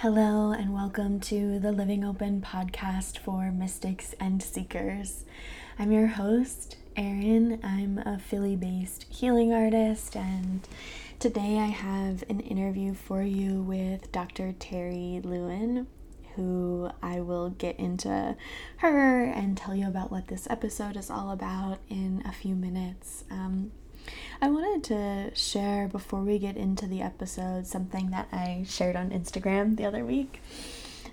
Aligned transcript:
Hello, 0.00 0.52
and 0.52 0.72
welcome 0.72 1.20
to 1.20 1.58
the 1.58 1.72
Living 1.72 2.06
Open 2.06 2.40
podcast 2.40 3.18
for 3.18 3.52
mystics 3.52 4.14
and 4.18 4.42
seekers. 4.42 5.26
I'm 5.78 5.92
your 5.92 6.06
host, 6.06 6.78
Erin. 6.96 7.60
I'm 7.62 7.98
a 7.98 8.18
Philly 8.18 8.56
based 8.56 9.04
healing 9.10 9.52
artist, 9.52 10.16
and 10.16 10.66
today 11.18 11.58
I 11.58 11.66
have 11.66 12.24
an 12.30 12.40
interview 12.40 12.94
for 12.94 13.22
you 13.22 13.60
with 13.60 14.10
Dr. 14.10 14.54
Terry 14.58 15.20
Lewin, 15.22 15.86
who 16.34 16.90
I 17.02 17.20
will 17.20 17.50
get 17.50 17.78
into 17.78 18.36
her 18.78 19.24
and 19.24 19.54
tell 19.54 19.74
you 19.74 19.86
about 19.86 20.10
what 20.10 20.28
this 20.28 20.46
episode 20.48 20.96
is 20.96 21.10
all 21.10 21.30
about 21.30 21.78
in 21.90 22.22
a 22.24 22.32
few 22.32 22.54
minutes. 22.54 23.24
Um, 23.30 23.70
I 24.42 24.48
wanted 24.48 24.84
to 24.84 25.34
share 25.34 25.88
before 25.88 26.20
we 26.20 26.38
get 26.38 26.56
into 26.56 26.86
the 26.86 27.02
episode 27.02 27.66
something 27.66 28.10
that 28.10 28.28
I 28.32 28.64
shared 28.68 28.96
on 28.96 29.10
Instagram 29.10 29.76
the 29.76 29.84
other 29.84 30.04
week 30.04 30.40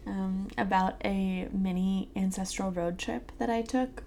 um, 0.05 0.47
about 0.57 0.95
a 1.03 1.47
mini 1.51 2.09
ancestral 2.15 2.71
road 2.71 2.97
trip 2.97 3.31
that 3.37 3.49
I 3.49 3.61
took. 3.61 4.03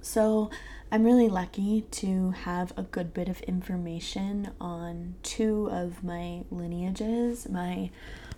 So, 0.00 0.50
I'm 0.92 1.04
really 1.04 1.30
lucky 1.30 1.86
to 1.92 2.32
have 2.32 2.76
a 2.76 2.82
good 2.82 3.14
bit 3.14 3.30
of 3.30 3.40
information 3.42 4.50
on 4.60 5.14
two 5.22 5.70
of 5.72 6.04
my 6.04 6.44
lineages 6.50 7.48
my 7.48 7.88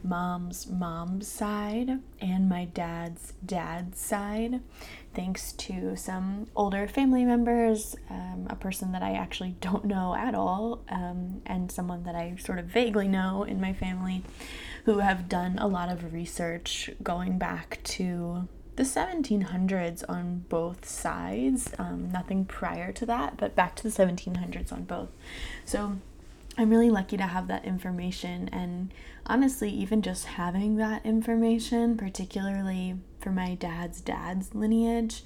mom's 0.04 0.68
mom's 0.68 1.26
side 1.26 1.98
and 2.20 2.48
my 2.48 2.66
dad's 2.66 3.32
dad's 3.44 3.98
side 3.98 4.60
thanks 5.14 5.52
to 5.52 5.96
some 5.96 6.46
older 6.56 6.86
family 6.88 7.24
members, 7.24 7.96
um, 8.10 8.46
a 8.50 8.56
person 8.56 8.92
that 8.92 9.02
I 9.02 9.12
actually 9.12 9.56
don't 9.60 9.84
know 9.84 10.14
at 10.14 10.34
all, 10.34 10.84
um, 10.88 11.42
and 11.46 11.70
someone 11.70 12.04
that 12.04 12.14
I 12.14 12.36
sort 12.36 12.58
of 12.58 12.66
vaguely 12.66 13.08
know 13.08 13.44
in 13.44 13.60
my 13.60 13.72
family 13.72 14.22
who 14.84 14.98
have 14.98 15.28
done 15.28 15.58
a 15.58 15.66
lot 15.66 15.90
of 15.90 16.12
research 16.12 16.90
going 17.02 17.38
back 17.38 17.80
to 17.84 18.48
the 18.76 18.82
1700s 18.82 20.04
on 20.08 20.44
both 20.48 20.88
sides. 20.88 21.72
Um, 21.78 22.10
nothing 22.10 22.44
prior 22.44 22.92
to 22.92 23.06
that, 23.06 23.36
but 23.36 23.54
back 23.54 23.76
to 23.76 23.82
the 23.82 23.88
1700s 23.88 24.72
on 24.72 24.84
both. 24.84 25.10
So 25.64 25.96
I'm 26.58 26.70
really 26.70 26.90
lucky 26.90 27.16
to 27.16 27.24
have 27.24 27.48
that 27.48 27.64
information, 27.64 28.48
and 28.52 28.92
honestly, 29.26 29.70
even 29.70 30.02
just 30.02 30.26
having 30.26 30.76
that 30.76 31.04
information, 31.04 31.96
particularly 31.96 32.96
for 33.20 33.30
my 33.30 33.54
dad's 33.54 34.00
dad's 34.00 34.54
lineage 34.54 35.22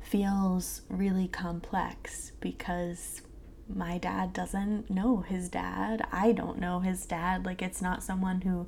feels 0.00 0.82
really 0.88 1.28
complex 1.28 2.32
because 2.40 3.22
my 3.68 3.98
dad 3.98 4.32
doesn't 4.32 4.90
know 4.90 5.18
his 5.20 5.48
dad. 5.48 6.06
I 6.10 6.32
don't 6.32 6.58
know 6.58 6.80
his 6.80 7.06
dad. 7.06 7.46
Like, 7.46 7.62
it's 7.62 7.80
not 7.80 8.02
someone 8.02 8.40
who 8.42 8.66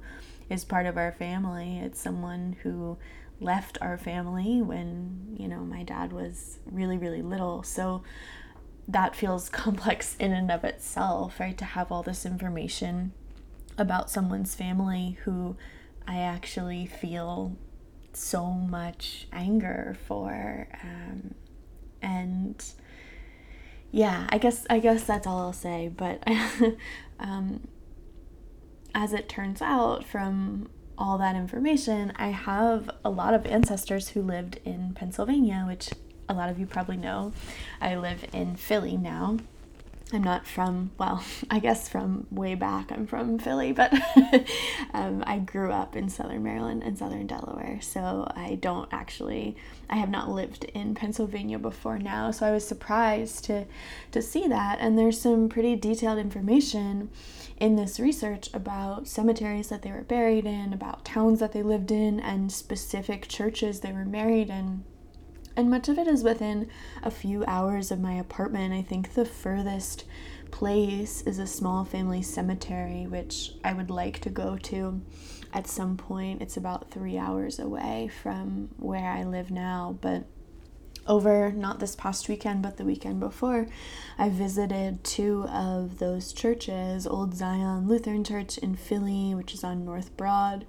is 0.48 0.64
part 0.64 0.86
of 0.86 0.96
our 0.96 1.12
family, 1.12 1.78
it's 1.78 2.00
someone 2.00 2.56
who 2.62 2.98
left 3.40 3.78
our 3.80 3.98
family 3.98 4.62
when, 4.62 5.34
you 5.38 5.48
know, 5.48 5.60
my 5.60 5.82
dad 5.82 6.12
was 6.12 6.58
really, 6.66 6.98
really 6.98 7.22
little. 7.22 7.62
So, 7.62 8.02
that 8.86 9.16
feels 9.16 9.48
complex 9.50 10.14
in 10.18 10.32
and 10.32 10.50
of 10.50 10.64
itself, 10.64 11.40
right? 11.40 11.56
To 11.58 11.64
have 11.64 11.90
all 11.90 12.02
this 12.02 12.26
information 12.26 13.12
about 13.78 14.10
someone's 14.10 14.54
family 14.54 15.18
who 15.24 15.56
I 16.06 16.18
actually 16.18 16.86
feel 16.86 17.56
so 18.12 18.46
much 18.46 19.26
anger 19.32 19.96
for 20.06 20.68
um, 20.84 21.34
and 22.00 22.64
yeah 23.90 24.28
i 24.28 24.38
guess 24.38 24.64
i 24.70 24.78
guess 24.78 25.02
that's 25.02 25.26
all 25.26 25.40
i'll 25.40 25.52
say 25.52 25.88
but 25.88 26.22
um, 27.18 27.66
as 28.94 29.12
it 29.12 29.28
turns 29.28 29.60
out 29.60 30.04
from 30.04 30.70
all 30.96 31.18
that 31.18 31.34
information 31.34 32.12
i 32.14 32.28
have 32.28 32.88
a 33.04 33.10
lot 33.10 33.34
of 33.34 33.44
ancestors 33.46 34.10
who 34.10 34.22
lived 34.22 34.60
in 34.64 34.94
pennsylvania 34.94 35.64
which 35.66 35.90
a 36.28 36.34
lot 36.34 36.48
of 36.48 36.58
you 36.58 36.66
probably 36.66 36.96
know. 36.96 37.32
I 37.80 37.96
live 37.96 38.24
in 38.32 38.56
philly 38.56 38.96
now 38.96 39.38
I'm 40.14 40.22
not 40.22 40.46
from, 40.46 40.92
well, 40.98 41.24
I 41.50 41.58
guess 41.58 41.88
from 41.88 42.26
way 42.30 42.54
back, 42.54 42.92
I'm 42.92 43.06
from 43.06 43.38
Philly, 43.38 43.72
but 43.72 43.92
um, 44.94 45.24
I 45.26 45.38
grew 45.38 45.72
up 45.72 45.96
in 45.96 46.08
southern 46.08 46.42
Maryland 46.42 46.82
and 46.82 46.96
southern 46.96 47.26
Delaware. 47.26 47.80
So 47.82 48.30
I 48.34 48.58
don't 48.60 48.88
actually, 48.92 49.56
I 49.90 49.96
have 49.96 50.10
not 50.10 50.30
lived 50.30 50.64
in 50.64 50.94
Pennsylvania 50.94 51.58
before 51.58 51.98
now. 51.98 52.30
So 52.30 52.46
I 52.46 52.52
was 52.52 52.66
surprised 52.66 53.44
to, 53.46 53.66
to 54.12 54.22
see 54.22 54.46
that. 54.48 54.78
And 54.80 54.98
there's 54.98 55.20
some 55.20 55.48
pretty 55.48 55.76
detailed 55.76 56.18
information 56.18 57.10
in 57.58 57.76
this 57.76 58.00
research 58.00 58.50
about 58.54 59.06
cemeteries 59.06 59.68
that 59.68 59.82
they 59.82 59.90
were 59.90 60.02
buried 60.02 60.46
in, 60.46 60.72
about 60.72 61.04
towns 61.04 61.40
that 61.40 61.52
they 61.52 61.62
lived 61.62 61.90
in, 61.90 62.20
and 62.20 62.50
specific 62.50 63.28
churches 63.28 63.80
they 63.80 63.92
were 63.92 64.04
married 64.04 64.48
in 64.48 64.84
and 65.56 65.70
much 65.70 65.88
of 65.88 65.98
it 65.98 66.06
is 66.06 66.22
within 66.22 66.68
a 67.02 67.10
few 67.10 67.44
hours 67.46 67.90
of 67.90 68.00
my 68.00 68.14
apartment. 68.14 68.74
I 68.74 68.82
think 68.82 69.14
the 69.14 69.24
furthest 69.24 70.04
place 70.50 71.22
is 71.22 71.38
a 71.38 71.46
small 71.46 71.84
family 71.84 72.22
cemetery, 72.22 73.06
which 73.06 73.52
I 73.64 73.72
would 73.72 73.90
like 73.90 74.20
to 74.20 74.30
go 74.30 74.56
to 74.56 75.00
at 75.52 75.66
some 75.66 75.96
point. 75.96 76.42
It's 76.42 76.56
about 76.56 76.90
three 76.90 77.18
hours 77.18 77.58
away 77.58 78.10
from 78.22 78.70
where 78.78 79.10
I 79.10 79.24
live 79.24 79.50
now, 79.50 79.98
but 80.00 80.24
over 81.06 81.52
not 81.52 81.80
this 81.80 81.94
past 81.94 82.28
weekend 82.28 82.62
but 82.62 82.76
the 82.76 82.84
weekend 82.84 83.20
before 83.20 83.66
i 84.18 84.28
visited 84.28 85.02
two 85.04 85.44
of 85.48 85.98
those 85.98 86.32
churches 86.32 87.06
old 87.06 87.34
zion 87.34 87.86
lutheran 87.86 88.24
church 88.24 88.56
in 88.58 88.74
philly 88.74 89.34
which 89.34 89.52
is 89.52 89.62
on 89.62 89.84
north 89.84 90.16
broad 90.16 90.64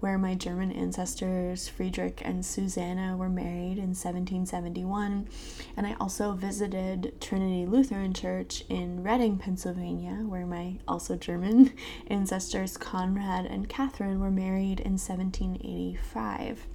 where 0.00 0.18
my 0.18 0.34
German 0.34 0.72
ancestors, 0.72 1.68
Friedrich 1.68 2.20
and 2.24 2.44
Susanna, 2.44 3.16
were 3.16 3.28
married 3.28 3.78
in 3.78 3.94
1771. 3.94 5.28
And 5.76 5.86
I 5.86 5.94
also 6.00 6.32
visited 6.32 7.20
Trinity 7.20 7.66
Lutheran 7.66 8.12
Church 8.12 8.64
in 8.68 9.02
Reading, 9.02 9.38
Pennsylvania, 9.38 10.24
where 10.26 10.46
my 10.46 10.78
also 10.88 11.16
German 11.16 11.72
ancestors, 12.08 12.76
Conrad 12.76 13.46
and 13.46 13.68
Catherine, 13.68 14.20
were 14.20 14.30
married 14.30 14.80
in 14.80 14.92
1785. 14.92 16.66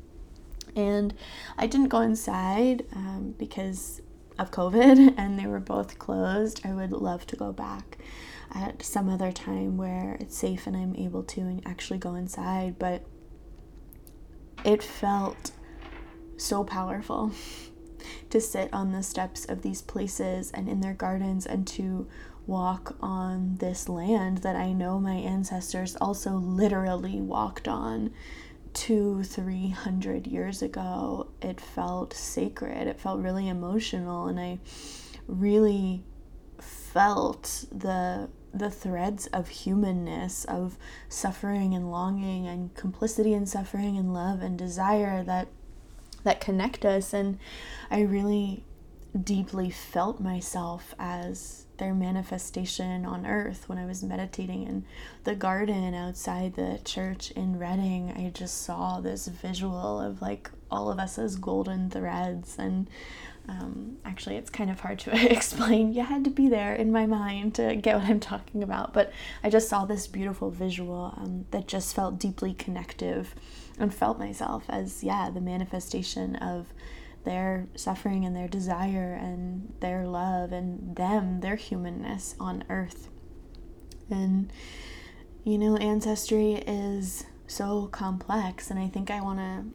And 0.75 1.13
I 1.57 1.67
didn't 1.67 1.89
go 1.89 2.01
inside 2.01 2.85
um, 2.95 3.33
because 3.37 4.01
of 4.37 4.51
COVID 4.51 5.15
and 5.17 5.39
they 5.39 5.47
were 5.47 5.59
both 5.59 5.97
closed. 5.99 6.61
I 6.65 6.73
would 6.73 6.91
love 6.91 7.25
to 7.27 7.35
go 7.35 7.51
back 7.51 7.97
at 8.53 8.83
some 8.83 9.09
other 9.09 9.31
time 9.31 9.77
where 9.77 10.17
it's 10.19 10.37
safe 10.37 10.67
and 10.67 10.75
I'm 10.75 10.95
able 10.95 11.23
to 11.23 11.41
and 11.41 11.61
actually 11.65 11.99
go 11.99 12.15
inside. 12.15 12.77
But 12.79 13.05
it 14.63 14.81
felt 14.81 15.51
so 16.37 16.63
powerful 16.63 17.31
to 18.29 18.41
sit 18.41 18.69
on 18.73 18.91
the 18.91 19.03
steps 19.03 19.45
of 19.45 19.61
these 19.61 19.81
places 19.81 20.51
and 20.51 20.67
in 20.69 20.81
their 20.81 20.93
gardens 20.93 21.45
and 21.45 21.65
to 21.67 22.07
walk 22.47 22.95
on 23.01 23.55
this 23.57 23.89
land 23.89 24.39
that 24.39 24.55
I 24.55 24.71
know 24.71 24.99
my 24.99 25.15
ancestors 25.15 25.95
also 25.95 26.33
literally 26.33 27.19
walked 27.19 27.67
on 27.67 28.11
two, 28.73 29.23
three 29.23 29.69
hundred 29.69 30.27
years 30.27 30.61
ago. 30.61 31.29
It 31.41 31.59
felt 31.59 32.13
sacred, 32.13 32.87
it 32.87 32.99
felt 32.99 33.21
really 33.21 33.47
emotional, 33.47 34.27
and 34.27 34.39
I 34.39 34.59
really 35.27 36.03
felt 36.95 37.65
the 37.73 38.29
the 38.53 38.71
threads 38.71 39.27
of 39.27 39.49
humanness, 39.49 40.45
of 40.45 40.77
suffering 41.09 41.73
and 41.73 41.91
longing, 41.91 42.47
and 42.47 42.73
complicity 42.73 43.33
and 43.33 43.49
suffering 43.49 43.97
and 43.97 44.13
love 44.13 44.41
and 44.41 44.57
desire 44.57 45.21
that 45.25 45.49
that 46.23 46.39
connect 46.39 46.85
us. 46.85 47.13
And 47.13 47.37
I 47.91 48.01
really 48.01 48.63
deeply 49.21 49.69
felt 49.69 50.21
myself 50.21 50.95
as 50.97 51.65
their 51.77 51.93
manifestation 51.93 53.05
on 53.05 53.25
earth 53.25 53.67
when 53.67 53.77
I 53.77 53.85
was 53.85 54.01
meditating 54.01 54.63
in 54.63 54.85
the 55.25 55.35
garden 55.35 55.93
outside 55.93 56.55
the 56.55 56.79
church 56.85 57.31
in 57.31 57.59
Reading. 57.59 58.13
I 58.15 58.29
just 58.29 58.63
saw 58.63 59.01
this 59.01 59.27
visual 59.27 59.99
of 59.99 60.21
like 60.21 60.49
all 60.71 60.89
of 60.89 60.99
us 60.99 61.19
as 61.19 61.35
golden 61.35 61.89
threads 61.89 62.55
and 62.57 62.89
um, 63.47 63.97
actually, 64.05 64.37
it's 64.37 64.49
kind 64.49 64.69
of 64.69 64.79
hard 64.79 64.99
to 64.99 65.31
explain. 65.31 65.93
You 65.93 66.03
had 66.03 66.23
to 66.23 66.29
be 66.29 66.49
there 66.49 66.73
in 66.73 66.91
my 66.91 67.05
mind 67.05 67.55
to 67.55 67.75
get 67.75 67.97
what 67.97 68.05
I'm 68.05 68.19
talking 68.19 68.63
about, 68.63 68.93
but 68.93 69.11
I 69.43 69.49
just 69.49 69.69
saw 69.69 69.85
this 69.85 70.07
beautiful 70.07 70.49
visual 70.49 71.13
um, 71.17 71.45
that 71.51 71.67
just 71.67 71.95
felt 71.95 72.19
deeply 72.19 72.53
connective 72.53 73.35
and 73.79 73.93
felt 73.93 74.17
myself 74.17 74.63
as, 74.69 75.03
yeah, 75.03 75.29
the 75.29 75.41
manifestation 75.41 76.35
of 76.37 76.67
their 77.23 77.67
suffering 77.75 78.23
and 78.25 78.35
their 78.35 78.47
desire 78.47 79.17
and 79.19 79.73
their 79.79 80.05
love 80.07 80.51
and 80.51 80.95
them, 80.95 81.41
their 81.41 81.55
humanness 81.55 82.35
on 82.39 82.63
earth. 82.69 83.09
And, 84.09 84.51
you 85.43 85.57
know, 85.57 85.77
ancestry 85.77 86.53
is 86.53 87.25
so 87.47 87.87
complex, 87.87 88.69
and 88.71 88.79
I 88.79 88.87
think 88.87 89.11
I 89.11 89.21
want 89.21 89.39
to 89.39 89.65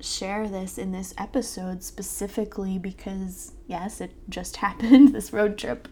share 0.00 0.48
this 0.48 0.78
in 0.78 0.92
this 0.92 1.14
episode 1.18 1.82
specifically 1.82 2.78
because, 2.78 3.52
yes, 3.66 4.00
it 4.00 4.12
just 4.28 4.56
happened, 4.64 5.14
this 5.14 5.32
road 5.32 5.58
trip. 5.58 5.88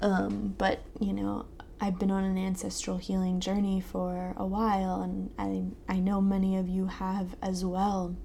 Um, 0.00 0.54
but, 0.58 0.80
you 1.00 1.12
know, 1.12 1.46
I've 1.80 1.98
been 1.98 2.10
on 2.10 2.24
an 2.24 2.38
ancestral 2.38 2.98
healing 2.98 3.40
journey 3.40 3.80
for 3.80 4.34
a 4.36 4.46
while, 4.46 5.02
and 5.02 5.30
I, 5.38 5.92
I 5.92 5.98
know 5.98 6.20
many 6.20 6.56
of 6.56 6.68
you 6.68 6.86
have 6.86 7.34
as 7.42 7.64
well. 7.64 8.16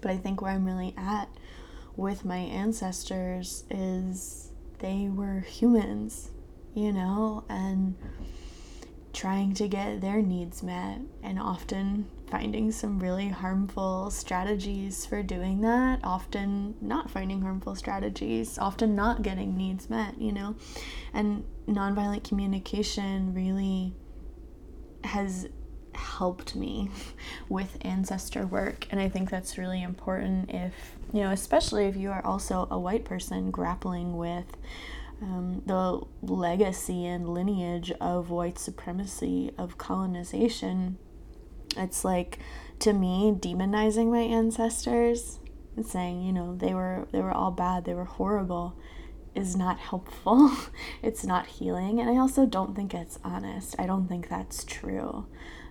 But 0.00 0.10
I 0.10 0.18
think 0.18 0.42
where 0.42 0.52
I'm 0.52 0.66
really 0.66 0.94
at 0.96 1.28
with 1.96 2.24
my 2.24 2.36
ancestors 2.36 3.64
is 3.70 4.50
they 4.80 5.08
were 5.10 5.40
humans, 5.40 6.30
you 6.74 6.92
know, 6.92 7.44
and 7.48 7.96
trying 9.14 9.54
to 9.54 9.68
get 9.68 10.02
their 10.02 10.20
needs 10.20 10.62
met, 10.62 10.98
and 11.22 11.38
often 11.38 12.06
finding 12.30 12.72
some 12.72 12.98
really 12.98 13.28
harmful 13.28 14.10
strategies 14.10 15.06
for 15.06 15.22
doing 15.22 15.60
that, 15.60 16.00
often 16.02 16.74
not 16.80 17.10
finding 17.10 17.42
harmful 17.42 17.74
strategies, 17.74 18.58
often 18.58 18.94
not 18.94 19.22
getting 19.22 19.56
needs 19.56 19.90
met, 19.90 20.20
you 20.20 20.32
know. 20.32 20.56
And 21.12 21.44
nonviolent 21.68 22.24
communication 22.26 23.34
really 23.34 23.94
has 25.04 25.48
helped 25.94 26.56
me 26.56 26.90
with 27.48 27.78
ancestor 27.82 28.46
work 28.46 28.86
and 28.90 29.00
i 29.00 29.08
think 29.08 29.30
that's 29.30 29.56
really 29.56 29.82
important 29.82 30.50
if 30.50 30.72
you 31.12 31.20
know 31.20 31.30
especially 31.30 31.86
if 31.86 31.96
you 31.96 32.10
are 32.10 32.24
also 32.26 32.66
a 32.70 32.78
white 32.78 33.04
person 33.04 33.50
grappling 33.50 34.16
with 34.16 34.56
um, 35.22 35.62
the 35.66 36.00
legacy 36.22 37.06
and 37.06 37.28
lineage 37.28 37.92
of 38.00 38.30
white 38.30 38.58
supremacy 38.58 39.52
of 39.56 39.78
colonization 39.78 40.98
it's 41.76 42.04
like 42.04 42.38
to 42.80 42.92
me 42.92 43.34
demonizing 43.38 44.10
my 44.10 44.20
ancestors 44.20 45.38
and 45.76 45.86
saying 45.86 46.22
you 46.22 46.32
know 46.32 46.54
they 46.56 46.74
were 46.74 47.06
they 47.12 47.20
were 47.20 47.32
all 47.32 47.50
bad 47.50 47.84
they 47.84 47.94
were 47.94 48.04
horrible 48.04 48.76
is 49.34 49.56
not 49.56 49.78
helpful. 49.78 50.50
It's 51.02 51.24
not 51.24 51.46
healing. 51.46 52.00
And 52.00 52.08
i 52.08 52.16
also 52.16 52.46
don't 52.46 52.74
think 52.74 52.94
it's 52.94 53.18
honest. 53.22 53.74
I 53.78 53.86
don't 53.86 54.08
think 54.08 54.28
that's 54.28 54.64
true. 54.64 55.26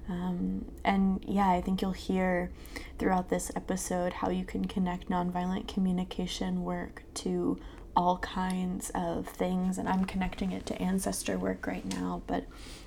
Um, 0.08 0.66
and 0.84 1.24
yeah, 1.28 1.50
I 1.50 1.62
think 1.62 1.82
you'll 1.82 1.92
hear 1.94 2.52
throughout 3.00 3.30
this 3.30 3.52
episode 3.56 4.14
how 4.14 4.30
you 4.30 4.46
can 4.46 4.66
connect 4.66 5.10
nonviolent 5.10 5.68
communication 5.68 6.64
work 6.64 7.04
to 7.16 7.58
all 7.96 8.18
kinds 8.20 8.92
of 8.96 9.28
things. 9.28 9.78
And 9.78 9.88
I'm 9.88 10.06
connecting 10.06 10.52
it 10.52 10.66
to 10.68 10.82
ancestor 10.82 11.38
work 11.38 11.68
right 11.68 11.86
now, 11.86 12.22
but 12.28 12.46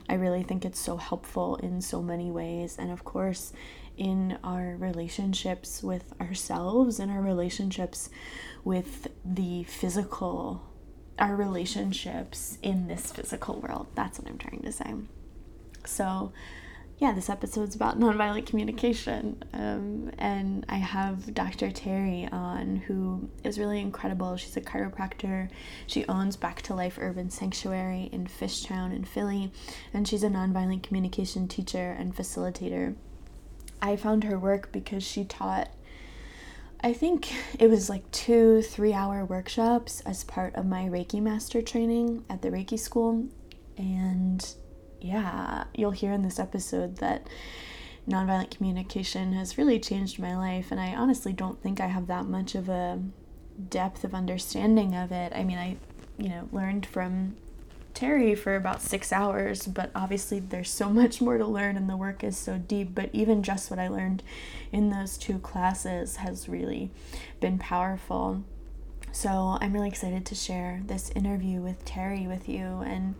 I 0.09 0.15
really 0.15 0.43
think 0.43 0.65
it's 0.65 0.81
so 0.81 0.97
helpful 0.97 1.57
in 1.57 1.81
so 1.81 2.03
many 2.03 2.31
ways. 2.31 2.77
And 2.79 2.91
of 2.91 3.05
course, 3.05 3.53
in 3.97 4.39
our 4.45 4.77
relationships 4.79 5.83
with 5.83 6.13
ourselves 6.21 7.01
and 7.01 7.11
our 7.11 7.23
relationships 7.23 8.11
with 8.65 9.09
the 9.25 9.65
physical, 9.65 10.63
our 11.19 11.35
relationships 11.35 12.59
in 12.63 12.89
this 12.89 13.11
physical 13.11 13.61
world. 13.61 13.87
That's 13.95 14.19
what 14.19 14.29
I'm 14.29 14.39
trying 14.39 14.63
to 14.63 14.73
say. 14.73 14.95
So, 15.85 16.33
yeah, 16.99 17.13
this 17.13 17.29
episode's 17.29 17.75
about 17.75 18.01
nonviolent 18.01 18.47
communication. 18.47 19.43
Um, 19.53 20.11
and 20.19 20.65
I 20.69 20.77
have 20.77 21.35
Dr. 21.35 21.71
Terry 21.71 22.27
on, 22.33 22.77
who 22.77 23.29
is 23.45 23.59
really 23.59 23.81
incredible. 23.81 24.37
She's 24.39 24.57
a 24.57 24.63
chiropractor. 24.63 25.51
She 25.87 26.07
owns 26.07 26.37
Back 26.37 26.63
to 26.63 26.75
Life 26.75 26.97
Urban 26.99 27.29
Sanctuary 27.29 28.09
in 28.13 28.27
Fishtown 28.27 28.97
in 28.97 29.05
Philly, 29.05 29.53
and 29.93 30.09
she's 30.09 30.23
a 30.23 30.29
nonviolent 30.29 30.83
communication 30.83 31.49
teacher 31.49 31.95
and 31.99 32.17
facilitator. 32.17 32.95
I 33.83 33.97
found 33.97 34.25
her 34.25 34.39
work 34.39 34.73
because 34.73 35.03
she 35.03 35.25
taught, 35.25 35.69
I 36.81 36.95
think 36.95 37.31
it 37.61 37.69
was 37.69 37.91
like 37.91 38.11
two, 38.11 38.63
three 38.63 38.95
hour 38.95 39.23
workshops 39.23 40.01
as 40.07 40.25
part 40.25 40.55
of 40.55 40.65
my 40.65 40.85
Reiki 40.85 41.21
master 41.21 41.61
training 41.61 42.25
at 42.31 42.41
the 42.41 42.49
Reiki 42.49 42.79
school. 42.79 43.27
And 43.77 44.43
yeah, 45.07 45.65
you'll 45.75 45.91
hear 45.93 46.13
in 46.13 46.23
this 46.23 46.39
episode 46.39 46.97
that 46.97 47.27
nonviolent 48.09 48.51
communication 48.57 49.33
has 49.33 49.59
really 49.59 49.79
changed 49.79 50.19
my 50.19 50.37
life. 50.37 50.71
And 50.71 50.81
I 50.81 50.95
honestly 50.95 51.33
don't 51.33 51.63
think 51.63 51.81
I 51.81 51.87
have 51.87 52.07
that 52.07 52.27
much 52.27 52.55
of 52.55 52.69
a 52.69 53.01
depth 53.71 54.05
of 54.05 54.15
understanding 54.15 54.95
of 54.95 55.13
it. 55.13 55.33
I 55.35 55.43
mean, 55.45 55.59
I, 55.59 55.77
you 56.19 56.29
know, 56.29 56.49
learned 56.53 56.87
from 56.87 57.37
Terry 57.95 58.35
for 58.35 58.55
about 58.55 58.83
six 58.83 59.13
hours, 59.13 59.67
but 59.67 59.91
obviously 59.95 60.39
there's 60.39 60.71
so 60.71 60.91
much 60.91 61.21
more 61.21 61.39
to 61.39 61.47
learn 61.47 61.77
and 61.77 61.89
the 61.89 61.97
work 61.97 62.23
is 62.23 62.37
so 62.37 62.59
deep. 62.59 62.95
But 62.95 63.11
even 63.13 63.43
just 63.43 63.71
what 63.71 63.79
I 63.79 63.89
learned 63.89 64.23
in 64.71 64.91
those 64.91 65.17
two 65.17 65.39
classes 65.39 66.17
has 66.17 66.49
really 66.49 66.91
been 67.41 67.59
powerful. 67.59 68.45
So 69.17 69.57
I'm 69.63 69.73
really 69.73 69.89
excited 69.89 70.27
to 70.27 70.35
share 70.35 70.83
this 70.85 71.09
interview 71.17 71.63
with 71.63 71.83
Terry 71.87 72.27
with 72.27 72.51
you. 72.51 72.83
And 72.85 73.15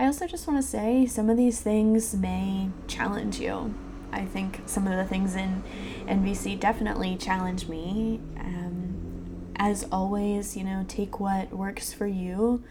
I 0.00 0.06
also 0.06 0.26
just 0.26 0.48
want 0.48 0.58
to 0.58 0.66
say 0.66 1.04
some 1.04 1.28
of 1.28 1.36
these 1.36 1.60
things 1.60 2.14
may 2.14 2.70
challenge 2.88 3.38
you. 3.38 3.74
I 4.12 4.24
think 4.24 4.62
some 4.64 4.86
of 4.86 4.96
the 4.96 5.04
things 5.04 5.36
in 5.36 5.62
NVC 6.06 6.58
definitely 6.58 7.16
challenge 7.16 7.68
me. 7.68 8.18
Um, 8.38 9.52
as 9.56 9.86
always, 9.92 10.56
you 10.56 10.64
know, 10.64 10.86
take 10.88 11.20
what 11.20 11.52
works 11.52 11.92
for 11.92 12.06
you. 12.06 12.64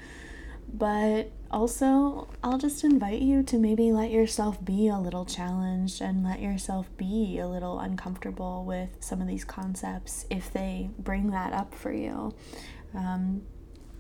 But 0.73 1.31
also, 1.49 2.29
I'll 2.43 2.57
just 2.57 2.83
invite 2.83 3.21
you 3.21 3.43
to 3.43 3.57
maybe 3.57 3.91
let 3.91 4.09
yourself 4.09 4.63
be 4.63 4.87
a 4.87 4.97
little 4.97 5.25
challenged 5.25 6.01
and 6.01 6.23
let 6.23 6.39
yourself 6.39 6.87
be 6.95 7.39
a 7.39 7.47
little 7.47 7.79
uncomfortable 7.79 8.63
with 8.63 8.89
some 9.01 9.21
of 9.21 9.27
these 9.27 9.43
concepts 9.43 10.25
if 10.29 10.51
they 10.51 10.89
bring 10.97 11.31
that 11.31 11.51
up 11.51 11.75
for 11.75 11.91
you. 11.91 12.33
Um, 12.95 13.41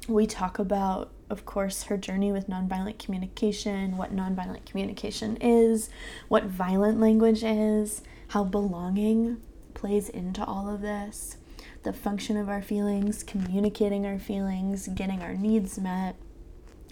we 0.07 0.25
talk 0.25 0.59
about, 0.59 1.11
of 1.29 1.45
course, 1.45 1.83
her 1.83 1.97
journey 1.97 2.31
with 2.31 2.47
nonviolent 2.47 2.99
communication, 2.99 3.97
what 3.97 4.15
nonviolent 4.15 4.65
communication 4.65 5.37
is, 5.37 5.89
what 6.29 6.45
violent 6.45 6.99
language 6.99 7.43
is, 7.43 8.01
how 8.29 8.43
belonging 8.43 9.41
plays 9.73 10.09
into 10.09 10.43
all 10.43 10.73
of 10.73 10.81
this, 10.81 11.37
the 11.83 11.93
function 11.93 12.37
of 12.37 12.49
our 12.49 12.61
feelings, 12.61 13.23
communicating 13.23 14.05
our 14.05 14.19
feelings, 14.19 14.87
getting 14.87 15.21
our 15.21 15.33
needs 15.33 15.77
met, 15.77 16.15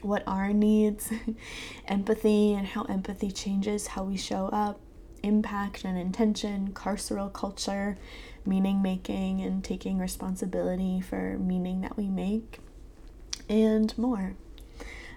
what 0.01 0.24
our 0.28 0.54
needs, 0.54 1.12
empathy, 1.88 2.54
and 2.54 2.68
how 2.68 2.84
empathy 2.84 3.31
changes 3.31 3.88
how 3.88 4.04
we 4.04 4.18
show 4.18 4.48
up, 4.48 4.80
impact 5.24 5.84
and 5.84 5.98
intention, 5.98 6.72
carceral 6.74 7.31
culture, 7.31 7.98
meaning 8.46 8.81
making 8.81 9.42
and 9.42 9.63
taking 9.63 9.98
responsibility 9.98 11.01
for 11.01 11.38
meaning 11.38 11.81
that 11.81 11.98
we 11.98 12.10
make, 12.10 12.60
and 13.48 13.98
more. 13.98 14.36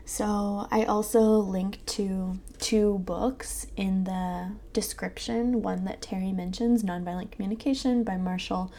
So, 0.05 0.67
I 0.71 0.83
also 0.83 1.21
link 1.21 1.87
to 1.87 2.41
two 2.59 2.99
books 2.99 3.67
in 3.77 4.03
the 4.05 4.51
description. 4.73 5.63
One 5.63 5.85
that 5.85 6.03
Terry 6.03 6.33
mentions, 6.33 6.83
Nonviolent 6.83 7.31
Communication 7.31 8.03
by 8.03 8.17
Marshall 8.17 8.73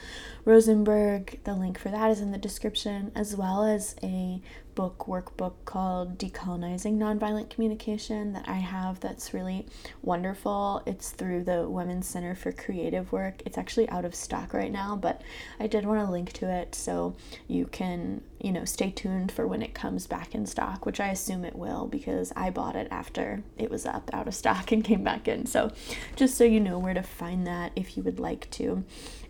Rosenberg. 0.44 1.40
The 1.46 1.54
link 1.54 1.80
for 1.80 1.90
that 1.90 2.12
is 2.12 2.20
in 2.20 2.32
the 2.32 2.38
description, 2.38 3.14
as 3.16 3.38
well 3.38 3.64
as 3.64 3.96
a 4.04 4.42
book 4.76 5.06
workbook 5.08 5.54
called 5.66 6.18
Decolonizing 6.18 6.98
Nonviolent 6.98 7.50
Communication 7.50 8.34
that 8.34 8.48
I 8.48 8.56
have 8.56 9.00
that's 9.00 9.34
really 9.34 9.66
wonderful. 10.02 10.82
It's 10.86 11.12
through 11.12 11.44
the 11.44 11.70
Women's 11.70 12.08
Center 12.08 12.36
for 12.36 12.52
Creative 12.52 13.12
Work. 13.12 13.42
It's 13.46 13.58
actually 13.58 13.90
out 13.90 14.06
of 14.06 14.16
stock 14.16 14.54
right 14.54 14.72
now, 14.72 14.96
but 14.96 15.22
I 15.60 15.68
did 15.68 15.86
want 15.86 16.06
to 16.06 16.12
link 16.12 16.34
to 16.34 16.50
it 16.50 16.76
so 16.76 17.16
you 17.48 17.66
can, 17.66 18.22
you 18.42 18.52
know, 18.52 18.66
stay 18.66 18.92
tuned 18.92 19.32
for 19.32 19.48
when 19.48 19.62
it 19.62 19.74
comes 19.74 20.08
back 20.08 20.34
in 20.34 20.46
stock, 20.46 20.86
which 20.86 21.00
I 21.00 21.10
assume 21.10 21.46
it 21.46 21.56
will 21.56 21.88
because 21.88 22.34
I 22.36 22.50
bought 22.50 22.76
it 22.76 22.88
after 22.92 23.44
it 23.58 23.70
was 23.70 23.86
up 23.86 24.10
out 24.14 24.28
of 24.28 24.36
stock 24.36 24.72
and 24.74 24.84
came 24.84 25.04
back 25.04 25.28
in. 25.28 25.46
So 25.46 25.72
just 26.16 26.38
so 26.38 26.44
you 26.44 26.60
know 26.60 26.80
where 26.80 26.94
to 26.94 27.04
find 27.04 27.46
that 27.48 27.72
if 27.76 27.98
you 27.98 28.04
would 28.04 28.20
like 28.20 28.50
to. 28.52 28.84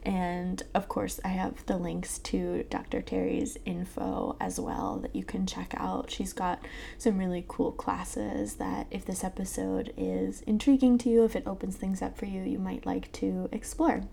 And 0.06 0.62
of 0.74 0.90
course, 0.90 1.22
I 1.24 1.30
have 1.30 1.66
the 1.66 1.78
links 1.78 2.20
to 2.20 2.64
Dr. 2.70 3.02
Terry's 3.02 3.58
info 3.66 4.36
as 4.40 4.60
well 4.60 5.00
that 5.00 5.16
you 5.16 5.24
can 5.24 5.46
check 5.48 5.74
out. 5.78 6.12
She's 6.12 6.34
got 6.34 6.66
some 6.98 7.18
really 7.18 7.46
cool 7.48 7.72
classes 7.72 8.56
that, 8.56 8.88
if 8.92 9.06
this 9.06 9.24
episode 9.24 9.94
is 9.96 10.42
intriguing 10.42 10.98
to 11.00 11.10
you, 11.10 11.24
if 11.24 11.38
it 11.38 11.48
opens 11.48 11.78
things 11.78 12.02
up 12.02 12.18
for 12.18 12.26
you, 12.26 12.44
you 12.44 12.60
might 12.60 12.86
like 12.86 13.12
to 13.14 13.48
explore. 13.54 14.04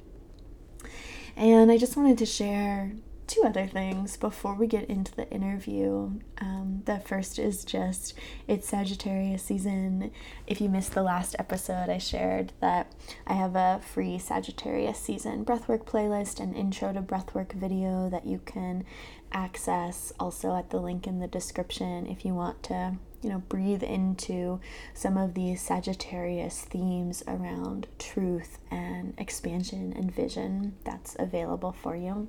And 1.37 1.73
I 1.73 1.77
just 1.77 1.97
wanted 1.97 2.19
to 2.19 2.27
share 2.27 2.93
two 3.31 3.45
other 3.45 3.67
things 3.67 4.17
before 4.17 4.55
we 4.55 4.67
get 4.67 4.91
into 4.91 5.15
the 5.15 5.31
interview. 5.31 6.11
Um, 6.41 6.83
the 6.85 6.99
first 6.99 7.39
is 7.39 7.65
just 7.65 8.15
it's 8.49 8.69
Sagittarius 8.69 9.45
season. 9.45 10.11
If 10.49 10.61
you 10.61 10.69
missed 10.69 10.95
the 10.95 11.05
last 11.05 11.37
episode, 11.39 11.89
I 11.89 11.99
shared 11.99 12.53
that 12.61 12.93
I 13.29 13.35
have 13.35 13.55
a 13.55 13.81
free 13.85 14.19
Sagittarius 14.19 14.99
season 14.99 15.45
breathwork 15.45 15.85
playlist 15.85 16.41
and 16.41 16.57
intro 16.57 16.93
to 16.93 17.03
breathwork 17.03 17.53
video 17.53 18.11
that 18.11 18.27
you 18.27 18.41
can 18.45 18.85
access 19.33 20.13
also 20.19 20.57
at 20.57 20.71
the 20.71 20.81
link 20.81 21.07
in 21.07 21.21
the 21.21 21.29
description 21.29 22.07
if 22.07 22.25
you 22.25 22.35
want 22.35 22.65
to 22.65 22.97
you 23.23 23.29
know, 23.29 23.39
breathe 23.49 23.83
into 23.83 24.61
some 24.95 25.17
of 25.17 25.35
these 25.35 25.61
Sagittarius 25.61 26.63
themes 26.63 27.23
around 27.29 27.87
truth 27.99 28.59
and 28.71 29.13
expansion 29.19 29.93
and 29.95 30.15
vision 30.15 30.75
that's 30.85 31.17
available 31.19 31.73
for 31.73 31.95
you. 31.97 32.29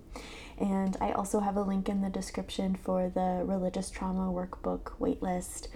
And 0.60 0.98
I 1.00 1.12
also 1.12 1.40
have 1.40 1.56
a 1.56 1.62
link 1.62 1.88
in 1.88 2.02
the 2.02 2.10
description 2.10 2.76
for 2.76 3.10
the 3.10 3.44
religious 3.46 3.90
trauma 3.90 4.32
workbook 4.32 4.92
waitlist. 5.00 5.68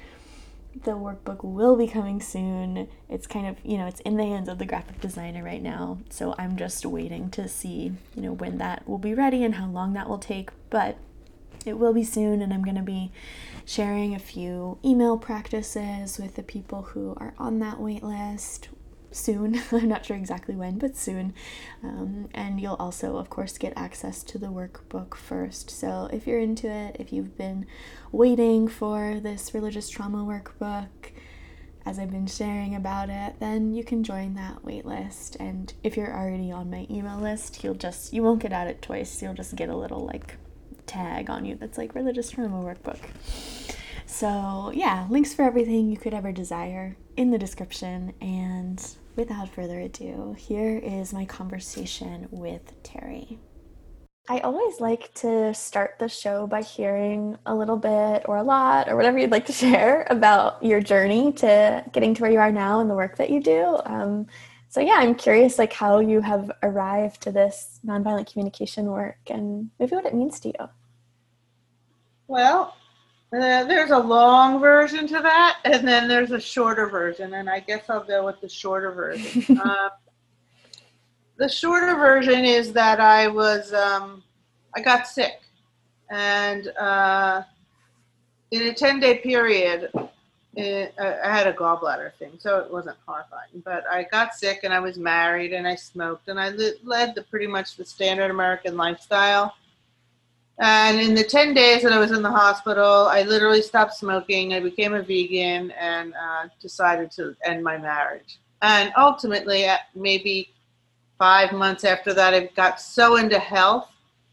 the 0.84 0.92
workbook 0.92 1.44
will 1.44 1.76
be 1.76 1.88
coming 1.88 2.22
soon. 2.22 2.88
It's 3.10 3.28
kind 3.28 3.48
of, 3.48 3.58
you 3.64 3.78
know, 3.78 3.88
it's 3.88 4.02
in 4.02 4.18
the 4.18 4.26
hands 4.26 4.50
of 4.50 4.58
the 4.58 4.66
graphic 4.66 5.00
designer 5.00 5.44
right 5.44 5.62
now. 5.62 6.00
So 6.10 6.36
I'm 6.38 6.58
just 6.58 6.86
waiting 6.86 7.30
to 7.32 7.48
see, 7.48 7.94
you 8.16 8.22
know, 8.22 8.34
when 8.34 8.58
that 8.58 8.88
will 8.88 8.98
be 8.98 9.14
ready 9.14 9.44
and 9.44 9.56
how 9.56 9.68
long 9.68 9.94
that 9.94 10.10
will 10.10 10.18
take. 10.18 10.50
But 10.70 10.98
it 11.66 11.78
will 11.78 11.94
be 11.94 12.04
soon, 12.04 12.42
and 12.42 12.54
I'm 12.54 12.64
going 12.64 12.76
to 12.76 12.82
be 12.82 13.12
sharing 13.66 14.14
a 14.14 14.20
few 14.20 14.78
email 14.84 15.18
practices 15.18 16.18
with 16.18 16.36
the 16.36 16.44
people 16.44 16.84
who 16.84 17.16
are 17.18 17.34
on 17.38 17.60
that 17.60 17.80
wait 17.80 18.04
list 18.04 18.70
soon. 19.12 19.62
I'm 19.72 19.88
not 19.88 20.06
sure 20.06 20.18
exactly 20.18 20.56
when, 20.56 20.78
but 20.78 20.96
soon. 20.96 21.34
Um, 21.84 22.30
and 22.34 22.60
you'll 22.60 22.76
also, 22.76 23.18
of 23.18 23.30
course, 23.30 23.58
get 23.58 23.74
access 23.76 24.24
to 24.24 24.38
the 24.38 24.48
workbook 24.48 25.16
first. 25.16 25.70
So 25.70 26.10
if 26.12 26.28
you're 26.28 26.40
into 26.40 26.70
it, 26.70 26.98
if 27.00 27.12
you've 27.12 27.38
been 27.38 27.66
waiting 28.12 28.68
for 28.68 29.20
this 29.20 29.54
religious 29.54 29.90
trauma 29.90 30.20
workbook, 30.20 31.12
as 31.86 32.00
I've 32.00 32.12
been 32.12 32.28
sharing 32.28 32.74
about 32.74 33.10
it, 33.10 33.40
then 33.40 33.74
you 33.74 33.84
can 33.84 34.04
join 34.04 34.34
that 34.36 34.64
waitlist. 34.64 35.38
And 35.40 35.72
if 35.84 35.96
you're 35.96 36.14
already 36.14 36.52
on 36.52 36.72
my 36.72 36.88
email 36.90 37.20
list, 37.20 37.64
you'll 37.64 37.76
just 37.76 38.12
you 38.12 38.24
won't 38.24 38.42
get 38.42 38.52
added 38.52 38.82
twice. 38.82 39.22
You'll 39.22 39.36
just 39.36 39.56
get 39.56 39.70
a 39.70 39.78
little 39.78 40.00
like 40.00 40.38
tag 40.86 41.30
on 41.30 41.46
you 41.46 41.56
that's 41.56 41.78
like 41.78 41.96
religious 41.96 42.30
trauma 42.32 42.62
workbook. 42.64 43.00
So 44.06 44.72
yeah, 44.74 45.08
links 45.10 45.34
for 45.34 45.44
everything 45.44 45.90
you 45.90 45.98
could 45.98 46.14
ever 46.14 46.32
desire 46.32 46.96
in 47.18 47.32
the 47.32 47.38
description. 47.38 48.14
And 48.22 48.82
without 49.16 49.50
further 49.50 49.80
ado, 49.80 50.36
here 50.38 50.78
is 50.78 51.14
my 51.14 51.26
conversation 51.26 52.28
with 52.32 52.74
Terry. 52.84 53.40
I 54.28 54.40
always 54.40 54.80
like 54.80 55.14
to 55.16 55.54
start 55.54 55.98
the 56.00 56.10
show 56.10 56.48
by 56.48 56.64
hearing 56.64 57.38
a 57.46 57.54
little 57.54 57.78
bit 57.78 58.24
or 58.26 58.38
a 58.38 58.44
lot 58.44 58.90
or 58.90 58.96
whatever 58.96 59.20
you'd 59.20 59.32
like 59.32 59.46
to 59.46 59.54
share 59.66 60.08
about 60.10 60.64
your 60.64 60.82
journey 60.82 61.32
to 61.34 61.84
getting 61.92 62.16
to 62.16 62.22
where 62.24 62.32
you 62.32 62.40
are 62.40 62.52
now 62.52 62.80
and 62.80 62.90
the 62.90 62.96
work 62.96 63.18
that 63.18 63.30
you 63.30 63.40
do. 63.40 63.78
Um, 63.86 64.28
so 64.76 64.82
yeah, 64.82 64.98
I'm 64.98 65.16
curious 65.16 65.58
like 65.58 65.72
how 65.72 66.00
you 66.00 66.20
have 66.20 66.52
arrived 66.62 67.22
to 67.22 67.32
this 67.32 67.80
nonviolent 67.88 68.30
communication 68.30 68.88
work 68.88 69.20
and 69.28 69.70
maybe 69.80 69.96
what 69.96 70.06
it 70.06 70.14
means 70.14 70.38
to 70.42 70.50
you. 70.50 70.70
Well, 72.28 72.76
uh, 73.34 73.64
there's 73.64 73.92
a 73.92 73.98
long 73.98 74.60
version 74.60 75.08
to 75.08 75.22
that, 75.22 75.60
and 75.64 75.88
then 75.88 76.10
there's 76.10 76.32
a 76.32 76.42
shorter 76.42 76.90
version, 76.90 77.36
and 77.36 77.50
I 77.50 77.62
guess 77.62 77.90
I'll 77.90 78.04
go 78.04 78.26
with 78.26 78.42
the 78.42 78.50
shorter 78.50 78.92
version. 78.92 79.58
uh, 79.58 79.92
the 81.38 81.48
shorter 81.48 81.96
version 81.96 82.44
is 82.44 82.74
that 82.74 83.00
I 83.00 83.30
was 83.30 83.72
um, 83.72 84.24
I 84.76 84.82
got 84.82 85.08
sick, 85.08 85.40
and 86.10 86.68
uh, 86.78 87.44
in 88.52 88.64
a 88.64 88.74
ten 88.74 89.00
day 89.00 89.20
period, 89.20 89.90
it, 90.56 90.94
I 91.00 91.36
had 91.36 91.48
a 91.48 91.54
gallbladder 91.54 92.14
thing, 92.16 92.34
so 92.40 92.60
it 92.60 92.72
wasn't 92.72 92.98
horrifying. 93.06 93.62
But 93.64 93.84
I 93.90 94.04
got 94.04 94.34
sick, 94.34 94.62
and 94.64 94.74
I 94.74 94.80
was 94.80 94.98
married, 94.98 95.54
and 95.54 95.68
I 95.68 95.76
smoked, 95.76 96.30
and 96.30 96.40
I 96.40 96.50
led 96.84 97.16
the 97.16 97.24
pretty 97.30 97.48
much 97.48 97.76
the 97.76 97.86
standard 97.86 98.32
American 98.32 98.78
lifestyle 98.78 99.56
and 100.60 101.00
in 101.00 101.14
the 101.14 101.24
10 101.24 101.54
days 101.54 101.84
that 101.84 101.92
I 101.92 102.00
was 102.00 102.12
in 102.12 102.22
the 102.22 102.32
hospital, 102.32 103.08
I 103.08 103.24
literally 103.24 103.62
stopped 103.62 103.94
smoking. 103.96 104.54
I 104.54 104.62
became 104.62 104.94
a 104.94 105.02
vegan 105.02 105.72
and 105.72 106.14
uh, 106.14 106.48
decided 106.62 107.12
to 107.12 107.36
end 107.44 107.62
my 107.62 107.78
marriage. 107.78 108.40
And 108.62 108.94
ultimately, 108.98 109.66
maybe 109.96 110.50
five 111.18 111.52
months 111.52 111.84
after 111.84 112.14
that, 112.14 112.34
I 112.34 112.46
got 112.56 112.80
so 112.80 113.18
into 113.18 113.38
health, 113.38 113.90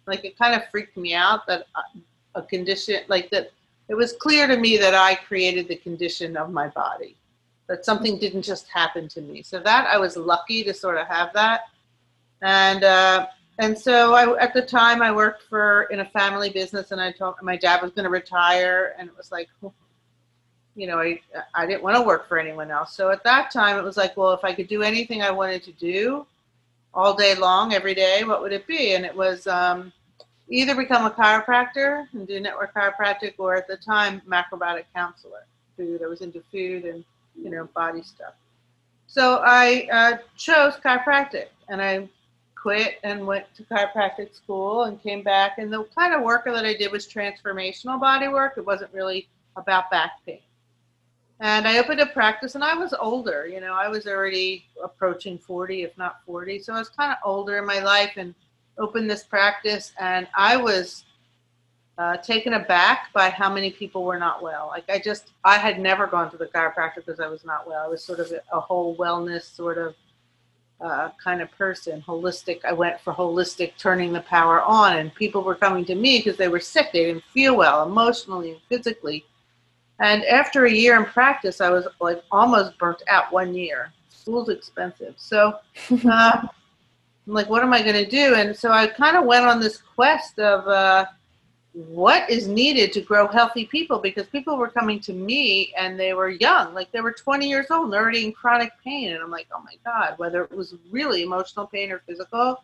like 0.07 0.25
it 0.25 0.39
kind 0.39 0.55
of 0.55 0.69
freaked 0.71 0.97
me 0.97 1.15
out 1.15 1.47
that 1.49 1.67
uh, 1.75 1.99
a 2.37 2.43
condition 2.43 3.03
like 3.09 3.29
that, 3.31 3.51
it 3.93 3.95
was 3.95 4.15
clear 4.15 4.47
to 4.47 4.57
me 4.57 4.79
that 4.79 4.95
I 4.95 5.15
created 5.15 5.69
the 5.69 5.77
condition 5.77 6.35
of 6.35 6.51
my 6.51 6.69
body, 6.69 7.15
that 7.67 7.85
something 7.85 8.19
didn't 8.19 8.41
just 8.41 8.67
happen 8.69 9.07
to 9.09 9.21
me. 9.21 9.43
So 9.43 9.61
that 9.61 9.87
I 9.87 9.99
was 9.99 10.17
lucky 10.17 10.65
to 10.65 10.73
sort 10.73 10.97
of 10.97 11.07
have 11.09 11.31
that. 11.35 11.65
And, 12.41 12.85
uh, 12.85 13.27
and 13.59 13.79
so 13.79 14.15
I, 14.15 14.43
at 14.43 14.55
the 14.55 14.63
time 14.63 15.03
I 15.03 15.13
worked 15.13 15.43
for 15.43 15.83
in 15.91 16.01
a 16.01 16.07
family 16.07 16.49
business 16.49 16.91
and 16.91 17.03
I 17.03 17.13
told 17.13 17.35
my 17.43 17.55
dad 17.55 17.83
was 17.83 17.91
going 17.91 18.05
to 18.05 18.11
retire 18.11 18.95
and 18.99 19.11
it 19.11 19.15
was 19.15 19.31
like, 19.31 19.51
you 20.75 20.87
know, 20.87 20.99
I, 20.99 21.21
I 21.55 21.67
didn't 21.67 21.83
want 21.83 21.97
to 21.97 22.03
work 22.03 22.27
for 22.31 22.39
anyone 22.39 22.71
else. 22.71 22.97
So 22.97 23.11
at 23.11 23.23
that 23.25 23.51
time 23.51 23.77
it 23.77 23.85
was 23.85 23.99
like, 23.99 24.17
well, 24.17 24.33
if 24.33 24.43
I 24.43 24.55
could 24.55 24.69
do 24.69 24.83
anything 24.83 25.21
I 25.21 25.31
wanted 25.31 25.65
to 25.65 25.73
do 25.73 26.25
all 26.95 27.13
day 27.13 27.35
long, 27.35 27.75
every 27.75 27.95
day, 27.95 28.25
what 28.25 28.41
would 28.41 28.55
it 28.55 28.67
be? 28.67 28.95
And 28.95 29.05
it 29.05 29.15
was 29.15 29.47
um, 29.47 29.93
either 30.53 30.75
become 30.75 31.07
a 31.07 31.11
chiropractor 31.11 32.07
and 32.13 32.29
do 32.29 32.39
network 32.39 32.75
chiropractic 32.75 33.35
or 33.39 33.57
at 33.57 33.67
the 33.67 33.77
time, 33.77 34.21
macrobiotic 34.29 34.85
counselor, 34.95 35.47
food. 35.77 36.03
I 36.05 36.07
was 36.07 36.21
into 36.21 36.43
food 36.53 36.85
and, 36.85 37.05
you 37.43 37.51
know, 37.51 37.69
body 37.75 38.03
stuff. 38.03 38.35
So 39.07 39.43
I 39.45 39.89
uh, 39.91 40.19
chose 40.37 40.75
chiropractic 40.77 41.47
and 41.69 41.81
I 41.81 42.07
quit 42.55 42.99
and 43.03 43.27
went 43.27 43.47
to 43.57 43.63
chiropractic 43.65 44.35
school 44.37 44.85
and 44.85 45.03
came 45.03 45.23
back. 45.23 45.57
And 45.57 45.73
the 45.73 45.85
kind 45.97 46.13
of 46.15 46.23
work 46.23 46.45
that 46.45 46.67
I 46.67 46.75
did 46.75 46.93
was 46.93 47.07
transformational 47.07 47.99
body 47.99 48.29
work. 48.29 48.55
It 48.59 48.67
wasn't 48.67 48.93
really 48.93 49.29
about 49.57 49.91
back 49.91 50.13
pain. 50.27 50.41
And 51.41 51.67
I 51.67 51.79
opened 51.79 51.99
a 51.99 52.07
practice, 52.07 52.55
and 52.55 52.63
I 52.63 52.77
was 52.77 52.95
older. 53.01 53.49
You 53.49 53.61
know, 53.61 53.75
I 53.75 53.89
was 53.89 54.07
already 54.07 54.65
approaching 54.83 55.39
40, 55.39 55.83
if 55.83 55.99
not 55.99 56.21
40. 56.25 56.61
So 56.61 56.73
I 56.73 56.79
was 56.79 56.89
kind 56.89 57.11
of 57.11 57.19
older 57.25 57.59
in 57.59 57.67
my 57.67 57.81
life 57.81 58.13
and 58.17 58.33
opened 58.79 59.11
this 59.11 59.25
practice. 59.25 59.93
And 59.99 60.27
I 60.37 60.57
was 60.57 61.05
uh, 61.99 62.17
taken 62.19 62.55
aback 62.55 63.13
by 63.13 63.31
how 63.31 63.53
many 63.53 63.71
people 63.71 64.05
were 64.05 64.19
not 64.19 64.43
well. 64.43 64.69
Like 64.69 64.89
I 64.89 64.99
just, 64.99 65.33
I 65.45 65.59
had 65.59 65.79
never 65.79 66.07
gone 66.07 66.31
to 66.31 66.37
the 66.37 66.47
chiropractor 66.47 66.97
because 66.97 67.21
I 67.21 67.29
was 67.29 67.45
not 67.45 67.67
well. 67.67 67.85
I 67.85 67.89
was 67.89 68.05
sort 68.05 68.21
of 68.21 68.31
a, 68.33 68.57
a 68.57 68.61
whole 68.61 68.97
wellness 68.97 69.43
sort 69.43 69.79
of 69.79 69.95
uh, 70.81 71.11
kind 71.23 71.41
of 71.41 71.51
person, 71.53 72.03
holistic. 72.03 72.65
I 72.65 72.73
went 72.73 73.01
for 73.01 73.13
holistic, 73.13 73.77
turning 73.79 74.13
the 74.13 74.23
power 74.23 74.63
on, 74.63 74.97
and 74.97 75.15
people 75.15 75.43
were 75.43 75.55
coming 75.55 75.85
to 75.85 75.95
me 75.95 76.19
because 76.19 76.37
they 76.37 76.49
were 76.49 76.61
sick. 76.61 76.89
They 76.93 77.05
didn't 77.05 77.25
feel 77.33 77.57
well 77.57 77.87
emotionally 77.87 78.53
and 78.53 78.61
physically. 78.69 79.25
And 80.01 80.25
after 80.25 80.65
a 80.65 80.73
year 80.73 80.97
in 80.97 81.05
practice, 81.05 81.61
I 81.61 81.71
was 81.71 81.87
like 82.01 82.23
almost 82.33 82.77
burnt 82.79 83.03
out 83.09 83.33
one 83.33 83.55
year. 83.55 83.93
School's 84.09 84.49
expensive. 84.49 85.15
So 85.17 85.59
uh, 86.11 86.47
I'm 87.27 87.35
like, 87.35 87.49
what 87.49 87.63
am 87.63 87.73
I 87.73 87.83
going 87.83 88.05
to 88.05 88.09
do? 88.09 88.35
And 88.35 88.57
so 88.57 88.73
I 88.73 88.87
kind 88.87 89.17
of 89.17 89.25
went 89.25 89.47
on 89.47 89.61
this 89.61 89.79
quest 89.79 90.39
of, 90.39 90.67
uh, 90.67 91.07
what 91.73 92.29
is 92.29 92.49
needed 92.49 92.93
to 92.93 93.01
grow 93.01 93.27
healthy 93.27 93.67
people? 93.67 93.99
Because 93.99 94.27
people 94.27 94.57
were 94.59 94.69
coming 94.69 95.01
to 95.01 95.13
me 95.13 95.73
and 95.79 95.99
they 95.99 96.13
were 96.13 96.29
young 96.29 96.75
like 96.75 96.93
they 96.93 97.01
were 97.01 97.13
20 97.13 97.49
years 97.49 97.67
old 97.71 97.87
and 97.87 97.95
already 97.95 98.27
in 98.27 98.33
chronic 98.33 98.73
pain. 98.85 99.13
And 99.13 99.23
i'm 99.23 99.31
like 99.31 99.49
oh 99.55 99.63
my 99.63 99.75
god 99.85 100.19
whether 100.19 100.43
it 100.43 100.53
was 100.53 100.75
really 100.91 101.23
emotional 101.23 101.67
pain 101.67 101.91
or 101.91 102.03
physical. 102.07 102.63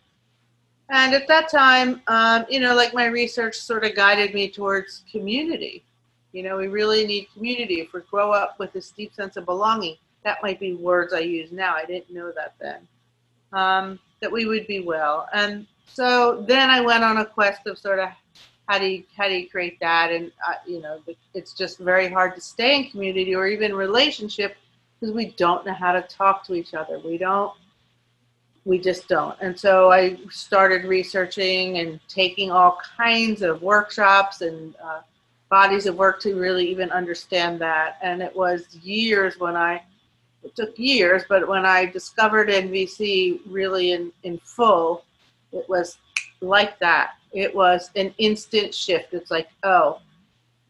And 0.91 1.15
at 1.15 1.29
that 1.29 1.49
time 1.49 2.03
um, 2.07 2.45
you 2.51 2.61
know 2.61 2.75
like 2.75 2.93
my 2.95 3.07
research 3.07 3.57
sort 3.57 3.85
of 3.85 3.95
guided 3.95 4.35
me 4.35 4.51
towards 4.51 5.05
community. 5.11 5.85
You 6.33 6.43
know 6.43 6.59
we 6.59 6.69
really 6.69 7.07
need 7.07 7.29
community. 7.33 7.81
If 7.81 7.95
we 7.95 8.01
grow 8.11 8.33
up 8.33 8.59
with 8.59 8.73
this 8.73 8.91
deep 8.91 9.15
sense 9.15 9.37
of 9.37 9.47
belonging 9.47 9.97
that 10.25 10.43
might 10.43 10.61
be 10.61 10.75
words 10.75 11.15
i 11.15 11.21
use 11.21 11.53
now. 11.53 11.75
I 11.75 11.87
didn't 11.87 12.11
know 12.11 12.33
that 12.33 12.55
then. 12.61 12.87
Um, 13.53 13.99
that 14.21 14.31
we 14.31 14.47
would 14.47 14.67
be 14.67 14.81
well. 14.81 15.29
And 15.33 15.67
so 15.87 16.45
then 16.47 16.71
i 16.71 16.81
went 16.81 17.03
on 17.03 17.19
a 17.19 17.27
quest 17.27 17.67
of 17.67 17.79
sort 17.79 17.99
of 17.99 18.11
how 18.69 18.79
do 18.79 18.87
you 18.87 19.03
how 19.17 19.27
do 19.29 19.35
you 19.35 19.49
create 19.49 19.81
that? 19.81 20.13
And 20.13 20.31
uh, 20.47 20.55
you 20.67 20.81
know 20.81 21.01
it's 21.35 21.53
just 21.55 21.79
very 21.79 22.09
hard 22.09 22.35
to 22.35 22.41
stay 22.41 22.77
in 22.77 22.91
community 22.91 23.35
or 23.35 23.47
even 23.47 23.75
relationship 23.75 24.57
because 25.01 25.15
we 25.15 25.31
don't 25.33 25.65
know 25.65 25.73
how 25.73 25.93
to 25.93 26.03
talk 26.03 26.45
to 26.47 26.55
each 26.55 26.75
other. 26.75 27.01
We 27.05 27.19
don't 27.19 27.53
we 28.65 28.79
just 28.79 29.09
don't. 29.09 29.37
And 29.41 29.59
so 29.59 29.91
i 29.91 30.19
started 30.31 30.85
researching 30.85 31.79
and 31.79 31.99
taking 32.09 32.51
all 32.51 32.79
kinds 32.97 33.43
of 33.43 33.63
workshops 33.63 34.43
and 34.43 34.75
uh, 34.85 35.01
bodies 35.51 35.87
of 35.87 35.97
work 35.97 36.21
to 36.21 36.35
really 36.35 36.69
even 36.69 36.91
understand 36.91 37.59
that. 37.63 37.97
And 38.03 38.21
it 38.23 38.37
was 38.37 38.77
years 38.77 39.39
when 39.39 39.57
i 39.57 39.83
it 40.43 40.55
took 40.57 40.79
years 40.79 41.23
but 41.29 41.47
when 41.49 41.65
i 41.67 41.85
discovered 41.85 42.49
nvc 42.49 43.41
really 43.47 43.93
in 43.93 44.13
in 44.23 44.39
full 44.39 45.05
it 45.53 45.69
was 45.69 45.99
like 46.41 46.79
that 46.79 47.19
it 47.33 47.55
was 47.55 47.91
an 47.97 48.15
instant 48.19 48.75
shift. 48.75 49.15
It's 49.15 49.31
like, 49.31 49.49
oh, 49.63 50.01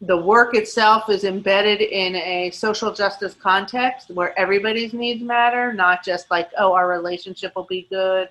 the 0.03 0.17
work 0.17 0.55
itself 0.55 1.09
is 1.09 1.25
embedded 1.25 1.81
in 1.81 2.17
a 2.17 2.51
social 2.51 2.93
justice 2.93 3.35
context 3.35 4.11
where 4.11 4.39
everybody's 4.39 4.93
needs 4.93 5.23
matter, 5.23 5.73
not 5.73 6.05
just 6.05 6.31
like, 6.31 6.51
oh, 6.59 6.73
our 6.73 6.89
relationship 6.89 7.55
will 7.57 7.65
be 7.65 7.87
good. 7.91 8.29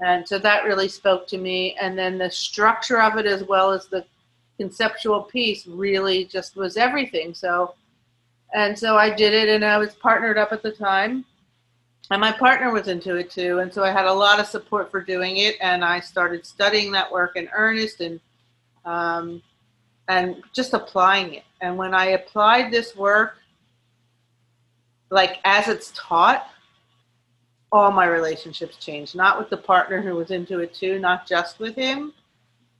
And 0.00 0.26
so 0.26 0.38
that 0.38 0.64
really 0.64 0.88
spoke 0.88 1.26
to 1.28 1.38
me. 1.38 1.76
And 1.80 1.98
then 1.98 2.18
the 2.18 2.30
structure 2.30 3.00
of 3.00 3.18
it, 3.18 3.26
as 3.26 3.44
well 3.44 3.70
as 3.70 3.86
the 3.86 4.04
conceptual 4.58 5.22
piece, 5.22 5.66
really 5.66 6.24
just 6.24 6.56
was 6.56 6.76
everything. 6.76 7.34
So, 7.34 7.74
and 8.54 8.78
so 8.78 8.96
I 8.96 9.14
did 9.14 9.32
it, 9.32 9.48
and 9.48 9.64
I 9.64 9.78
was 9.78 9.94
partnered 9.94 10.38
up 10.38 10.52
at 10.52 10.62
the 10.62 10.72
time. 10.72 11.24
And 12.10 12.20
my 12.20 12.32
partner 12.32 12.72
was 12.72 12.88
into 12.88 13.16
it 13.16 13.30
too. 13.30 13.60
And 13.60 13.72
so 13.72 13.84
i 13.84 13.90
had 13.92 14.06
a 14.06 14.12
lot 14.12 14.40
of 14.40 14.46
support 14.46 14.90
for 14.90 15.00
doing 15.00 15.36
it 15.36 15.54
and 15.60 15.84
i 15.84 16.00
started 16.00 16.44
studying 16.44 16.90
that 16.90 17.10
work 17.10 17.36
in 17.36 17.48
earnest 17.54 18.00
and 18.00 18.18
um, 18.84 19.40
and 20.08 20.42
just 20.52 20.74
applying 20.74 21.34
it. 21.34 21.44
And 21.60 21.76
when 21.76 21.94
i 21.94 22.06
applied 22.06 22.72
this 22.72 22.96
work 22.96 23.36
like 25.10 25.38
as 25.44 25.68
it's 25.68 25.92
taught, 25.94 26.48
all 27.72 27.92
my 27.92 28.06
relationships 28.06 28.76
changed. 28.76 29.14
Not 29.14 29.38
with 29.38 29.50
the 29.50 29.56
partner 29.56 30.00
who 30.00 30.14
was 30.14 30.30
into 30.30 30.60
it 30.60 30.74
too, 30.74 30.98
not 30.98 31.26
just 31.26 31.58
with 31.58 31.76
him, 31.76 32.12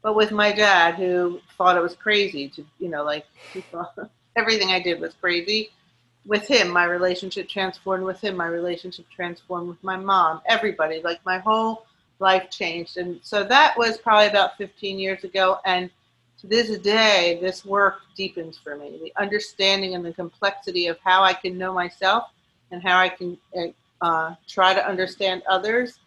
but 0.03 0.17
with 0.17 0.33
my 0.33 0.53
dad 0.53 0.95
who 0.95 1.41
thought 1.57 1.77
it 1.77 1.83
was 1.83 1.95
crazy 1.95 2.49
to, 2.51 2.65
you 2.79 2.89
know, 2.89 3.05
like 3.05 3.27
everything 4.37 4.71
I 4.71 4.81
did 4.81 5.01
was 5.01 5.15
crazy. 5.21 5.71
With 6.27 6.47
him, 6.47 6.69
my 6.69 6.85
relationship 6.85 7.49
transformed. 7.49 8.05
With 8.05 8.21
him, 8.21 8.37
my 8.37 8.47
relationship 8.47 9.07
transformed 9.15 9.69
with 9.69 9.83
my 9.83 9.97
mom. 9.97 10.43
Everybody, 10.47 11.01
like 11.03 11.25
my 11.25 11.39
whole 11.39 11.87
life 12.19 12.51
changed. 12.51 12.99
And 12.99 13.21
so 13.23 13.43
that 13.45 13.77
was 13.77 13.99
probably 13.99 14.29
about 14.29 14.57
15 14.59 14.99
years 14.99 15.25
ago. 15.25 15.59
And 15.65 15.91
to 16.41 16.47
this 16.47 16.79
day, 16.79 17.39
this 17.41 17.65
work 17.65 18.01
deepens 18.17 18.59
for 18.59 18.77
me. 18.77 18.99
The 19.03 19.13
understanding 19.21 19.95
and 19.95 20.05
the 20.05 20.13
complexity 20.13 20.87
of 20.87 20.99
how 21.03 21.23
I 21.23 21.33
can 21.33 21.59
know 21.59 21.73
myself 21.73 22.31
and 22.71 22.83
how 22.83 22.99
I 22.99 23.09
can 23.09 23.39
uh, 24.01 24.35
try 24.47 24.75
to 24.75 24.87
understand 24.87 25.43
others 25.49 25.99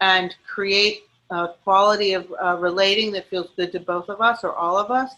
and 0.00 0.34
create 0.46 1.04
a 1.30 1.48
quality 1.64 2.14
of 2.14 2.32
uh, 2.42 2.56
relating 2.58 3.12
that 3.12 3.28
feels 3.28 3.50
good 3.56 3.72
to 3.72 3.80
both 3.80 4.08
of 4.08 4.20
us 4.20 4.42
or 4.42 4.54
all 4.54 4.76
of 4.76 4.90
us. 4.90 5.12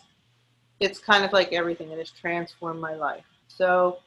It's 0.82 0.98
kind 0.98 1.24
of 1.24 1.32
like 1.32 1.52
everything. 1.52 1.90
It 1.90 1.98
has 1.98 2.10
transformed 2.10 2.80
my 2.80 2.94
life. 2.94 3.24
So 3.48 3.98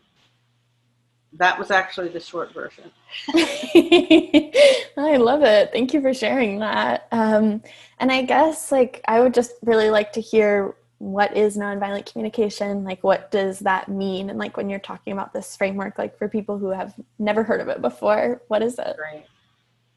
that 1.33 1.57
was 1.59 1.71
actually 1.71 2.09
the 2.09 2.19
short 2.19 2.53
version. 2.53 2.91
I 3.35 5.17
love 5.17 5.43
it. 5.43 5.71
Thank 5.71 5.93
you 5.93 6.01
for 6.01 6.13
sharing 6.13 6.59
that. 6.59 7.07
Um, 7.11 7.61
and 7.99 8.11
I 8.11 8.23
guess 8.23 8.71
like 8.71 9.01
I 9.07 9.19
would 9.19 9.33
just 9.33 9.53
really 9.63 9.89
like 9.89 10.13
to 10.13 10.21
hear 10.21 10.75
what 10.99 11.35
is 11.35 11.57
nonviolent 11.57 12.09
communication 12.09 12.85
like 12.85 13.03
what 13.03 13.29
does 13.29 13.59
that 13.59 13.89
mean 13.89 14.29
and 14.29 14.39
like 14.39 14.55
when 14.55 14.69
you're 14.69 14.79
talking 14.79 15.11
about 15.11 15.33
this 15.33 15.55
framework 15.55 15.97
like 15.97 16.17
for 16.17 16.29
people 16.29 16.57
who 16.57 16.69
have 16.69 16.93
never 17.19 17.43
heard 17.43 17.59
of 17.59 17.67
it 17.67 17.81
before 17.81 18.41
what 18.47 18.61
is 18.61 18.79
it 18.79 18.95
right 18.97 19.25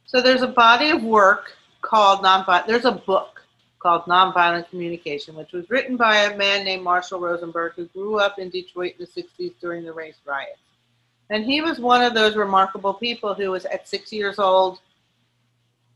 so 0.05 0.21
there's 0.21 0.43
a 0.43 0.49
body 0.49 0.91
of 0.91 1.05
work 1.05 1.57
called 1.83 2.21
nonviolent 2.21 2.67
there's 2.67 2.85
a 2.85 2.91
book 2.93 3.38
called 3.79 4.03
nonviolent 4.05 4.69
communication 4.71 5.35
which 5.35 5.53
was 5.53 5.69
written 5.71 5.97
by 5.97 6.17
a 6.17 6.37
man 6.37 6.65
named 6.65 6.83
marshall 6.83 7.21
rosenberg 7.21 7.73
who 7.75 7.87
grew 7.87 8.19
up 8.19 8.39
in 8.39 8.51
detroit 8.51 8.95
in 8.99 9.07
the 9.07 9.23
60s 9.23 9.55
during 9.61 9.85
the 9.85 9.93
race 9.93 10.19
riots 10.25 10.59
and 11.31 11.45
he 11.45 11.61
was 11.61 11.79
one 11.79 12.03
of 12.03 12.15
those 12.15 12.37
remarkable 12.37 12.95
people 12.95 13.35
who 13.35 13.51
was 13.51 13.65
at 13.67 13.89
six 13.89 14.13
years 14.13 14.39
old 14.39 14.81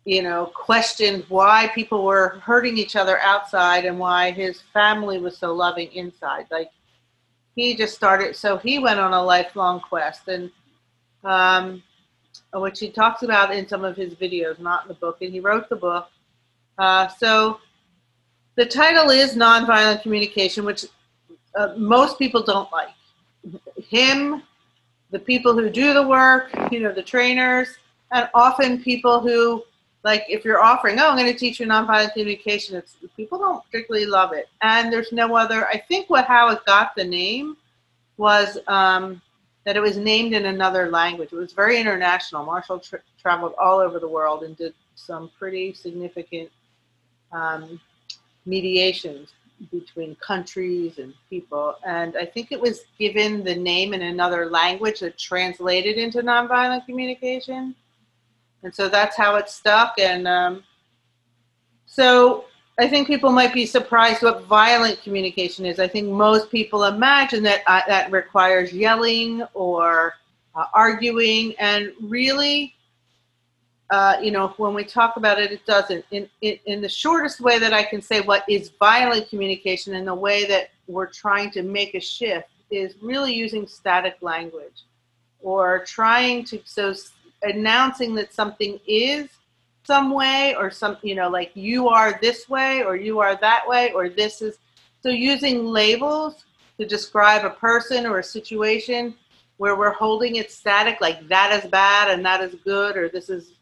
you 0.05 0.23
know, 0.23 0.47
questioned 0.55 1.25
why 1.29 1.71
people 1.75 2.05
were 2.05 2.41
hurting 2.43 2.77
each 2.77 2.97
other 2.97 3.21
outside 3.21 3.85
and 3.85 3.99
why 3.99 4.33
his 4.33 4.61
family 4.73 5.19
was 5.19 5.37
so 5.37 5.53
loving 5.53 5.93
inside. 5.93 6.47
Like 6.51 6.71
he 7.55 7.77
just 7.77 7.95
started, 7.95 8.35
so 8.35 8.59
he 8.59 8.79
went 8.79 8.99
on 8.99 9.13
a 9.13 9.23
lifelong 9.23 9.81
quest, 9.81 10.27
and 10.27 10.51
um, 11.23 11.83
which 12.55 12.81
he 12.81 12.91
talks 12.91 13.23
about 13.23 13.55
in 13.55 13.69
some 13.69 13.85
of 13.85 13.97
his 13.97 14.15
videos, 14.15 14.59
not 14.59 14.85
in 14.85 14.89
the 14.89 14.95
book. 14.95 15.19
And 15.21 15.33
he 15.33 15.39
wrote 15.39 15.69
the 15.69 15.77
book. 15.77 16.09
Uh, 16.79 17.07
so 17.07 17.61
the 18.55 18.67
title 18.67 19.11
is 19.11 19.35
Nonviolent 19.35 20.03
Communication, 20.03 20.65
which 20.65 20.87
uh, 21.55 21.75
most 21.77 22.19
people 22.19 22.43
don't 22.43 22.71
like. 22.73 22.89
Him, 23.89 24.43
the 25.11 25.19
people 25.19 25.55
who 25.55 25.69
do 25.71 25.95
the 25.95 26.07
work, 26.07 26.51
you 26.71 26.81
know, 26.81 26.93
the 26.93 27.03
trainers, 27.03 27.69
and 28.13 28.29
often 28.35 28.83
people 28.83 29.21
who 29.21 29.63
like 30.05 30.25
if 30.29 30.45
you're 30.45 30.61
offering, 30.61 30.99
oh, 30.99 31.11
I'm 31.11 31.17
going 31.17 31.33
to 31.33 31.39
teach 31.39 31.61
you 31.61 31.67
nonviolent 31.67 32.13
communication, 32.13 32.77
it's 32.77 32.97
people 33.17 33.39
don't 33.39 33.65
particularly 33.65 34.07
love 34.07 34.33
it. 34.33 34.49
And 34.63 34.93
there's 34.93 35.13
no 35.13 35.37
other. 35.37 35.67
I 35.67 35.79
think 35.79 36.11
what 36.11 36.27
how 36.27 36.51
it 36.51 36.65
got 36.67 36.95
the 36.97 37.05
name 37.05 37.57
was 38.17 38.59
um, 38.67 39.23
that 39.65 39.77
it 39.77 39.81
was 39.81 39.97
named 39.97 40.35
in 40.35 40.47
another 40.47 40.91
language. 40.91 41.33
It 41.33 41.37
was 41.37 41.53
very 41.53 41.79
international. 41.79 42.45
Marshall 42.45 42.81
tra- 42.81 43.01
traveled 43.21 43.55
all 43.61 43.79
over 43.79 44.01
the 44.01 44.09
world 44.09 44.43
and 44.43 44.57
did 44.57 44.75
some 44.97 45.31
pretty 45.39 45.73
significant 45.73 46.51
um, 47.33 47.81
mediations 48.47 49.33
between 49.71 50.17
countries 50.17 50.99
and 50.99 51.15
people. 51.31 51.77
And 51.87 52.17
I 52.17 52.27
think 52.27 52.51
it 52.51 52.61
was 52.61 52.81
given 52.99 53.45
the 53.45 53.55
name 53.55 53.95
in 53.95 54.03
another 54.03 54.51
language 54.51 55.01
that 55.01 55.19
translated 55.19 55.97
into 55.97 56.21
nonviolent 56.21 56.85
communication 56.87 57.75
and 58.63 58.75
so 58.75 58.89
that's 58.89 59.17
how 59.17 59.37
it 59.37 59.49
stuck. 59.49 59.99
And 59.99 60.29
um, 60.29 60.63
so 61.87 62.45
I 62.79 62.89
think 62.89 63.07
people 63.07 63.33
might 63.33 63.53
be 63.53 63.67
surprised 63.67 64.23
what 64.23 64.45
violent 64.45 65.03
communication 65.03 65.67
is. 65.67 65.79
I 65.79 65.89
think 65.89 66.09
most 66.09 66.51
people 66.51 66.85
imagine 66.85 67.43
that 67.45 67.63
uh, 67.67 67.83
that 67.89 68.11
requires 68.13 68.73
yelling 68.73 69.43
or 69.55 70.15
uh, 70.55 70.67
arguing, 70.75 71.55
and 71.59 71.93
really, 72.01 72.75
uh, 73.93 74.17
you 74.23 74.31
know, 74.31 74.49
when 74.57 74.73
we 74.73 74.85
talk 74.85 75.19
about 75.19 75.39
it, 75.39 75.53
it 75.53 75.67
doesn't. 75.67 76.03
In, 76.11 76.27
in 76.41 76.59
in 76.65 76.81
the 76.81 76.89
shortest 76.89 77.43
way 77.43 77.59
that 77.59 77.75
I 77.75 77.83
can 77.83 78.01
say 78.01 78.23
what 78.23 78.43
is 78.49 78.71
violent 78.79 79.29
communication, 79.29 79.95
and 79.95 80.09
the 80.09 80.15
way 80.15 80.47
that 80.47 80.71
we're 80.87 81.11
trying 81.11 81.51
to 81.51 81.63
make 81.63 81.95
a 81.95 82.01
shift, 82.01 82.49
is 82.71 82.95
really 83.03 83.35
using 83.35 83.67
static 83.67 84.17
language, 84.23 84.85
or 85.41 85.85
trying 85.85 86.43
to 86.47 86.59
so 86.65 86.95
announcing 87.43 88.15
that 88.15 88.33
something 88.33 88.81
is 88.87 89.29
some 89.85 90.15
way 90.15 90.55
or 90.55 90.71
some 90.71 90.97
you 91.03 91.15
know 91.15 91.29
like 91.29 91.51
you 91.55 91.89
are 91.89 92.19
this 92.23 92.49
way 92.49 92.83
or 92.83 92.97
you 92.97 93.19
are 93.19 93.37
that 93.37 93.69
way 93.69 93.93
or 93.93 94.09
this 94.09 94.41
is 94.41 94.57
so 95.03 95.11
using 95.11 95.67
labels 95.67 96.47
to 96.79 96.87
describe 96.87 97.45
a 97.45 97.51
person 97.51 98.07
or 98.07 98.21
a 98.21 98.25
situation 98.25 99.15
where 99.59 99.77
we're 99.77 99.93
holding 99.93 100.37
it 100.37 100.51
static 100.51 100.99
like 101.03 101.29
that 101.29 101.53
is 101.53 101.69
bad 101.71 102.11
and 102.11 102.25
that 102.25 102.41
is 102.41 102.55
good 102.65 102.97
or 102.97 103.11
this 103.11 103.29
is 103.29 103.53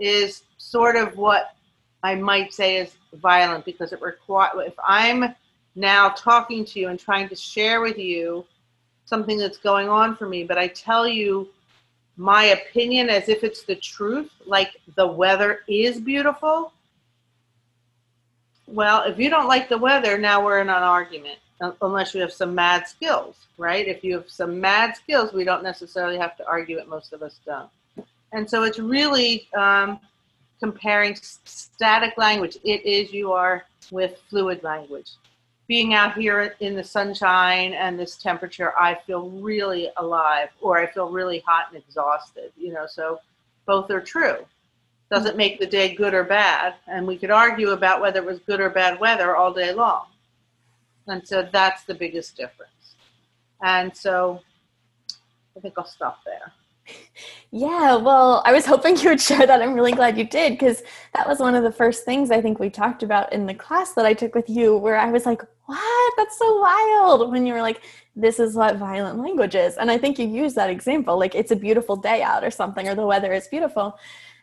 is 0.00 0.42
sort 0.56 0.96
of 0.96 1.16
what 1.16 1.54
i 2.02 2.14
might 2.14 2.52
say 2.52 2.76
is 2.76 2.96
violent 3.14 3.64
because 3.64 3.92
it 3.92 4.00
requires 4.02 4.52
if 4.66 4.74
i'm 4.86 5.34
now 5.76 6.08
talking 6.10 6.64
to 6.64 6.80
you 6.80 6.88
and 6.88 6.98
trying 6.98 7.28
to 7.28 7.36
share 7.36 7.80
with 7.80 7.98
you 7.98 8.44
something 9.04 9.38
that's 9.38 9.58
going 9.58 9.88
on 9.88 10.16
for 10.16 10.28
me 10.28 10.42
but 10.42 10.58
i 10.58 10.66
tell 10.66 11.06
you 11.06 11.48
my 12.20 12.44
opinion 12.44 13.08
as 13.08 13.30
if 13.30 13.42
it's 13.42 13.62
the 13.62 13.76
truth, 13.76 14.30
like 14.44 14.76
the 14.94 15.06
weather 15.06 15.60
is 15.66 15.98
beautiful. 15.98 16.74
Well, 18.66 19.04
if 19.04 19.18
you 19.18 19.30
don't 19.30 19.48
like 19.48 19.70
the 19.70 19.78
weather, 19.78 20.18
now 20.18 20.44
we're 20.44 20.60
in 20.60 20.68
an 20.68 20.82
argument, 20.82 21.38
uh, 21.62 21.72
unless 21.80 22.14
you 22.14 22.20
have 22.20 22.32
some 22.32 22.54
mad 22.54 22.86
skills, 22.86 23.36
right? 23.56 23.88
If 23.88 24.04
you 24.04 24.12
have 24.14 24.28
some 24.28 24.60
mad 24.60 24.96
skills, 24.96 25.32
we 25.32 25.44
don't 25.44 25.62
necessarily 25.62 26.18
have 26.18 26.36
to 26.36 26.46
argue 26.46 26.76
it. 26.76 26.88
Most 26.88 27.14
of 27.14 27.22
us 27.22 27.40
don't. 27.46 27.70
And 28.32 28.48
so 28.48 28.62
it's 28.62 28.78
really 28.78 29.48
um, 29.56 29.98
comparing 30.60 31.16
static 31.16 32.16
language. 32.16 32.56
It 32.64 32.84
is 32.84 33.12
you 33.12 33.32
are 33.32 33.64
with 33.90 34.20
fluid 34.28 34.62
language 34.62 35.12
being 35.70 35.94
out 35.94 36.18
here 36.18 36.56
in 36.58 36.74
the 36.74 36.82
sunshine 36.82 37.74
and 37.74 37.96
this 37.96 38.16
temperature, 38.16 38.76
I 38.76 38.96
feel 39.06 39.30
really 39.30 39.88
alive 39.98 40.48
or 40.60 40.78
I 40.78 40.90
feel 40.90 41.10
really 41.10 41.44
hot 41.46 41.66
and 41.68 41.80
exhausted, 41.80 42.50
you 42.56 42.72
know, 42.72 42.88
so 42.88 43.20
both 43.66 43.88
are 43.92 44.00
true. 44.00 44.44
Doesn't 45.12 45.36
make 45.36 45.60
the 45.60 45.68
day 45.68 45.94
good 45.94 46.12
or 46.12 46.24
bad. 46.24 46.74
And 46.88 47.06
we 47.06 47.16
could 47.16 47.30
argue 47.30 47.70
about 47.70 48.00
whether 48.00 48.18
it 48.18 48.26
was 48.26 48.40
good 48.40 48.58
or 48.58 48.68
bad 48.68 48.98
weather 48.98 49.36
all 49.36 49.52
day 49.52 49.72
long. 49.72 50.06
And 51.06 51.24
so 51.24 51.48
that's 51.52 51.84
the 51.84 51.94
biggest 51.94 52.36
difference. 52.36 52.96
And 53.62 53.96
so 53.96 54.40
I 55.56 55.60
think 55.60 55.74
I'll 55.78 55.86
stop 55.86 56.24
there. 56.24 56.52
Yeah, 57.52 57.96
well, 57.96 58.42
I 58.46 58.52
was 58.52 58.64
hoping 58.64 58.96
you 58.96 59.08
would 59.08 59.20
share 59.20 59.44
that. 59.44 59.60
I'm 59.60 59.74
really 59.74 59.92
glad 59.92 60.16
you 60.16 60.24
did 60.24 60.52
because 60.52 60.82
that 61.14 61.28
was 61.28 61.40
one 61.40 61.56
of 61.56 61.64
the 61.64 61.72
first 61.72 62.04
things 62.04 62.30
I 62.30 62.40
think 62.40 62.60
we 62.60 62.70
talked 62.70 63.02
about 63.02 63.32
in 63.32 63.46
the 63.46 63.54
class 63.54 63.92
that 63.94 64.06
I 64.06 64.14
took 64.14 64.36
with 64.36 64.48
you, 64.48 64.76
where 64.76 64.96
I 64.96 65.10
was 65.10 65.26
like, 65.26 65.42
what? 65.66 66.12
That's 66.16 66.38
so 66.38 66.60
wild. 66.60 67.32
When 67.32 67.44
you 67.46 67.54
were 67.54 67.62
like, 67.62 67.82
this 68.14 68.38
is 68.38 68.54
what 68.54 68.76
violent 68.76 69.18
language 69.18 69.56
is. 69.56 69.76
And 69.76 69.90
I 69.90 69.98
think 69.98 70.18
you 70.18 70.28
used 70.28 70.54
that 70.56 70.70
example, 70.70 71.18
like, 71.18 71.34
it's 71.34 71.50
a 71.50 71.56
beautiful 71.56 71.96
day 71.96 72.22
out 72.22 72.44
or 72.44 72.50
something, 72.50 72.86
or 72.86 72.94
the 72.94 73.06
weather 73.06 73.32
is 73.32 73.48
beautiful. 73.48 73.98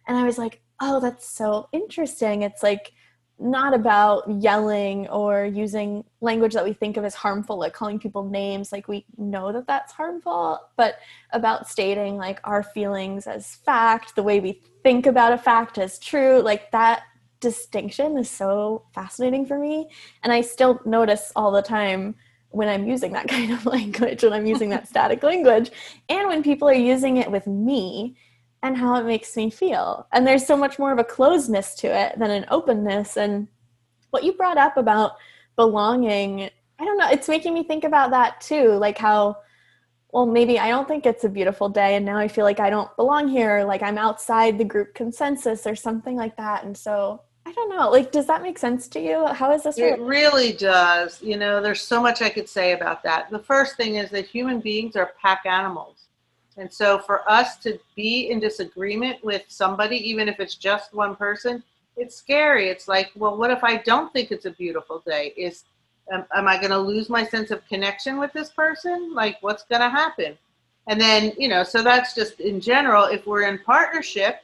And 0.08 0.18
I 0.18 0.24
was 0.24 0.38
like, 0.38 0.62
oh, 0.82 1.00
that's 1.00 1.30
so 1.30 1.70
interesting. 1.72 2.42
It's 2.42 2.64
like, 2.64 2.92
not 3.40 3.74
about 3.74 4.24
yelling 4.42 5.08
or 5.10 5.46
using 5.46 6.04
language 6.22 6.54
that 6.54 6.64
we 6.64 6.74
think 6.74 6.98
of 6.98 7.06
as 7.06 7.14
harmful 7.14 7.60
like 7.60 7.74
calling 7.74 8.00
people 8.00 8.24
names 8.24 8.72
like 8.72 8.88
we 8.88 9.06
know 9.18 9.52
that 9.52 9.68
that's 9.68 9.94
harmful 9.94 10.60
but 10.76 10.96
about 11.34 11.70
stating 11.70 12.18
like 12.18 12.40
our 12.44 12.64
feelings 12.64 13.28
as 13.28 13.56
fact 13.58 14.16
the 14.16 14.24
way 14.24 14.40
we 14.40 14.62
think 14.82 15.06
about 15.06 15.34
a 15.34 15.38
fact 15.38 15.78
as 15.78 16.00
true 16.00 16.42
like 16.42 16.72
that 16.72 17.04
distinction 17.40 18.18
is 18.18 18.30
so 18.30 18.84
fascinating 18.94 19.46
for 19.46 19.60
me. 19.60 19.90
And 20.24 20.34
i 20.34 20.42
still 20.42 20.82
notice 20.86 21.32
all 21.36 21.52
the 21.52 21.62
time 21.62 22.16
when 22.50 22.68
i'm 22.68 22.88
using 22.88 23.12
that 23.12 23.28
kind 23.36 23.52
of 23.52 23.66
language 23.66 24.24
when 24.24 24.34
i'm 24.34 24.46
using 24.46 24.70
that 24.70 24.88
static 24.90 25.22
language 25.24 25.72
and 26.10 26.28
when 26.28 26.42
people 26.42 26.68
are 26.68 26.74
using 26.74 27.18
it 27.18 27.30
with 27.30 27.46
me 27.46 28.16
and 28.64 28.78
how 28.78 28.96
it 28.96 29.06
makes 29.06 29.36
me 29.36 29.50
feel. 29.50 30.08
And 30.12 30.26
there's 30.26 30.46
so 30.46 30.58
much 30.58 30.80
more 30.80 30.92
of 30.92 31.00
a 31.00 31.04
closeness 31.04 31.76
to 31.76 31.88
it 31.88 32.18
than 32.18 32.32
an 32.32 32.46
openness. 32.50 33.18
And 33.18 33.48
what 34.10 34.24
you 34.24 34.34
brought 34.34 34.58
up 34.58 34.78
about 34.78 35.18
belonging, 35.56 36.50
I 36.80 36.86
don't 36.86 36.98
know, 36.98 37.10
it's 37.10 37.30
making 37.30 37.54
me 37.54 37.64
think 37.64 37.84
about 37.84 38.12
that 38.12 38.42
too. 38.42 38.72
Like 38.74 38.98
how 38.98 39.38
well, 40.12 40.26
maybe 40.26 40.58
I 40.58 40.70
don't 40.70 40.88
think 40.88 41.06
it's 41.06 41.26
a 41.26 41.30
beautiful 41.30 41.70
day, 41.70 41.96
and 41.96 42.06
now 42.06 42.18
I 42.18 42.28
feel 42.28 42.46
like 42.46 42.60
I 42.60 42.70
don't 42.70 42.94
belong 42.96 43.28
here, 43.28 43.64
like 43.66 43.84
I'm 43.84 43.98
outside 43.98 44.58
the 44.58 44.64
group 44.64 44.94
consensus 44.94 45.68
or 45.68 45.76
something 45.76 46.16
like 46.16 46.38
that. 46.38 46.64
And 46.64 46.76
so 46.76 47.22
I 47.46 47.52
don't 47.52 47.70
know. 47.70 47.90
Like, 47.90 48.12
does 48.12 48.26
that 48.28 48.42
make 48.42 48.58
sense 48.58 48.88
to 48.90 49.00
you? 49.00 49.28
How 49.28 49.54
is 49.54 49.64
this? 49.64 49.78
It 49.78 50.00
really 50.00 50.54
does. 50.54 51.22
You 51.22 51.38
know, 51.38 51.62
there's 51.62 51.82
so 51.82 52.02
much 52.02 52.22
I 52.22 52.30
could 52.30 52.50
say 52.50 52.72
about 52.72 53.04
that. 53.04 53.30
The 53.30 53.40
first 53.40 53.78
thing 53.78 53.96
is 53.96 54.10
that 54.12 54.26
human 54.26 54.60
beings 54.60 54.96
are 54.96 55.14
pack 55.22 55.46
animals. 55.46 55.97
And 56.58 56.72
so 56.72 57.00
for 57.00 57.30
us 57.30 57.58
to 57.58 57.80
be 57.96 58.30
in 58.30 58.40
disagreement 58.40 59.24
with 59.24 59.44
somebody, 59.48 59.98
even 60.10 60.28
if 60.28 60.40
it's 60.40 60.56
just 60.56 60.94
one 60.94 61.16
person, 61.16 61.64
it's 61.96 62.16
scary. 62.16 62.70
It's 62.70 62.88
like, 62.88 63.12
well, 63.16 63.38
what 63.38 63.52
if 63.52 63.64
I 63.64 63.78
don't 63.78 64.12
think 64.12 64.32
it's 64.32 64.46
a 64.46 64.52
beautiful 64.52 65.04
day? 65.06 65.34
Is 65.38 65.66
am, 66.12 66.26
am 66.36 66.48
I 66.48 66.58
going 66.58 66.72
to 66.72 66.80
lose 66.80 67.10
my 67.10 67.26
sense 67.26 67.52
of 67.52 67.68
connection 67.68 68.18
with 68.18 68.34
this 68.34 68.50
person? 68.50 69.14
Like, 69.14 69.38
what's 69.42 69.64
going 69.64 69.82
to 69.82 69.90
happen? 69.90 70.38
And 70.88 71.00
then, 71.00 71.34
you 71.38 71.48
know, 71.48 71.64
so 71.64 71.84
that's 71.84 72.16
just 72.16 72.40
in 72.40 72.62
general. 72.62 73.06
If 73.06 73.28
we're 73.28 73.48
in 73.48 73.60
partnership, 73.60 74.42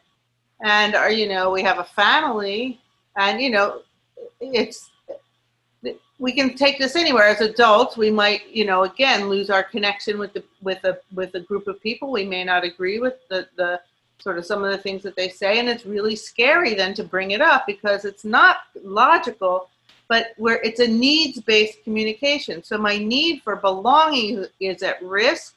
and 0.64 0.96
are 0.96 1.12
you 1.12 1.28
know 1.28 1.50
we 1.50 1.64
have 1.64 1.80
a 1.80 1.84
family, 1.84 2.80
and 3.18 3.42
you 3.42 3.50
know, 3.50 3.82
it's 4.40 4.90
we 6.24 6.32
can 6.32 6.56
take 6.56 6.80
this 6.80 6.96
anywhere. 6.96 7.26
As 7.26 7.42
adults 7.42 7.98
we 7.98 8.10
might 8.10 8.48
you 8.50 8.64
know 8.64 8.84
again 8.84 9.28
lose 9.28 9.50
our 9.50 9.62
connection 9.62 10.18
with 10.18 10.32
the 10.32 10.42
with 10.62 10.82
a 10.86 10.98
with 11.14 11.36
a 11.36 11.42
group 11.42 11.68
of 11.68 11.84
people. 11.84 12.12
We 12.12 12.26
may 12.26 12.46
not 12.46 12.64
agree 12.64 13.00
with 13.00 13.16
the 13.28 13.50
the 13.58 13.82
sort 14.20 14.38
of 14.38 14.46
some 14.46 14.64
of 14.64 14.72
the 14.72 14.78
things 14.78 15.04
that 15.04 15.18
they 15.18 15.28
say 15.28 15.60
and 15.60 15.68
it's 15.68 15.86
really 15.86 16.16
scary 16.16 16.76
then 16.76 16.94
to 16.94 17.04
bring 17.04 17.32
it 17.32 17.42
up 17.42 17.68
because 17.68 18.06
it's 18.06 18.24
not 18.24 18.58
logical 18.82 19.70
but 20.08 20.28
where 20.38 20.62
it's 20.62 20.80
a 20.80 20.88
needs 20.88 21.42
based 21.42 21.84
communication. 21.84 22.64
So 22.64 22.78
my 22.78 22.98
need 22.98 23.42
for 23.42 23.58
belonging 23.58 24.46
is 24.62 24.82
at 24.82 25.04
risk 25.04 25.56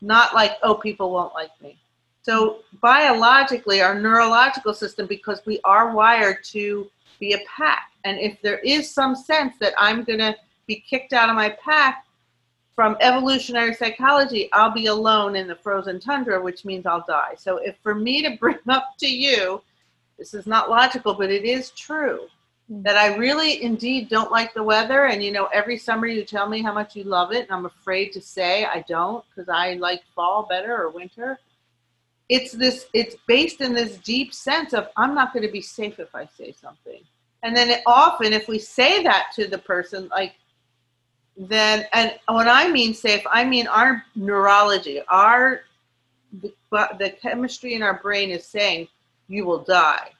not 0.00 0.34
like 0.34 0.52
oh 0.62 0.76
people 0.76 1.10
won't 1.10 1.34
like 1.34 1.54
me. 1.60 1.78
So 2.22 2.60
biologically 2.80 3.82
our 3.82 3.94
neurological 3.94 4.72
system 4.72 5.06
because 5.06 5.42
we 5.44 5.60
are 5.64 5.94
wired 5.94 6.42
to 6.56 6.90
be 7.20 7.34
a 7.34 7.40
pack 7.54 7.90
and 8.06 8.18
if 8.18 8.40
there 8.42 8.58
is 8.60 8.90
some 8.90 9.14
sense 9.14 9.54
that 9.60 9.74
i'm 9.78 10.04
going 10.04 10.18
to 10.18 10.34
be 10.66 10.76
kicked 10.76 11.12
out 11.12 11.28
of 11.28 11.36
my 11.36 11.50
pack 11.64 12.06
from 12.76 12.94
evolutionary 13.00 13.72
psychology, 13.74 14.50
I'll 14.52 14.70
be 14.70 14.86
alone 14.86 15.34
in 15.34 15.48
the 15.48 15.56
frozen 15.56 15.98
tundra, 15.98 16.40
which 16.40 16.66
means 16.66 16.84
I'll 16.84 17.04
die. 17.08 17.34
So, 17.38 17.56
if 17.56 17.74
for 17.82 17.94
me 17.94 18.22
to 18.22 18.36
bring 18.40 18.58
up 18.68 18.84
to 18.98 19.08
you, 19.08 19.62
this 20.18 20.34
is 20.34 20.46
not 20.46 20.70
logical, 20.70 21.14
but 21.14 21.30
it 21.30 21.44
is 21.44 21.70
true 21.70 22.28
mm. 22.70 22.82
that 22.84 22.96
I 22.96 23.16
really 23.16 23.62
indeed 23.62 24.08
don't 24.10 24.30
like 24.30 24.52
the 24.52 24.62
weather. 24.62 25.06
And 25.06 25.24
you 25.24 25.32
know, 25.32 25.46
every 25.46 25.78
summer 25.78 26.06
you 26.06 26.24
tell 26.24 26.48
me 26.48 26.62
how 26.62 26.72
much 26.72 26.94
you 26.94 27.04
love 27.04 27.32
it, 27.32 27.44
and 27.44 27.50
I'm 27.50 27.66
afraid 27.66 28.12
to 28.12 28.20
say 28.20 28.66
I 28.66 28.84
don't 28.86 29.24
because 29.34 29.48
I 29.48 29.74
like 29.74 30.02
fall 30.14 30.46
better 30.48 30.76
or 30.76 30.90
winter. 30.90 31.38
It's 32.28 32.50
this, 32.50 32.86
it's 32.92 33.14
based 33.28 33.60
in 33.60 33.72
this 33.72 33.98
deep 33.98 34.34
sense 34.34 34.74
of 34.74 34.88
I'm 34.96 35.14
not 35.14 35.32
going 35.32 35.46
to 35.46 35.52
be 35.52 35.62
safe 35.62 36.00
if 36.00 36.12
I 36.14 36.26
say 36.36 36.52
something. 36.60 37.00
And 37.46 37.56
then 37.56 37.80
often, 37.86 38.32
if 38.32 38.48
we 38.48 38.58
say 38.58 39.04
that 39.04 39.28
to 39.36 39.46
the 39.46 39.58
person, 39.58 40.08
like, 40.08 40.34
then 41.36 41.86
and 41.92 42.12
when 42.28 42.48
I 42.48 42.66
mean 42.66 42.92
safe, 42.92 43.22
I 43.30 43.44
mean 43.44 43.68
our 43.68 44.02
neurology, 44.16 45.00
our 45.06 45.60
the, 46.42 46.52
the 46.72 47.14
chemistry 47.22 47.74
in 47.74 47.84
our 47.84 48.02
brain 48.02 48.30
is 48.30 48.44
saying 48.44 48.88
you 49.28 49.44
will 49.44 49.62
die, 49.62 50.10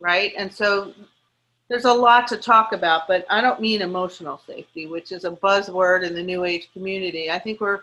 right? 0.00 0.32
And 0.36 0.52
so 0.52 0.94
there's 1.68 1.84
a 1.84 1.94
lot 1.94 2.26
to 2.26 2.36
talk 2.38 2.72
about, 2.72 3.06
but 3.06 3.24
I 3.30 3.40
don't 3.40 3.60
mean 3.60 3.80
emotional 3.80 4.42
safety, 4.44 4.88
which 4.88 5.12
is 5.12 5.24
a 5.24 5.30
buzzword 5.30 6.02
in 6.02 6.12
the 6.12 6.24
new 6.24 6.44
age 6.44 6.70
community. 6.72 7.30
I 7.30 7.38
think 7.38 7.60
we're 7.60 7.82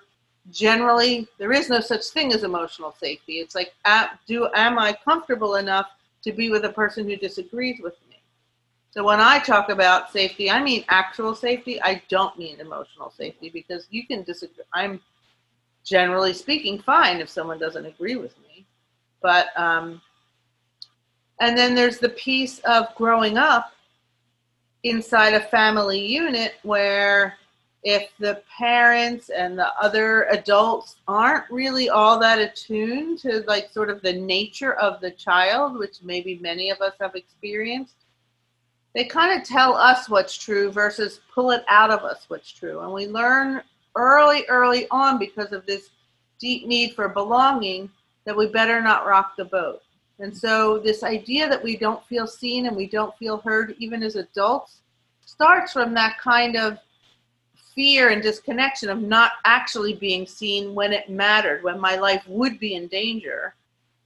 generally 0.51 1.29
there 1.37 1.53
is 1.53 1.69
no 1.69 1.79
such 1.79 2.07
thing 2.07 2.33
as 2.33 2.43
emotional 2.43 2.93
safety. 2.99 3.35
It's 3.35 3.55
like, 3.55 3.71
do 4.27 4.49
am 4.53 4.77
I 4.77 4.97
comfortable 5.05 5.55
enough 5.55 5.91
to 6.23 6.33
be 6.33 6.49
with 6.49 6.65
a 6.65 6.73
person 6.73 7.07
who 7.07 7.15
disagrees 7.15 7.79
with 7.81 7.93
me? 8.08 8.08
So 8.91 9.03
when 9.03 9.19
I 9.19 9.39
talk 9.39 9.69
about 9.69 10.11
safety, 10.11 10.49
I 10.49 10.61
mean 10.63 10.83
actual 10.89 11.35
safety. 11.35 11.81
I 11.81 12.01
don't 12.09 12.37
mean 12.39 12.59
emotional 12.59 13.11
safety 13.11 13.49
because 13.49 13.87
you 13.91 14.07
can 14.07 14.23
disagree. 14.23 14.63
I'm 14.73 14.99
generally 15.85 16.33
speaking 16.33 16.81
fine 16.81 17.19
if 17.19 17.29
someone 17.29 17.59
doesn't 17.59 17.85
agree 17.85 18.15
with 18.15 18.35
me. 18.39 18.65
But 19.21 19.47
um, 19.57 20.01
and 21.39 21.57
then 21.57 21.75
there's 21.75 21.99
the 21.99 22.09
piece 22.09 22.59
of 22.59 22.93
growing 22.95 23.37
up 23.37 23.73
inside 24.83 25.33
a 25.33 25.39
family 25.39 25.99
unit 25.99 26.55
where 26.63 27.37
if 27.83 28.09
the 28.19 28.41
parents 28.57 29.29
and 29.29 29.57
the 29.57 29.71
other 29.81 30.23
adults 30.31 30.97
aren't 31.07 31.49
really 31.49 31.89
all 31.89 32.19
that 32.19 32.39
attuned 32.39 33.19
to 33.19 33.43
like 33.47 33.71
sort 33.71 33.89
of 33.89 34.01
the 34.01 34.13
nature 34.13 34.73
of 34.73 34.99
the 34.99 35.11
child, 35.11 35.77
which 35.77 35.97
maybe 36.03 36.39
many 36.39 36.69
of 36.71 36.81
us 36.81 36.93
have 36.99 37.15
experienced, 37.15 37.95
they 38.93 39.05
kind 39.05 39.39
of 39.39 39.47
tell 39.47 39.75
us 39.75 40.09
what's 40.09 40.37
true 40.37 40.71
versus 40.71 41.21
pull 41.33 41.51
it 41.51 41.63
out 41.67 41.91
of 41.91 42.01
us 42.01 42.25
what's 42.27 42.51
true. 42.51 42.79
And 42.81 42.91
we 42.91 43.07
learn 43.07 43.61
early, 43.95 44.45
early 44.49 44.87
on 44.89 45.19
because 45.19 45.51
of 45.51 45.65
this 45.65 45.89
deep 46.39 46.67
need 46.67 46.93
for 46.93 47.09
belonging 47.09 47.89
that 48.25 48.35
we 48.35 48.47
better 48.47 48.81
not 48.81 49.05
rock 49.05 49.35
the 49.35 49.45
boat. 49.45 49.81
And 50.19 50.35
so, 50.35 50.79
this 50.79 51.03
idea 51.03 51.47
that 51.47 51.63
we 51.63 51.77
don't 51.77 52.05
feel 52.05 52.27
seen 52.27 52.65
and 52.65 52.75
we 52.75 52.87
don't 52.87 53.15
feel 53.17 53.37
heard, 53.37 53.75
even 53.79 54.03
as 54.03 54.17
adults, 54.17 54.81
starts 55.25 55.71
from 55.71 55.93
that 55.93 56.19
kind 56.19 56.57
of 56.57 56.77
fear 57.73 58.09
and 58.09 58.21
disconnection 58.21 58.89
of 58.89 59.01
not 59.01 59.33
actually 59.45 59.93
being 59.93 60.25
seen 60.27 60.75
when 60.75 60.91
it 60.91 61.09
mattered, 61.09 61.63
when 61.63 61.79
my 61.79 61.95
life 61.95 62.23
would 62.27 62.59
be 62.59 62.75
in 62.75 62.87
danger 62.87 63.55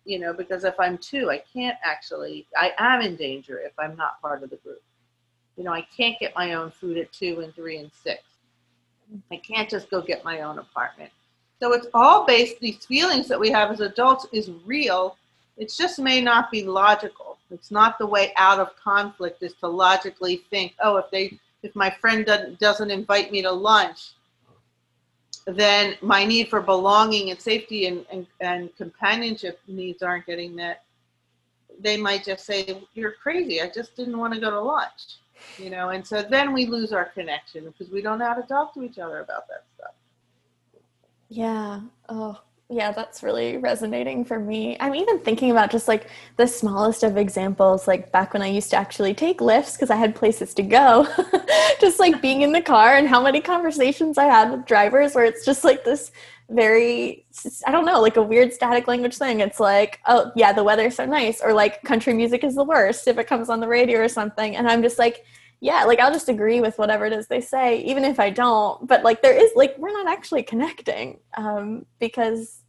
you 0.05 0.19
know, 0.19 0.33
because 0.33 0.63
if 0.63 0.79
I'm 0.79 0.97
two, 0.97 1.29
I 1.29 1.41
can't 1.53 1.77
actually, 1.83 2.45
I 2.57 2.71
am 2.77 3.01
in 3.01 3.15
danger 3.15 3.59
if 3.59 3.71
I'm 3.79 3.95
not 3.95 4.21
part 4.21 4.43
of 4.43 4.49
the 4.49 4.57
group. 4.57 4.81
You 5.57 5.63
know, 5.63 5.73
I 5.73 5.85
can't 5.95 6.19
get 6.19 6.35
my 6.35 6.53
own 6.53 6.71
food 6.71 6.97
at 6.97 7.11
two 7.11 7.41
and 7.41 7.53
three 7.55 7.77
and 7.77 7.91
six. 8.03 8.23
I 9.31 9.37
can't 9.37 9.69
just 9.69 9.89
go 9.89 10.01
get 10.01 10.23
my 10.23 10.41
own 10.41 10.57
apartment. 10.59 11.11
So 11.59 11.73
it's 11.73 11.87
all 11.93 12.25
based, 12.25 12.59
these 12.59 12.85
feelings 12.85 13.27
that 13.27 13.39
we 13.39 13.49
have 13.51 13.71
as 13.71 13.79
adults 13.79 14.27
is 14.33 14.51
real. 14.65 15.17
It 15.57 15.71
just 15.75 15.99
may 15.99 16.19
not 16.19 16.51
be 16.51 16.63
logical. 16.63 17.37
It's 17.51 17.71
not 17.71 17.99
the 17.99 18.07
way 18.07 18.33
out 18.35 18.59
of 18.59 18.75
conflict 18.75 19.43
is 19.43 19.53
to 19.61 19.67
logically 19.67 20.37
think, 20.49 20.73
oh, 20.81 20.97
if 20.97 21.09
they, 21.11 21.39
if 21.61 21.75
my 21.75 21.89
friend 21.89 22.25
doesn't, 22.25 22.59
doesn't 22.59 22.91
invite 22.91 23.31
me 23.31 23.43
to 23.43 23.51
lunch, 23.51 24.13
then 25.45 25.95
my 26.01 26.25
need 26.25 26.49
for 26.49 26.61
belonging 26.61 27.29
and 27.31 27.39
safety 27.39 27.87
and, 27.87 28.05
and, 28.11 28.27
and 28.39 28.75
companionship 28.77 29.59
needs 29.67 30.01
aren't 30.01 30.25
getting 30.25 30.55
met, 30.55 30.83
they 31.79 31.97
might 31.97 32.23
just 32.23 32.45
say, 32.45 32.81
You're 32.93 33.13
crazy. 33.21 33.61
I 33.61 33.69
just 33.69 33.95
didn't 33.95 34.17
want 34.17 34.33
to 34.33 34.39
go 34.39 34.51
to 34.51 34.61
lunch. 34.61 35.17
You 35.57 35.69
know, 35.69 35.89
and 35.89 36.05
so 36.05 36.23
then 36.23 36.51
we 36.51 36.65
lose 36.65 36.93
our 36.93 37.05
connection 37.05 37.65
because 37.65 37.91
we 37.91 38.01
don't 38.01 38.17
know 38.17 38.25
how 38.25 38.33
to 38.33 38.47
talk 38.47 38.73
to 38.73 38.83
each 38.83 38.97
other 38.97 39.19
about 39.19 39.47
that 39.49 39.65
stuff. 39.75 39.91
Yeah. 41.29 41.81
Oh, 42.09 42.39
yeah, 42.69 42.91
that's 42.91 43.21
really 43.21 43.57
resonating 43.57 44.25
for 44.25 44.39
me. 44.39 44.77
I'm 44.79 44.95
even 44.95 45.19
thinking 45.19 45.51
about 45.51 45.69
just 45.69 45.87
like 45.87 46.09
the 46.37 46.47
smallest 46.47 47.03
of 47.03 47.17
examples, 47.17 47.87
like 47.87 48.11
back 48.11 48.33
when 48.33 48.41
I 48.41 48.47
used 48.47 48.69
to 48.71 48.77
actually 48.77 49.13
take 49.13 49.39
Lyfts 49.39 49.73
because 49.73 49.91
I 49.91 49.95
had 49.95 50.15
places 50.15 50.53
to 50.55 50.63
go, 50.63 51.07
just 51.81 51.99
like 51.99 52.21
being 52.21 52.41
in 52.41 52.51
the 52.51 52.61
car 52.61 52.95
and 52.95 53.07
how 53.07 53.21
many 53.21 53.41
conversations 53.41 54.17
I 54.17 54.25
had 54.25 54.51
with 54.51 54.65
drivers 54.65 55.13
where 55.13 55.25
it's 55.25 55.45
just 55.45 55.63
like 55.63 55.83
this 55.83 56.11
very, 56.49 57.25
I 57.65 57.71
don't 57.71 57.85
know, 57.85 58.01
like 58.01 58.17
a 58.17 58.21
weird 58.21 58.53
static 58.53 58.87
language 58.87 59.17
thing. 59.17 59.39
It's 59.39 59.59
like, 59.59 59.99
oh, 60.07 60.31
yeah, 60.35 60.53
the 60.53 60.63
weather's 60.63 60.95
so 60.95 61.05
nice, 61.05 61.41
or 61.41 61.53
like 61.53 61.81
country 61.83 62.13
music 62.13 62.43
is 62.43 62.55
the 62.55 62.63
worst 62.63 63.07
if 63.07 63.17
it 63.17 63.27
comes 63.27 63.49
on 63.49 63.59
the 63.59 63.67
radio 63.67 63.99
or 63.99 64.07
something. 64.07 64.55
And 64.55 64.67
I'm 64.67 64.81
just 64.81 64.99
like, 64.99 65.25
yeah, 65.63 65.85
like 65.85 66.01
I'll 66.01 66.11
just 66.11 66.27
agree 66.27 66.59
with 66.59 66.77
whatever 66.77 67.05
it 67.05 67.13
is 67.13 67.27
they 67.27 67.39
say, 67.39 67.79
even 67.83 68.03
if 68.03 68.19
I 68.19 68.29
don't. 68.29 68.85
But 68.85 69.03
like 69.03 69.21
there 69.21 69.33
is 69.33 69.49
like 69.55 69.73
we're 69.77 69.93
not 69.93 70.09
actually 70.09 70.43
connecting 70.43 71.21
um, 71.37 71.85
because 71.99 72.63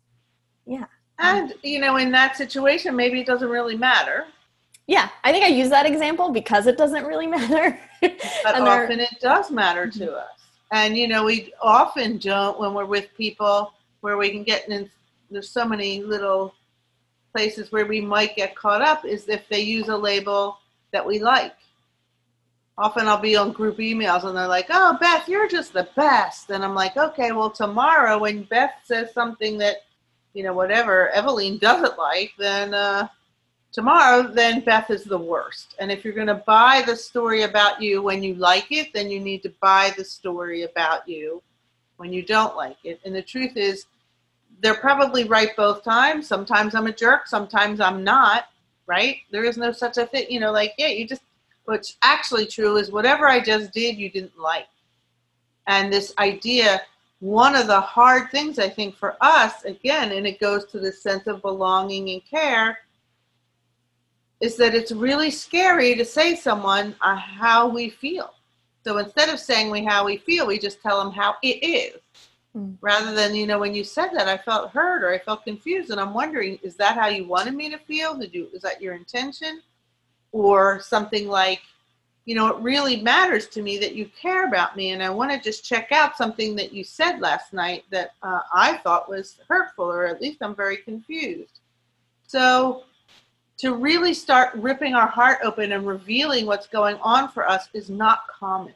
yeah. 0.65 0.85
And, 1.19 1.55
you 1.65 1.81
know, 1.81 1.97
in 1.97 2.13
that 2.13 2.37
situation, 2.37 2.95
maybe 2.95 3.21
it 3.21 3.27
doesn't 3.27 3.49
really 3.49 3.77
matter. 3.77 4.27
Yeah, 4.87 5.09
I 5.25 5.33
think 5.33 5.45
I 5.45 5.49
use 5.49 5.71
that 5.71 5.87
example 5.87 6.31
because 6.31 6.69
it 6.69 6.79
doesn't 6.79 7.05
really 7.05 7.27
matter. 7.39 7.81
but 8.01 8.61
often 8.61 9.01
it 9.01 9.17
does 9.21 9.51
matter 9.51 9.91
to 9.91 9.99
mm-hmm. 9.99 10.15
us. 10.15 10.41
And, 10.73 10.97
you 10.97 11.09
know, 11.09 11.25
we 11.25 11.53
often 11.61 12.19
don't 12.19 12.61
when 12.61 12.75
we're 12.75 12.87
with 12.87 13.09
people 13.17 13.73
where 14.03 14.17
we 14.17 14.31
can 14.31 14.45
get 14.45 14.69
in, 14.69 14.89
there's 15.31 15.51
so 15.51 15.65
many 15.65 16.01
little 16.01 16.55
places 17.33 17.73
where 17.73 17.87
we 17.87 18.01
might 18.01 18.37
get 18.37 18.55
caught 18.55 18.83
up 18.83 19.05
is 19.05 19.29
if 19.29 19.49
they 19.49 19.61
use 19.61 19.89
a 19.89 19.97
label 19.97 20.59
that 20.93 21.05
we 21.05 21.19
like. 21.19 21.55
Often 22.77 23.07
I'll 23.07 23.21
be 23.21 23.37
on 23.37 23.53
group 23.53 23.79
emails 23.79 24.25
and 24.25 24.37
they're 24.37 24.49
like, 24.49 24.67
oh, 24.71 24.97
Beth, 25.01 25.29
you're 25.29 25.49
just 25.49 25.73
the 25.73 25.89
best. 25.95 26.51
And 26.51 26.65
I'm 26.65 26.75
like, 26.75 26.97
okay, 26.97 27.31
well, 27.33 27.51
tomorrow 27.51 28.19
when 28.19 28.43
Beth 28.45 28.75
says 28.85 29.13
something 29.15 29.59
that 29.59 29.79
you 30.35 30.43
know, 30.43 30.53
whatever 30.53 31.09
Evelyn 31.11 31.59
doesn't 31.59 31.97
like, 31.97 32.33
then 32.39 32.75
uh, 32.75 33.09
tomorrow, 33.73 34.23
then 34.23 34.61
Beth 34.61 34.91
is 34.91 35.05
the 35.05 35.17
worst. 35.17 35.77
And 35.79 35.91
if 35.91 36.05
you're 36.05 36.13
going 36.13 36.27
to 36.27 36.43
buy 36.47 36.83
the 36.85 36.97
story 36.97 37.43
about 37.43 37.81
you 37.81 38.03
when 38.03 38.23
you 38.23 38.35
like 38.35 38.71
it, 38.71 38.93
then 38.93 39.11
you 39.11 39.21
need 39.21 39.43
to 39.45 39.53
buy 39.61 39.95
the 39.97 40.05
story 40.05 40.63
about 40.63 41.09
you 41.09 41.41
when 41.97 42.13
you 42.13 42.23
don't 42.23 42.57
like 42.57 42.79
it. 42.85 43.01
And 43.05 43.15
the 43.15 43.23
truth 43.23 43.57
is, 43.57 43.87
they're 44.61 44.75
probably 44.75 45.25
right 45.25 45.55
both 45.57 45.85
times. 45.85 46.27
Sometimes 46.27 46.75
I'm 46.75 46.87
a 46.87 46.93
jerk, 46.93 47.27
sometimes 47.27 47.81
I'm 47.81 48.03
not, 48.03 48.47
right? 48.87 49.19
There 49.31 49.45
is 49.45 49.57
no 49.57 49.73
such 49.73 49.99
a 49.99 50.07
thing, 50.07 50.27
you 50.29 50.41
know, 50.41 50.53
like, 50.53 50.75
yeah, 50.79 50.89
you 50.89 51.07
just, 51.07 51.23
what's 51.65 51.97
actually 52.03 52.47
true 52.47 52.77
is 52.77 52.91
whatever 52.91 53.29
I 53.29 53.41
just 53.41 53.73
did, 53.73 53.97
you 53.97 54.11
didn't 54.11 54.39
like. 54.39 54.69
And 55.67 55.93
this 55.93 56.13
idea, 56.19 56.83
one 57.21 57.55
of 57.55 57.67
the 57.67 57.81
hard 57.81 58.31
things 58.31 58.59
I 58.59 58.69
think 58.69 58.97
for 58.97 59.17
us, 59.21 59.65
again, 59.65 60.13
and 60.13 60.27
it 60.27 60.41
goes 60.41 60.67
to 60.67 60.79
this 60.79 61.03
sense 61.03 61.27
of 61.27 61.43
belonging 61.43 62.11
and 62.11 62.23
care, 62.25 62.79
is 64.41 64.57
that 64.57 64.75
it's 64.75 64.93
really 64.93 65.31
scary 65.31 65.95
to 65.95 66.05
say 66.05 66.37
someone 66.37 66.95
uh, 67.01 67.17
how 67.17 67.67
we 67.67 67.89
feel. 67.89 68.35
So 68.85 68.99
instead 68.99 69.31
of 69.31 69.41
saying 69.41 69.71
we 69.71 69.83
how 69.85 70.05
we 70.05 70.19
feel, 70.19 70.47
we 70.47 70.59
just 70.59 70.83
tell 70.83 71.03
them 71.03 71.13
how 71.13 71.37
it 71.43 71.65
is. 71.65 72.01
Mm. 72.55 72.77
Rather 72.83 73.15
than, 73.15 73.35
you 73.35 73.47
know, 73.47 73.59
when 73.59 73.75
you 73.75 73.83
said 73.85 74.11
that, 74.13 74.29
I 74.29 74.37
felt 74.37 74.71
hurt 74.71 75.03
or 75.03 75.15
I 75.15 75.19
felt 75.19 75.45
confused, 75.45 75.91
and 75.91 75.99
I'm 75.99 76.13
wondering, 76.13 76.59
is 76.63 76.77
that 76.77 76.97
how 76.97 77.09
you 77.09 77.25
wanted 77.27 77.55
me 77.55 77.71
to 77.71 77.79
feel? 77.79 78.15
Did 78.15 78.35
you? 78.35 78.49
Is 78.53 78.61
that 78.63 78.83
your 78.83 78.95
intention? 78.95 79.63
Or 80.35 80.81
something 80.81 81.29
like, 81.29 81.63
you 82.25 82.35
know, 82.35 82.49
it 82.49 82.61
really 82.61 83.01
matters 83.01 83.47
to 83.49 83.63
me 83.63 83.79
that 83.79 83.95
you 83.95 84.11
care 84.21 84.49
about 84.49 84.77
me, 84.77 84.91
and 84.91 85.01
I 85.01 85.11
want 85.11 85.31
to 85.31 85.39
just 85.39 85.65
check 85.65 85.93
out 85.93 86.17
something 86.17 86.57
that 86.57 86.73
you 86.73 86.83
said 86.83 87.21
last 87.21 87.53
night 87.53 87.85
that 87.91 88.15
uh, 88.23 88.41
I 88.53 88.79
thought 88.79 89.09
was 89.09 89.39
hurtful, 89.47 89.85
or 89.85 90.07
at 90.07 90.21
least 90.21 90.39
I'm 90.41 90.57
very 90.57 90.79
confused. 90.79 91.61
So, 92.27 92.83
to 93.59 93.77
really 93.77 94.13
start 94.13 94.53
ripping 94.55 94.95
our 94.95 95.07
heart 95.07 95.39
open 95.45 95.71
and 95.71 95.87
revealing 95.87 96.47
what's 96.47 96.67
going 96.67 96.97
on 96.97 97.29
for 97.29 97.49
us 97.49 97.69
is 97.73 97.89
not 97.89 98.27
common. 98.27 98.75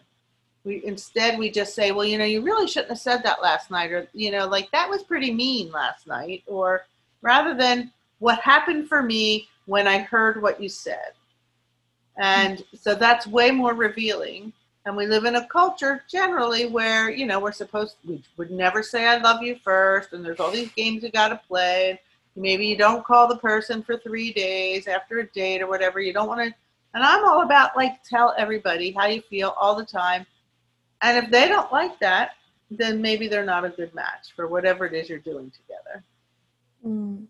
We 0.62 0.84
instead 0.84 1.38
we 1.38 1.50
just 1.50 1.74
say, 1.74 1.90
well, 1.90 2.04
you 2.04 2.18
know, 2.18 2.24
you 2.24 2.40
really 2.42 2.68
shouldn't 2.68 2.90
have 2.90 3.00
said 3.00 3.24
that 3.24 3.42
last 3.42 3.70
night, 3.70 3.90
or 3.90 4.06
you 4.12 4.30
know, 4.30 4.46
like 4.46 4.70
that 4.70 4.88
was 4.88 5.02
pretty 5.02 5.34
mean 5.34 5.72
last 5.72 6.06
night, 6.06 6.44
or 6.46 6.86
rather 7.22 7.54
than 7.54 7.90
what 8.20 8.38
happened 8.40 8.88
for 8.88 9.02
me 9.02 9.48
when 9.66 9.88
I 9.88 9.98
heard 9.98 10.40
what 10.40 10.62
you 10.62 10.68
said. 10.68 11.12
And 12.18 12.64
so 12.78 12.94
that's 12.94 13.26
way 13.26 13.50
more 13.50 13.74
revealing. 13.74 14.52
And 14.84 14.96
we 14.96 15.06
live 15.06 15.24
in 15.24 15.36
a 15.36 15.46
culture 15.46 16.04
generally 16.10 16.66
where, 16.66 17.10
you 17.10 17.26
know, 17.26 17.40
we're 17.40 17.52
supposed 17.52 17.96
we 18.06 18.22
would 18.36 18.50
never 18.50 18.82
say 18.82 19.06
I 19.06 19.18
love 19.18 19.42
you 19.42 19.56
first, 19.62 20.12
and 20.12 20.24
there's 20.24 20.40
all 20.40 20.50
these 20.50 20.72
games 20.72 21.02
you 21.02 21.10
gotta 21.10 21.40
play. 21.46 22.00
Maybe 22.36 22.66
you 22.66 22.76
don't 22.76 23.04
call 23.04 23.28
the 23.28 23.36
person 23.36 23.82
for 23.82 23.98
three 23.98 24.32
days 24.32 24.86
after 24.86 25.18
a 25.18 25.26
date 25.26 25.60
or 25.62 25.66
whatever. 25.66 26.00
You 26.00 26.12
don't 26.12 26.28
want 26.28 26.40
to 26.40 26.54
and 26.94 27.04
I'm 27.04 27.24
all 27.24 27.42
about 27.42 27.76
like 27.76 28.02
tell 28.02 28.34
everybody 28.36 28.92
how 28.92 29.06
you 29.06 29.22
feel 29.22 29.54
all 29.60 29.74
the 29.74 29.84
time. 29.84 30.26
And 31.02 31.16
if 31.16 31.30
they 31.30 31.48
don't 31.48 31.70
like 31.70 31.98
that, 32.00 32.32
then 32.70 33.00
maybe 33.00 33.28
they're 33.28 33.44
not 33.44 33.64
a 33.64 33.70
good 33.70 33.94
match 33.94 34.32
for 34.34 34.48
whatever 34.48 34.86
it 34.86 34.94
is 34.94 35.08
you're 35.08 35.18
doing 35.18 35.50
together. 35.50 36.02
Mm. 36.86 37.26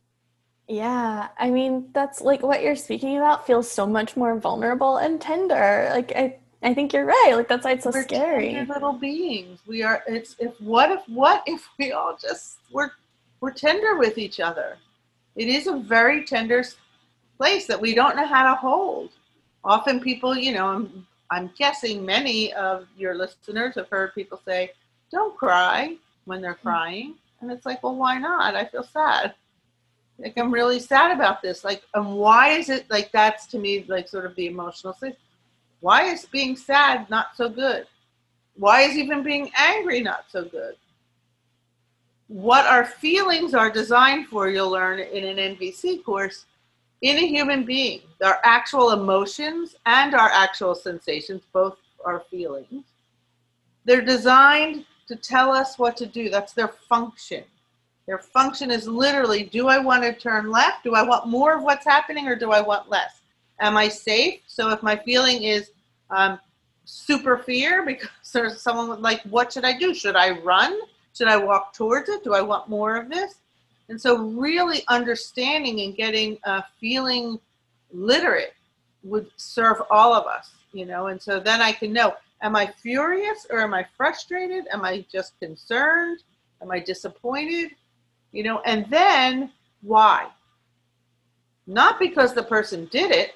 Yeah, 0.68 1.28
I 1.38 1.50
mean 1.50 1.88
that's 1.94 2.20
like 2.20 2.42
what 2.42 2.62
you're 2.62 2.76
speaking 2.76 3.16
about 3.16 3.46
feels 3.46 3.70
so 3.70 3.86
much 3.86 4.16
more 4.16 4.38
vulnerable 4.38 4.98
and 4.98 5.18
tender. 5.18 5.88
Like 5.90 6.12
I, 6.14 6.36
I 6.62 6.74
think 6.74 6.92
you're 6.92 7.06
right. 7.06 7.32
Like 7.34 7.48
that's 7.48 7.64
why 7.64 7.72
it's 7.72 7.84
so 7.84 7.90
we're 7.90 8.02
scary. 8.02 8.66
little 8.66 8.92
beings. 8.92 9.60
We 9.66 9.82
are. 9.82 10.02
It's 10.06 10.36
if 10.38 10.60
what 10.60 10.90
if 10.90 11.08
what 11.08 11.42
if 11.46 11.66
we 11.78 11.92
all 11.92 12.18
just 12.20 12.58
we're 12.70 12.90
we're 13.40 13.52
tender 13.52 13.96
with 13.96 14.18
each 14.18 14.40
other. 14.40 14.76
It 15.36 15.48
is 15.48 15.68
a 15.68 15.78
very 15.78 16.24
tender 16.24 16.62
place 17.38 17.66
that 17.66 17.80
we 17.80 17.94
don't 17.94 18.16
know 18.16 18.26
how 18.26 18.52
to 18.52 18.60
hold. 18.60 19.10
Often 19.64 20.00
people, 20.00 20.36
you 20.36 20.52
know, 20.52 20.66
I'm, 20.66 21.06
I'm 21.30 21.50
guessing 21.56 22.04
many 22.04 22.52
of 22.54 22.86
your 22.96 23.14
listeners 23.14 23.76
have 23.76 23.88
heard 23.88 24.14
people 24.14 24.40
say, 24.44 24.72
"Don't 25.10 25.36
cry 25.36 25.96
when 26.26 26.42
they're 26.42 26.54
hmm. 26.54 26.68
crying," 26.68 27.14
and 27.40 27.50
it's 27.50 27.64
like, 27.64 27.82
well, 27.82 27.96
why 27.96 28.18
not? 28.18 28.54
I 28.54 28.66
feel 28.66 28.82
sad 28.82 29.34
like 30.18 30.36
i'm 30.36 30.52
really 30.52 30.80
sad 30.80 31.12
about 31.12 31.42
this. 31.42 31.64
Like 31.64 31.82
and 31.94 32.14
why 32.14 32.50
is 32.50 32.68
it 32.68 32.90
like 32.90 33.10
that's 33.12 33.46
to 33.48 33.58
me 33.58 33.84
like 33.88 34.08
sort 34.08 34.26
of 34.26 34.34
the 34.36 34.46
emotional 34.46 34.92
thing 34.92 35.14
why 35.80 36.04
is 36.04 36.26
being 36.26 36.56
sad 36.56 37.08
not 37.08 37.36
so 37.36 37.48
good? 37.48 37.86
Why 38.56 38.80
is 38.80 38.96
even 38.96 39.22
being 39.22 39.50
angry 39.56 40.00
not 40.00 40.24
so 40.28 40.44
good? 40.44 40.74
What 42.26 42.66
our 42.66 42.84
feelings 42.84 43.54
are 43.54 43.70
designed 43.70 44.26
for 44.26 44.48
you'll 44.48 44.70
learn 44.70 44.98
in 44.98 45.24
an 45.24 45.56
nvc 45.56 46.04
course 46.04 46.46
in 47.02 47.16
a 47.16 47.26
human 47.26 47.64
being. 47.64 48.00
Our 48.24 48.40
actual 48.44 48.90
emotions 48.90 49.76
and 49.86 50.14
our 50.14 50.30
actual 50.30 50.74
sensations 50.74 51.42
both 51.52 51.76
are 52.04 52.24
feelings 52.30 52.84
they're 53.88 54.02
designed 54.02 54.84
to 55.08 55.16
tell 55.16 55.50
us 55.50 55.78
what 55.78 55.96
to 55.96 56.04
do. 56.04 56.28
That's 56.28 56.52
their 56.52 56.68
function 56.68 57.44
their 58.08 58.18
function 58.18 58.70
is 58.70 58.88
literally 58.88 59.42
do 59.42 59.68
I 59.68 59.78
want 59.78 60.02
to 60.02 60.14
turn 60.14 60.50
left? 60.50 60.82
Do 60.82 60.94
I 60.94 61.02
want 61.02 61.28
more 61.28 61.58
of 61.58 61.62
what's 61.62 61.84
happening 61.84 62.26
or 62.26 62.34
do 62.34 62.52
I 62.52 62.62
want 62.62 62.88
less? 62.88 63.20
Am 63.60 63.76
I 63.76 63.88
safe? 63.88 64.40
So 64.46 64.70
if 64.70 64.82
my 64.82 64.96
feeling 64.96 65.42
is 65.42 65.72
um, 66.08 66.40
super 66.86 67.36
fear 67.36 67.84
because 67.84 68.08
there's 68.32 68.62
someone 68.62 69.02
like, 69.02 69.20
what 69.24 69.52
should 69.52 69.66
I 69.66 69.78
do? 69.78 69.94
Should 69.94 70.16
I 70.16 70.30
run? 70.38 70.80
Should 71.14 71.28
I 71.28 71.36
walk 71.36 71.74
towards 71.74 72.08
it? 72.08 72.24
Do 72.24 72.32
I 72.32 72.40
want 72.40 72.70
more 72.70 72.96
of 72.96 73.10
this? 73.10 73.34
And 73.90 74.00
so, 74.00 74.18
really 74.18 74.82
understanding 74.88 75.80
and 75.80 75.96
getting 75.96 76.38
uh, 76.44 76.60
feeling 76.78 77.38
literate 77.90 78.54
would 79.02 79.30
serve 79.36 79.78
all 79.90 80.12
of 80.12 80.26
us, 80.26 80.50
you 80.72 80.84
know. 80.84 81.06
And 81.06 81.20
so 81.20 81.40
then 81.40 81.62
I 81.62 81.72
can 81.72 81.94
know: 81.94 82.14
Am 82.42 82.54
I 82.54 82.66
furious 82.66 83.46
or 83.48 83.60
am 83.60 83.72
I 83.72 83.86
frustrated? 83.96 84.66
Am 84.72 84.84
I 84.84 85.06
just 85.10 85.40
concerned? 85.40 86.22
Am 86.60 86.70
I 86.70 86.80
disappointed? 86.80 87.70
You 88.32 88.42
know, 88.42 88.60
and 88.60 88.86
then 88.90 89.50
why? 89.82 90.26
Not 91.66 91.98
because 91.98 92.34
the 92.34 92.42
person 92.42 92.86
did 92.86 93.10
it, 93.10 93.34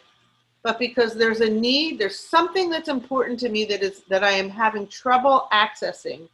but 0.63 0.79
because 0.79 1.15
there's 1.15 1.41
a 1.41 1.51
need, 1.51 1.99
there's 1.99 2.19
something 2.19 2.71
that's 2.71 2.89
important 2.89 3.39
to 3.41 3.49
me 3.49 3.65
that 3.67 3.83
is 3.83 4.03
that 4.09 4.23
I 4.23 4.31
am 4.31 4.49
having 4.49 4.87
trouble 4.87 5.49
accessing, 5.53 6.29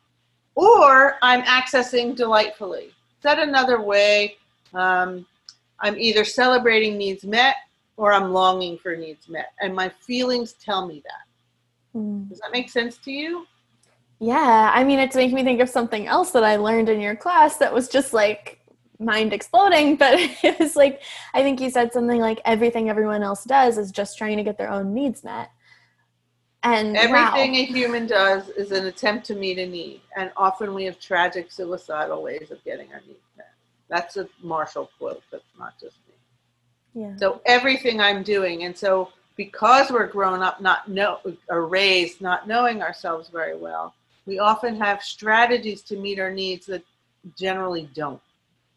or 0.54 1.16
I'm 1.22 1.42
accessing 1.42 2.14
delightfully. 2.14 2.90
Said 3.22 3.38
another 3.38 3.80
way, 3.80 4.36
um, 4.74 5.26
I'm 5.80 5.98
either 5.98 6.24
celebrating 6.24 6.98
needs 6.98 7.24
met 7.24 7.56
or 7.96 8.12
I'm 8.12 8.32
longing 8.32 8.78
for 8.78 8.94
needs 8.96 9.28
met, 9.28 9.52
and 9.60 9.74
my 9.74 9.88
feelings 9.88 10.52
tell 10.52 10.86
me 10.86 11.02
that. 11.04 11.98
Mm. 11.98 12.28
Does 12.28 12.38
that 12.40 12.52
make 12.52 12.70
sense 12.70 12.98
to 12.98 13.10
you? 13.10 13.46
Yeah, 14.20 14.72
I 14.74 14.82
mean, 14.84 14.98
it's 14.98 15.14
making 15.14 15.36
me 15.36 15.44
think 15.44 15.60
of 15.60 15.68
something 15.68 16.06
else 16.06 16.32
that 16.32 16.42
I 16.42 16.56
learned 16.56 16.88
in 16.88 17.00
your 17.00 17.14
class 17.14 17.58
that 17.58 17.72
was 17.72 17.88
just 17.88 18.12
like 18.12 18.58
mind 18.98 19.32
exploding, 19.32 19.96
but 19.96 20.14
it 20.42 20.58
was 20.58 20.76
like, 20.76 21.02
I 21.34 21.42
think 21.42 21.60
you 21.60 21.70
said 21.70 21.92
something 21.92 22.20
like 22.20 22.40
everything 22.44 22.90
everyone 22.90 23.22
else 23.22 23.44
does 23.44 23.78
is 23.78 23.92
just 23.92 24.18
trying 24.18 24.36
to 24.36 24.42
get 24.42 24.58
their 24.58 24.70
own 24.70 24.92
needs 24.92 25.22
met. 25.22 25.50
And 26.64 26.96
everything 26.96 27.52
wow. 27.52 27.58
a 27.58 27.64
human 27.64 28.06
does 28.08 28.48
is 28.48 28.72
an 28.72 28.86
attempt 28.86 29.26
to 29.26 29.36
meet 29.36 29.58
a 29.58 29.66
need. 29.66 30.00
And 30.16 30.32
often 30.36 30.74
we 30.74 30.84
have 30.84 30.98
tragic 30.98 31.52
suicidal 31.52 32.22
ways 32.22 32.50
of 32.50 32.62
getting 32.64 32.92
our 32.92 33.00
needs 33.06 33.20
met. 33.36 33.52
That's 33.88 34.16
a 34.16 34.28
Marshall 34.42 34.90
quote, 34.98 35.22
that's 35.30 35.44
not 35.56 35.74
just 35.80 35.96
me. 36.08 37.02
Yeah. 37.02 37.16
So 37.16 37.40
everything 37.46 38.00
I'm 38.00 38.24
doing, 38.24 38.64
and 38.64 38.76
so 38.76 39.12
because 39.36 39.90
we're 39.92 40.08
grown 40.08 40.42
up 40.42 40.60
not 40.60 40.88
know 40.88 41.20
or 41.48 41.66
raised 41.66 42.20
not 42.20 42.48
knowing 42.48 42.82
ourselves 42.82 43.28
very 43.28 43.56
well, 43.56 43.94
we 44.28 44.38
often 44.38 44.76
have 44.78 45.02
strategies 45.02 45.80
to 45.80 45.96
meet 45.96 46.20
our 46.20 46.30
needs 46.30 46.66
that 46.66 46.82
generally 47.36 47.88
don't 47.94 48.20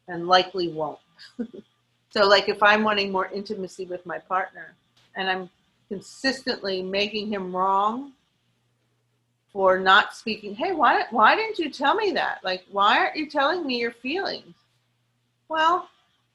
and 0.08 0.26
likely 0.26 0.70
won't. 0.70 0.98
so, 2.10 2.26
like 2.26 2.48
if 2.48 2.64
I'm 2.64 2.84
wanting 2.84 3.12
more 3.12 3.28
intimacy 3.28 3.86
with 3.86 4.06
my 4.06 4.18
partner 4.18 4.74
and 5.18 5.30
I'm 5.30 5.50
consistently 5.90 6.82
making 6.82 7.28
him 7.28 7.54
wrong 7.54 8.14
for 9.52 9.78
not 9.78 10.16
speaking, 10.16 10.56
hey, 10.56 10.72
why, 10.72 11.04
why 11.12 11.36
didn't 11.36 11.60
you 11.60 11.70
tell 11.70 11.96
me 11.96 12.14
that? 12.14 12.40
Like, 12.46 12.64
why 12.72 12.98
aren't 13.00 13.18
you 13.18 13.30
telling 13.30 13.68
me 13.68 13.78
your 13.78 13.92
feelings? 13.92 14.56
Well, 15.50 15.90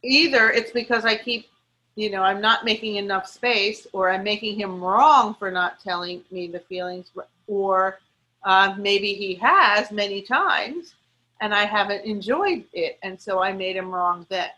either 0.04 0.50
it's 0.50 0.72
because 0.72 1.06
I 1.06 1.16
keep, 1.16 1.46
you 1.94 2.10
know, 2.10 2.20
I'm 2.20 2.42
not 2.42 2.66
making 2.66 2.96
enough 2.96 3.26
space, 3.26 3.86
or 3.94 4.10
I'm 4.10 4.22
making 4.22 4.60
him 4.60 4.78
wrong 4.78 5.34
for 5.34 5.50
not 5.50 5.80
telling 5.80 6.22
me 6.30 6.48
the 6.48 6.60
feelings, 6.60 7.10
or 7.46 7.98
uh, 8.46 8.74
maybe 8.78 9.12
he 9.12 9.34
has 9.34 9.90
many 9.90 10.22
times 10.22 10.94
and 11.40 11.52
I 11.52 11.64
haven't 11.64 12.04
enjoyed 12.04 12.64
it. 12.72 12.98
And 13.02 13.20
so 13.20 13.42
I 13.42 13.52
made 13.52 13.76
him 13.76 13.90
wrong 13.90 14.24
then. 14.30 14.50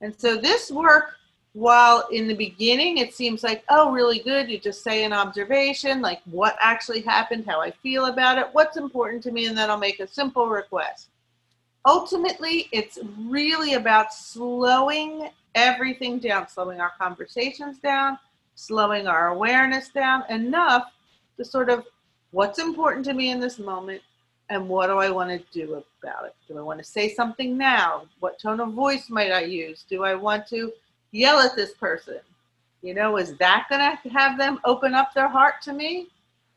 And 0.00 0.18
so 0.18 0.36
this 0.36 0.70
work, 0.70 1.16
while 1.52 2.06
in 2.12 2.28
the 2.28 2.34
beginning 2.34 2.98
it 2.98 3.12
seems 3.12 3.42
like, 3.42 3.64
oh, 3.68 3.90
really 3.90 4.20
good, 4.20 4.48
you 4.48 4.58
just 4.58 4.84
say 4.84 5.04
an 5.04 5.12
observation, 5.12 6.00
like 6.00 6.20
what 6.26 6.56
actually 6.60 7.00
happened, 7.00 7.44
how 7.46 7.60
I 7.60 7.72
feel 7.72 8.06
about 8.06 8.38
it, 8.38 8.46
what's 8.52 8.76
important 8.76 9.22
to 9.24 9.32
me, 9.32 9.46
and 9.46 9.58
then 9.58 9.70
I'll 9.70 9.76
make 9.76 9.98
a 9.98 10.06
simple 10.06 10.48
request. 10.48 11.08
Ultimately, 11.84 12.68
it's 12.72 12.98
really 13.18 13.74
about 13.74 14.14
slowing 14.14 15.30
everything 15.56 16.20
down, 16.20 16.48
slowing 16.48 16.80
our 16.80 16.92
conversations 17.00 17.78
down, 17.78 18.18
slowing 18.54 19.08
our 19.08 19.28
awareness 19.28 19.88
down 19.88 20.22
enough 20.30 20.92
to 21.38 21.44
sort 21.44 21.70
of 21.70 21.84
what's 22.36 22.58
important 22.58 23.02
to 23.02 23.14
me 23.14 23.30
in 23.30 23.40
this 23.40 23.58
moment, 23.58 24.02
and 24.50 24.68
what 24.68 24.88
do 24.88 24.98
I 24.98 25.08
want 25.08 25.30
to 25.30 25.58
do 25.58 25.82
about 26.02 26.26
it? 26.26 26.34
Do 26.46 26.58
I 26.58 26.60
want 26.60 26.78
to 26.78 26.84
say 26.84 27.14
something 27.14 27.56
now? 27.56 28.02
What 28.20 28.38
tone 28.38 28.60
of 28.60 28.74
voice 28.74 29.08
might 29.08 29.32
I 29.32 29.44
use? 29.44 29.86
Do 29.88 30.04
I 30.04 30.14
want 30.14 30.46
to 30.48 30.70
yell 31.12 31.38
at 31.38 31.56
this 31.56 31.72
person? 31.72 32.20
You 32.82 32.92
know, 32.92 33.16
is 33.16 33.38
that 33.38 33.64
going 33.70 33.80
to 33.80 34.08
have 34.10 34.36
them 34.36 34.60
open 34.66 34.92
up 34.92 35.14
their 35.14 35.28
heart 35.28 35.62
to 35.62 35.72
me? 35.72 36.08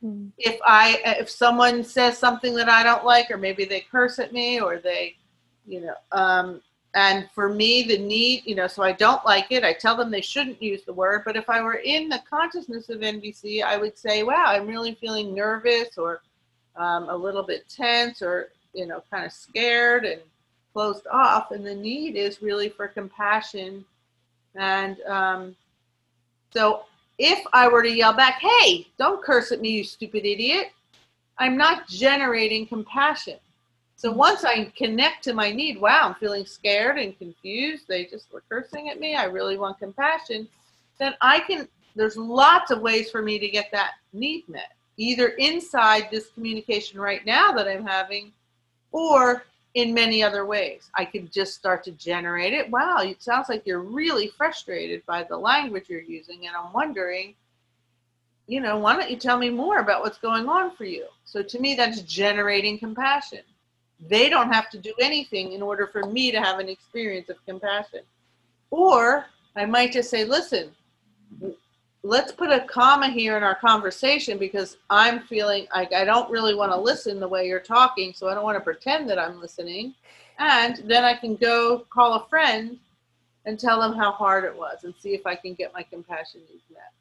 Mm. 0.04 0.32
If 0.38 0.60
I 0.66 1.00
if 1.06 1.30
someone 1.30 1.86
says 1.86 2.18
something 2.18 2.54
that 2.56 2.68
I 2.68 2.84
don't 2.84 3.06
like, 3.06 3.32
or 3.32 3.38
maybe 3.38 3.64
they 3.64 3.80
curse 3.80 4.20
at 4.20 4.34
me, 4.34 4.60
or 4.60 4.80
they, 4.80 5.16
you 5.66 5.80
know, 5.80 5.96
um, 6.12 6.62
and 6.96 7.30
for 7.36 7.50
me 7.50 7.84
the 7.84 7.98
need, 7.98 8.44
you 8.46 8.56
know, 8.56 8.68
so 8.68 8.82
I 8.82 8.94
don't 8.94 9.24
like 9.26 9.52
it. 9.52 9.64
I 9.64 9.74
tell 9.74 9.96
them 9.96 10.10
they 10.10 10.22
shouldn't 10.22 10.62
use 10.62 10.84
the 10.84 10.94
word. 10.94 11.22
But 11.26 11.38
if 11.38 11.50
I 11.50 11.62
were 11.62 11.76
in 11.76 12.10
the 12.10 12.22
consciousness 12.30 12.90
of 12.90 13.02
NVC, 13.02 13.62
I 13.64 13.78
would 13.78 13.98
say, 13.98 14.24
"Wow, 14.24 14.46
I'm 14.48 14.68
really 14.68 14.96
feeling 14.96 15.36
nervous," 15.36 15.98
or 15.98 16.22
um, 16.80 17.10
a 17.10 17.16
little 17.16 17.44
bit 17.44 17.68
tense 17.70 18.22
or 18.22 18.50
you 18.74 18.88
know 18.88 19.04
kind 19.12 19.26
of 19.26 19.32
scared 19.32 20.06
and 20.06 20.22
closed 20.74 21.06
off 21.12 21.52
and 21.52 21.66
the 21.66 21.76
need 21.76 22.16
is 22.16 22.42
really 22.42 22.70
for 22.70 22.88
compassion 22.88 23.84
and 24.56 25.00
um, 25.02 25.56
so 26.52 26.84
if 27.18 27.44
i 27.54 27.68
were 27.68 27.84
to 27.84 27.92
yell 27.92 28.14
back 28.14 28.40
hey 28.40 28.88
don't 28.98 29.22
curse 29.24 29.52
at 29.52 29.62
me 29.62 29.70
you 29.70 29.84
stupid 29.84 30.26
idiot 30.26 30.68
i'm 31.38 31.58
not 31.58 31.88
generating 31.88 32.66
compassion 32.66 33.38
so 34.00 34.12
once 34.12 34.44
i 34.44 34.66
connect 34.76 35.24
to 35.24 35.34
my 35.34 35.52
need 35.52 35.80
wow 35.80 36.02
i'm 36.04 36.16
feeling 36.16 36.46
scared 36.46 36.98
and 36.98 37.18
confused 37.18 37.86
they 37.88 38.06
just 38.06 38.32
were 38.32 38.44
cursing 38.50 38.90
at 38.90 39.00
me 39.00 39.16
i 39.16 39.26
really 39.26 39.58
want 39.58 39.78
compassion 39.80 40.48
then 40.98 41.14
i 41.22 41.40
can 41.40 41.68
there's 41.96 42.18
lots 42.18 42.72
of 42.72 42.82
ways 42.82 43.12
for 43.12 43.22
me 43.22 43.38
to 43.38 43.50
get 43.50 43.70
that 43.72 43.92
need 44.14 44.48
met 44.48 44.74
either 45.00 45.30
inside 45.40 46.10
this 46.12 46.28
communication 46.32 47.00
right 47.00 47.26
now 47.26 47.54
that 47.54 47.68
I'm 47.68 47.88
having 47.88 48.34
or 48.92 49.46
in 49.76 49.94
many 49.94 50.22
other 50.22 50.46
ways. 50.46 50.90
I 50.94 51.06
could 51.06 51.32
just 51.32 51.54
start 51.54 51.86
to 51.86 51.92
generate 51.92 52.54
it. 52.54 52.70
Wow, 52.70 52.98
it 52.98 53.24
sounds 53.24 53.48
like 53.48 53.66
you're 53.66 53.82
really 53.82 54.28
frustrated 54.28 55.06
by 55.06 55.24
the 55.24 55.38
language 55.38 55.86
you're 55.88 56.02
using. 56.02 56.48
And 56.48 56.56
I'm 56.56 56.74
wondering, 56.74 57.34
you 58.48 58.60
know, 58.60 58.78
why 58.78 58.98
don't 58.98 59.10
you 59.10 59.16
tell 59.16 59.38
me 59.38 59.50
more 59.50 59.80
about 59.80 60.02
what's 60.02 60.18
going 60.18 60.50
on 60.50 60.76
for 60.76 60.84
you? 60.84 61.06
So 61.24 61.42
to 61.42 61.60
me, 61.60 61.76
that's 61.76 62.02
generating 62.02 62.78
compassion. 62.78 63.42
They 64.08 64.30
don't 64.30 64.52
have 64.52 64.70
to 64.72 64.78
do 64.78 64.94
anything 65.02 65.54
in 65.54 65.62
order 65.62 65.88
for 65.88 66.06
me 66.06 66.32
to 66.32 66.40
have 66.42 66.60
an 66.60 66.70
experience 66.70 67.30
of 67.30 67.44
compassion. 67.46 68.02
Or 68.72 69.26
I 69.56 69.66
might 69.66 69.92
just 69.92 70.10
say, 70.10 70.24
listen, 70.24 70.72
let's 72.04 72.32
put 72.32 72.50
a 72.50 72.62
comma 72.62 73.10
here 73.10 73.36
in 73.36 73.44
our 73.44 73.56
conversation 73.56 74.38
because 74.38 74.78
I'm 74.90 75.22
feeling 75.22 75.68
like 75.74 75.94
I 75.94 76.06
don't 76.06 76.32
really 76.32 76.56
want 76.56 76.72
to 76.72 76.80
listen 76.80 77.20
the 77.20 77.28
way 77.28 77.48
you're 77.48 77.60
talking, 77.60 78.14
so 78.14 78.30
I 78.30 78.34
don't 78.34 78.44
want 78.44 78.58
to 78.58 78.64
pretend 78.64 79.10
that 79.10 79.20
I'm 79.20 79.42
listening. 79.42 79.96
And 80.38 80.78
then 80.86 81.04
I 81.04 81.14
can 81.14 81.36
go 81.36 81.86
call 81.90 82.14
a 82.14 82.28
friend 82.30 82.78
and 83.46 83.60
tell 83.60 83.82
them 83.82 83.98
how 83.98 84.12
hard 84.12 84.46
it 84.46 84.56
was 84.56 84.84
and 84.84 84.94
see 85.00 85.14
if 85.14 85.26
I 85.26 85.36
can 85.36 85.54
get 85.54 85.74
my 85.74 85.84
compassion 85.84 86.42
needs 86.50 86.64
met. 86.72 86.94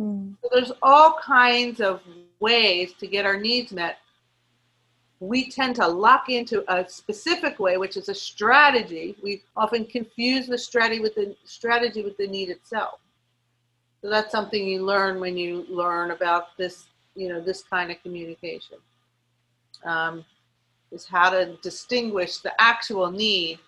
Mm. 0.00 0.34
So 0.42 0.48
there's 0.52 0.72
all 0.82 1.18
kinds 1.22 1.80
of 1.80 2.02
ways 2.40 2.92
to 3.00 3.06
get 3.06 3.24
our 3.24 3.38
needs 3.38 3.72
met. 3.72 3.98
We 5.20 5.50
tend 5.50 5.76
to 5.76 5.86
lock 5.86 6.28
into 6.28 6.64
a 6.72 6.88
specific 6.88 7.58
way, 7.58 7.76
which 7.76 7.96
is 7.96 8.08
a 8.08 8.14
strategy. 8.14 9.16
We 9.22 9.42
often 9.56 9.84
confuse 9.84 10.46
the 10.46 10.58
strategy 10.58 11.00
with 11.00 11.16
the 11.16 11.34
strategy 11.44 12.02
with 12.02 12.16
the 12.16 12.28
need 12.28 12.50
itself. 12.50 13.00
So 14.00 14.08
that's 14.10 14.30
something 14.30 14.64
you 14.64 14.84
learn 14.84 15.18
when 15.18 15.36
you 15.36 15.66
learn 15.68 16.12
about 16.12 16.56
this, 16.56 16.86
you 17.16 17.28
know, 17.28 17.40
this 17.40 17.62
kind 17.62 17.90
of 17.90 18.00
communication. 18.02 18.78
Um, 19.84 20.24
is 20.90 21.04
how 21.04 21.30
to 21.30 21.56
distinguish 21.62 22.38
the 22.38 22.52
actual 22.60 23.10
need, 23.10 23.58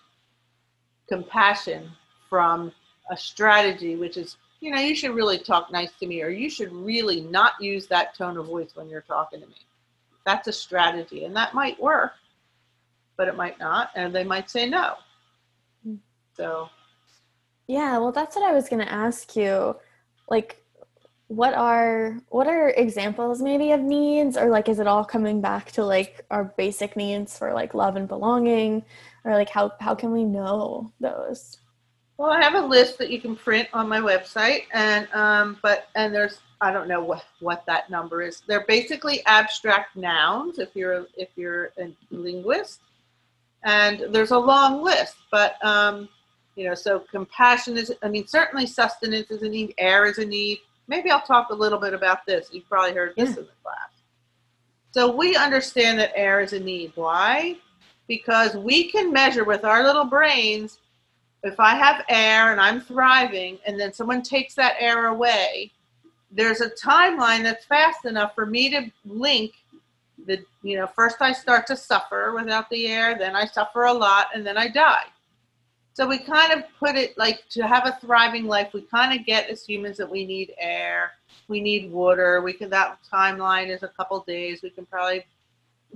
compassion, 1.07 1.91
from 2.29 2.71
a 3.11 3.17
strategy, 3.17 3.97
which 3.97 4.15
is, 4.15 4.37
you 4.61 4.71
know, 4.71 4.79
you 4.79 4.95
should 4.95 5.11
really 5.11 5.37
talk 5.37 5.71
nice 5.71 5.91
to 5.99 6.07
me, 6.07 6.23
or 6.23 6.29
you 6.29 6.49
should 6.49 6.71
really 6.71 7.21
not 7.21 7.53
use 7.59 7.87
that 7.87 8.15
tone 8.15 8.37
of 8.37 8.45
voice 8.45 8.71
when 8.73 8.87
you're 8.87 9.01
talking 9.01 9.41
to 9.41 9.47
me. 9.47 9.53
That's 10.25 10.47
a 10.47 10.53
strategy, 10.53 11.25
and 11.25 11.35
that 11.35 11.53
might 11.53 11.81
work, 11.81 12.13
but 13.17 13.27
it 13.27 13.35
might 13.35 13.59
not, 13.59 13.89
and 13.95 14.13
they 14.13 14.23
might 14.23 14.49
say 14.49 14.69
no. 14.69 14.95
Hmm. 15.83 15.95
So, 16.35 16.69
yeah, 17.67 17.97
well, 17.97 18.11
that's 18.11 18.35
what 18.35 18.49
I 18.49 18.53
was 18.53 18.69
going 18.69 18.85
to 18.85 18.91
ask 18.91 19.35
you 19.35 19.75
like 20.29 20.61
what 21.31 21.53
are 21.53 22.19
what 22.27 22.45
are 22.45 22.71
examples 22.71 23.41
maybe 23.41 23.71
of 23.71 23.79
needs 23.79 24.35
or 24.35 24.49
like 24.49 24.67
is 24.67 24.79
it 24.79 24.87
all 24.87 25.05
coming 25.05 25.39
back 25.39 25.71
to 25.71 25.81
like 25.81 26.25
our 26.29 26.53
basic 26.57 26.97
needs 26.97 27.37
for 27.37 27.53
like 27.53 27.73
love 27.73 27.95
and 27.95 28.09
belonging 28.09 28.83
or 29.23 29.33
like 29.33 29.49
how 29.49 29.71
how 29.79 29.95
can 29.95 30.11
we 30.11 30.25
know 30.25 30.91
those 30.99 31.57
well 32.17 32.31
i 32.31 32.41
have 32.43 32.55
a 32.55 32.67
list 32.67 32.97
that 32.97 33.09
you 33.09 33.21
can 33.21 33.33
print 33.33 33.69
on 33.71 33.87
my 33.87 34.01
website 34.01 34.63
and 34.73 35.07
um 35.13 35.57
but 35.63 35.87
and 35.95 36.13
there's 36.13 36.39
i 36.61 36.71
don't 36.71 36.87
know 36.87 37.01
what 37.01 37.25
what 37.39 37.65
that 37.65 37.89
number 37.89 38.21
is 38.21 38.41
they're 38.47 38.65
basically 38.67 39.25
abstract 39.25 39.95
nouns 39.95 40.59
if 40.59 40.69
you're 40.75 41.07
if 41.17 41.29
you're 41.35 41.71
a 41.79 41.91
linguist 42.09 42.79
and 43.63 44.05
there's 44.13 44.31
a 44.31 44.37
long 44.37 44.81
list 44.83 45.15
but 45.31 45.63
um 45.65 46.07
you 46.55 46.67
know, 46.67 46.75
so 46.75 46.99
compassion 46.99 47.77
is, 47.77 47.93
I 48.03 48.09
mean, 48.09 48.27
certainly 48.27 48.65
sustenance 48.65 49.31
is 49.31 49.41
a 49.41 49.49
need, 49.49 49.73
air 49.77 50.05
is 50.05 50.17
a 50.17 50.25
need. 50.25 50.59
Maybe 50.87 51.09
I'll 51.09 51.21
talk 51.21 51.49
a 51.49 51.55
little 51.55 51.79
bit 51.79 51.93
about 51.93 52.25
this. 52.25 52.49
You've 52.51 52.67
probably 52.67 52.93
heard 52.93 53.13
this 53.15 53.29
yeah. 53.29 53.37
in 53.37 53.45
the 53.45 53.51
class. 53.63 53.89
So 54.91 55.15
we 55.15 55.35
understand 55.35 55.99
that 55.99 56.11
air 56.15 56.41
is 56.41 56.53
a 56.53 56.59
need. 56.59 56.91
Why? 56.95 57.55
Because 58.07 58.55
we 58.55 58.91
can 58.91 59.13
measure 59.13 59.45
with 59.45 59.63
our 59.63 59.83
little 59.83 60.03
brains 60.03 60.79
if 61.43 61.59
I 61.59 61.75
have 61.75 62.03
air 62.09 62.51
and 62.51 62.59
I'm 62.59 62.81
thriving 62.81 63.57
and 63.65 63.79
then 63.79 63.93
someone 63.93 64.21
takes 64.21 64.53
that 64.55 64.75
air 64.79 65.07
away, 65.07 65.71
there's 66.31 66.61
a 66.61 66.69
timeline 66.69 67.43
that's 67.43 67.65
fast 67.65 68.05
enough 68.05 68.33
for 68.35 68.45
me 68.45 68.69
to 68.69 68.91
link 69.05 69.53
the, 70.25 70.43
you 70.61 70.77
know, 70.77 70.87
first 70.87 71.17
I 71.21 71.33
start 71.33 71.65
to 71.67 71.75
suffer 71.75 72.33
without 72.35 72.69
the 72.69 72.87
air, 72.87 73.17
then 73.17 73.35
I 73.35 73.45
suffer 73.45 73.83
a 73.83 73.93
lot, 73.93 74.27
and 74.33 74.45
then 74.45 74.57
I 74.57 74.67
die. 74.67 75.05
So 75.93 76.07
we 76.07 76.19
kind 76.19 76.53
of 76.53 76.63
put 76.79 76.95
it 76.95 77.17
like 77.17 77.41
to 77.49 77.67
have 77.67 77.85
a 77.85 77.97
thriving 77.99 78.45
life, 78.45 78.69
we 78.73 78.81
kind 78.81 79.19
of 79.19 79.25
get 79.25 79.49
as 79.49 79.65
humans 79.65 79.97
that 79.97 80.09
we 80.09 80.25
need 80.25 80.53
air, 80.57 81.11
we 81.47 81.59
need 81.59 81.91
water. 81.91 82.41
We 82.41 82.53
can 82.53 82.69
that 82.69 82.99
timeline 83.11 83.69
is 83.69 83.83
a 83.83 83.89
couple 83.89 84.19
days. 84.21 84.61
We 84.63 84.69
can 84.69 84.85
probably 84.85 85.25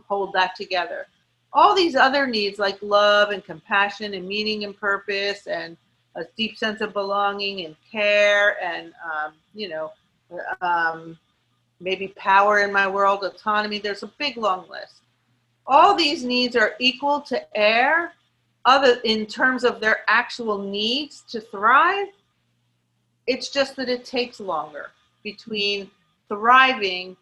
hold 0.07 0.33
that 0.33 0.55
together. 0.55 1.07
All 1.53 1.73
these 1.73 1.95
other 1.95 2.27
needs 2.27 2.59
like 2.59 2.77
love 2.81 3.29
and 3.29 3.43
compassion 3.43 4.13
and 4.13 4.27
meaning 4.27 4.65
and 4.65 4.77
purpose 4.77 5.47
and 5.47 5.77
a 6.15 6.23
deep 6.37 6.57
sense 6.57 6.81
of 6.81 6.93
belonging 6.93 7.65
and 7.65 7.75
care 7.89 8.61
and 8.61 8.93
um, 9.03 9.33
you 9.53 9.69
know 9.69 9.91
um, 10.61 11.17
maybe 11.79 12.09
power 12.09 12.59
in 12.59 12.71
my 12.71 12.87
world, 12.87 13.23
autonomy. 13.23 13.79
There's 13.79 14.03
a 14.03 14.11
big 14.17 14.37
long 14.37 14.69
list. 14.69 15.01
All 15.67 15.95
these 15.95 16.23
needs 16.23 16.55
are 16.55 16.73
equal 16.79 17.21
to 17.21 17.57
air 17.57 18.13
other 18.65 18.99
in 19.03 19.25
terms 19.25 19.63
of 19.63 19.79
their 19.79 19.99
actual 20.07 20.57
needs 20.57 21.21
to 21.29 21.39
thrive 21.39 22.07
it's 23.27 23.49
just 23.49 23.75
that 23.75 23.89
it 23.89 24.05
takes 24.05 24.39
longer 24.39 24.91
between 25.23 25.89
thriving 26.27 27.15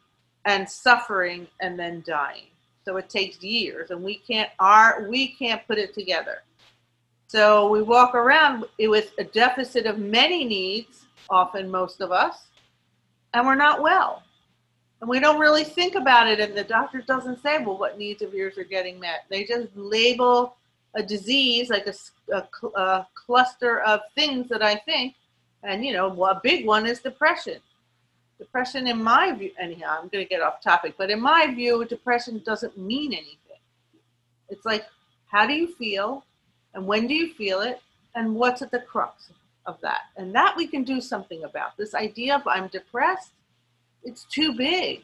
and 0.46 0.70
suffering 0.70 1.48
and 1.62 1.78
then 1.78 2.04
dying 2.06 2.48
so 2.86 2.98
it 2.98 3.10
takes 3.10 3.42
years 3.42 3.92
and 3.92 4.02
we 4.02 4.16
can't 4.16 4.50
our 4.60 5.08
we 5.10 5.30
can't 5.36 5.66
put 5.68 5.78
it 5.78 5.94
together 5.94 6.44
so 7.28 7.70
we 7.70 7.82
walk 7.82 8.16
around 8.16 8.66
with 8.80 9.12
a 9.18 9.24
deficit 9.24 9.86
of 9.86 10.00
many 10.00 10.46
needs 10.46 11.06
often 11.30 11.70
most 11.70 12.02
of 12.02 12.12
us 12.12 12.48
and 13.34 13.46
we're 13.46 13.56
not 13.56 13.82
well 13.82 14.24
and 15.02 15.10
we 15.10 15.19
don't 15.19 15.39
really 15.39 15.63
think 15.63 15.96
about 15.96 16.28
it 16.28 16.39
and 16.39 16.56
the 16.56 16.63
doctor 16.63 17.02
doesn't 17.02 17.41
say 17.41 17.63
well 17.63 17.78
what 17.78 17.98
needs 17.98 18.22
of 18.22 18.34
yours 18.34 18.58
are 18.58 18.63
getting 18.63 19.00
met 19.00 19.26
they 19.30 19.43
just 19.43 19.67
label 19.76 20.55
a 20.95 21.03
disease, 21.03 21.70
like 21.70 21.88
a, 21.88 21.93
a, 22.36 22.80
a 22.80 23.08
cluster 23.14 23.82
of 23.82 24.01
things 24.16 24.47
that 24.49 24.62
I 24.62 24.76
think, 24.76 25.16
and 25.64 25.84
you 25.86 25.93
know, 25.93 26.10
a 26.24 26.39
big 26.43 26.66
one 26.66 26.86
is 26.86 26.99
depression. 26.99 27.60
Depression, 28.38 28.88
in 28.88 29.01
my 29.01 29.32
view, 29.32 29.51
anyhow, 29.60 29.97
I'm 29.99 30.10
going 30.10 30.24
to 30.24 30.30
get 30.30 30.41
off 30.41 30.62
topic, 30.62 30.95
but 30.97 31.10
in 31.10 31.22
my 31.22 31.53
view, 31.53 31.86
depression 31.86 32.41
doesn't 32.45 32.78
mean 32.78 33.14
anything. 33.14 33.38
It's 34.49 34.66
like, 34.66 34.86
how 35.28 35.47
do 35.47 35.53
you 35.53 35.68
feel, 35.76 36.26
and 36.74 36.86
when 36.86 37.08
do 37.08 37.14
you 37.14 37.34
feel 37.34 37.62
it, 37.62 37.82
and 38.16 38.36
what's 38.36 38.62
at 38.62 38.72
the 38.72 38.80
crux 38.80 39.30
of 39.30 39.36
that? 39.82 40.01
And 40.18 40.34
that 40.36 40.55
we 40.55 40.68
can 40.68 40.84
do 40.84 41.01
something 41.01 41.43
about. 41.43 41.78
This 41.78 41.93
idea 41.93 42.36
of 42.36 42.47
I'm 42.47 42.68
depressed, 42.68 43.32
it's 44.03 44.26
too 44.26 44.53
big. 44.53 45.03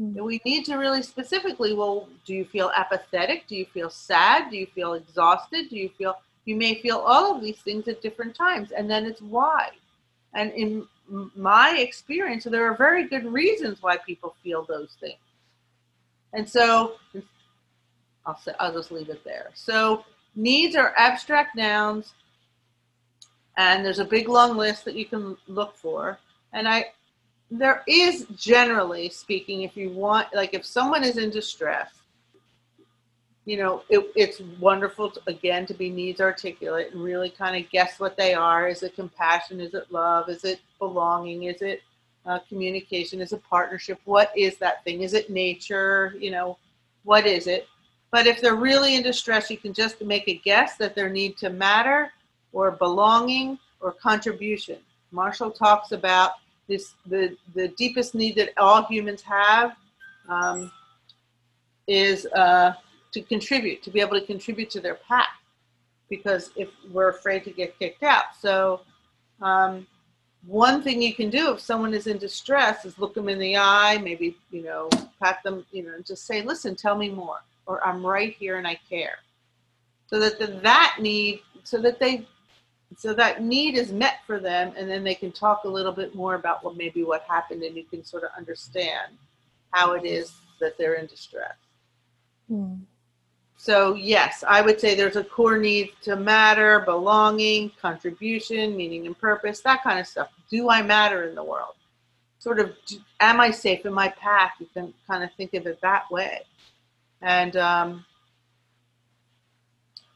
Mm-hmm. 0.00 0.22
We 0.22 0.40
need 0.44 0.64
to 0.66 0.76
really 0.76 1.02
specifically, 1.02 1.74
well, 1.74 2.08
do 2.24 2.34
you 2.34 2.44
feel 2.44 2.70
apathetic? 2.76 3.46
Do 3.46 3.56
you 3.56 3.66
feel 3.66 3.90
sad? 3.90 4.50
Do 4.50 4.56
you 4.56 4.66
feel 4.66 4.94
exhausted? 4.94 5.70
Do 5.70 5.76
you 5.76 5.90
feel, 5.98 6.14
you 6.44 6.56
may 6.56 6.80
feel 6.80 6.98
all 6.98 7.34
of 7.34 7.42
these 7.42 7.58
things 7.58 7.88
at 7.88 8.00
different 8.00 8.34
times, 8.34 8.70
and 8.70 8.90
then 8.90 9.04
it's 9.04 9.20
why. 9.20 9.70
And 10.34 10.52
in 10.52 10.86
my 11.34 11.76
experience, 11.78 12.44
there 12.44 12.70
are 12.70 12.76
very 12.76 13.08
good 13.08 13.24
reasons 13.24 13.82
why 13.82 13.96
people 13.96 14.36
feel 14.42 14.64
those 14.64 14.96
things. 15.00 15.18
And 16.32 16.48
so 16.48 16.94
I'll 18.26 18.38
say 18.38 18.52
I'll 18.60 18.72
just 18.72 18.92
leave 18.92 19.08
it 19.08 19.24
there. 19.24 19.50
So 19.54 20.04
needs 20.36 20.76
are 20.76 20.92
abstract 20.96 21.56
nouns 21.56 22.12
and 23.58 23.84
there's 23.84 23.98
a 23.98 24.04
big 24.04 24.28
long 24.28 24.56
list 24.56 24.86
that 24.86 24.94
you 24.94 25.04
can 25.04 25.36
look 25.46 25.76
for. 25.76 26.18
And 26.54 26.66
I 26.66 26.86
there 27.50 27.82
is 27.86 28.26
generally 28.36 29.08
speaking 29.08 29.62
if 29.62 29.76
you 29.76 29.90
want 29.90 30.28
like 30.34 30.54
if 30.54 30.64
someone 30.66 31.02
is 31.02 31.16
in 31.16 31.30
distress 31.30 32.02
you 33.46 33.56
know 33.56 33.82
it, 33.88 34.06
it's 34.14 34.42
wonderful 34.60 35.10
to, 35.10 35.20
again 35.26 35.64
to 35.64 35.72
be 35.72 35.88
needs 35.88 36.20
articulate 36.20 36.92
and 36.92 37.02
really 37.02 37.30
kind 37.30 37.56
of 37.56 37.70
guess 37.70 37.98
what 37.98 38.18
they 38.18 38.34
are. 38.34 38.68
Is 38.68 38.82
it 38.82 38.94
compassion? 38.94 39.58
Is 39.60 39.72
it 39.72 39.90
love? 39.90 40.28
Is 40.28 40.44
it 40.44 40.60
belonging? 40.78 41.44
Is 41.44 41.62
it 41.62 41.82
uh, 42.26 42.40
communication? 42.46 43.22
Is 43.22 43.32
it 43.32 43.42
partnership? 43.48 43.98
What 44.04 44.30
is 44.36 44.58
that 44.58 44.84
thing? 44.84 45.00
Is 45.00 45.14
it 45.14 45.30
nature? 45.30 46.14
You 46.18 46.30
know 46.30 46.58
what 47.04 47.26
is 47.26 47.46
it? 47.46 47.66
But 48.10 48.26
if 48.26 48.42
they're 48.42 48.56
really 48.56 48.96
in 48.96 49.02
distress 49.02 49.50
you 49.50 49.56
can 49.56 49.72
just 49.72 50.02
make 50.02 50.28
a 50.28 50.34
guess 50.34 50.76
that 50.76 50.94
their 50.94 51.08
need 51.08 51.38
to 51.38 51.48
matter 51.48 52.12
or 52.52 52.72
belonging 52.72 53.58
or 53.80 53.92
contribution 53.92 54.78
marshall 55.10 55.50
talks 55.50 55.92
about 55.92 56.32
this 56.68 56.94
the 57.06 57.36
the 57.54 57.68
deepest 57.68 58.14
need 58.14 58.36
that 58.36 58.50
all 58.58 58.84
humans 58.84 59.22
have 59.22 59.76
um, 60.28 60.70
is 61.86 62.26
uh, 62.26 62.74
to 63.12 63.22
contribute, 63.22 63.82
to 63.82 63.90
be 63.90 64.00
able 64.00 64.20
to 64.20 64.26
contribute 64.26 64.70
to 64.70 64.80
their 64.80 64.96
pack, 64.96 65.28
because 66.10 66.50
if 66.54 66.68
we're 66.92 67.08
afraid 67.08 67.44
to 67.44 67.50
get 67.50 67.78
kicked 67.78 68.02
out. 68.02 68.36
So, 68.38 68.82
um, 69.40 69.86
one 70.46 70.82
thing 70.82 71.00
you 71.00 71.14
can 71.14 71.30
do 71.30 71.52
if 71.52 71.60
someone 71.60 71.94
is 71.94 72.06
in 72.06 72.18
distress 72.18 72.84
is 72.84 72.98
look 72.98 73.14
them 73.14 73.28
in 73.28 73.38
the 73.38 73.56
eye, 73.56 73.98
maybe 73.98 74.36
you 74.50 74.62
know 74.62 74.90
pat 75.20 75.42
them, 75.42 75.64
you 75.72 75.82
know, 75.84 75.92
just 76.06 76.26
say, 76.26 76.42
"Listen, 76.42 76.76
tell 76.76 76.96
me 76.96 77.08
more," 77.08 77.40
or 77.66 77.84
"I'm 77.86 78.04
right 78.04 78.34
here 78.38 78.58
and 78.58 78.66
I 78.66 78.78
care," 78.88 79.18
so 80.06 80.20
that 80.20 80.38
the, 80.38 80.46
that 80.62 80.98
need, 81.00 81.40
so 81.64 81.80
that 81.80 81.98
they, 81.98 82.26
so 82.96 83.12
that 83.14 83.42
need 83.42 83.76
is 83.76 83.92
met 83.92 84.20
for 84.26 84.40
them, 84.40 84.72
and 84.76 84.90
then 84.90 85.04
they 85.04 85.14
can 85.14 85.30
talk 85.30 85.64
a 85.64 85.68
little 85.68 85.92
bit 85.92 86.14
more 86.14 86.34
about 86.34 86.64
what 86.64 86.76
maybe 86.76 87.04
what 87.04 87.22
happened, 87.22 87.62
and 87.62 87.76
you 87.76 87.84
can 87.84 88.04
sort 88.04 88.24
of 88.24 88.30
understand 88.36 89.12
how 89.70 89.92
it 89.92 90.04
is 90.04 90.32
that 90.60 90.78
they're 90.78 90.94
in 90.94 91.06
distress. 91.06 91.54
Hmm. 92.48 92.74
So, 93.60 93.94
yes, 93.94 94.44
I 94.46 94.62
would 94.62 94.80
say 94.80 94.94
there's 94.94 95.16
a 95.16 95.24
core 95.24 95.58
need 95.58 95.90
to 96.02 96.14
matter, 96.14 96.80
belonging, 96.80 97.72
contribution, 97.80 98.76
meaning 98.76 99.06
and 99.06 99.18
purpose, 99.18 99.60
that 99.60 99.82
kind 99.82 99.98
of 99.98 100.06
stuff. 100.06 100.28
Do 100.48 100.70
I 100.70 100.80
matter 100.80 101.28
in 101.28 101.34
the 101.34 101.42
world? 101.42 101.74
Sort 102.38 102.60
of, 102.60 102.72
am 103.18 103.40
I 103.40 103.50
safe 103.50 103.84
in 103.84 103.92
my 103.92 104.10
path? 104.10 104.52
You 104.60 104.68
can 104.72 104.94
kind 105.08 105.24
of 105.24 105.30
think 105.36 105.54
of 105.54 105.66
it 105.66 105.80
that 105.82 106.08
way. 106.08 106.42
And, 107.20 107.56
um, 107.56 108.06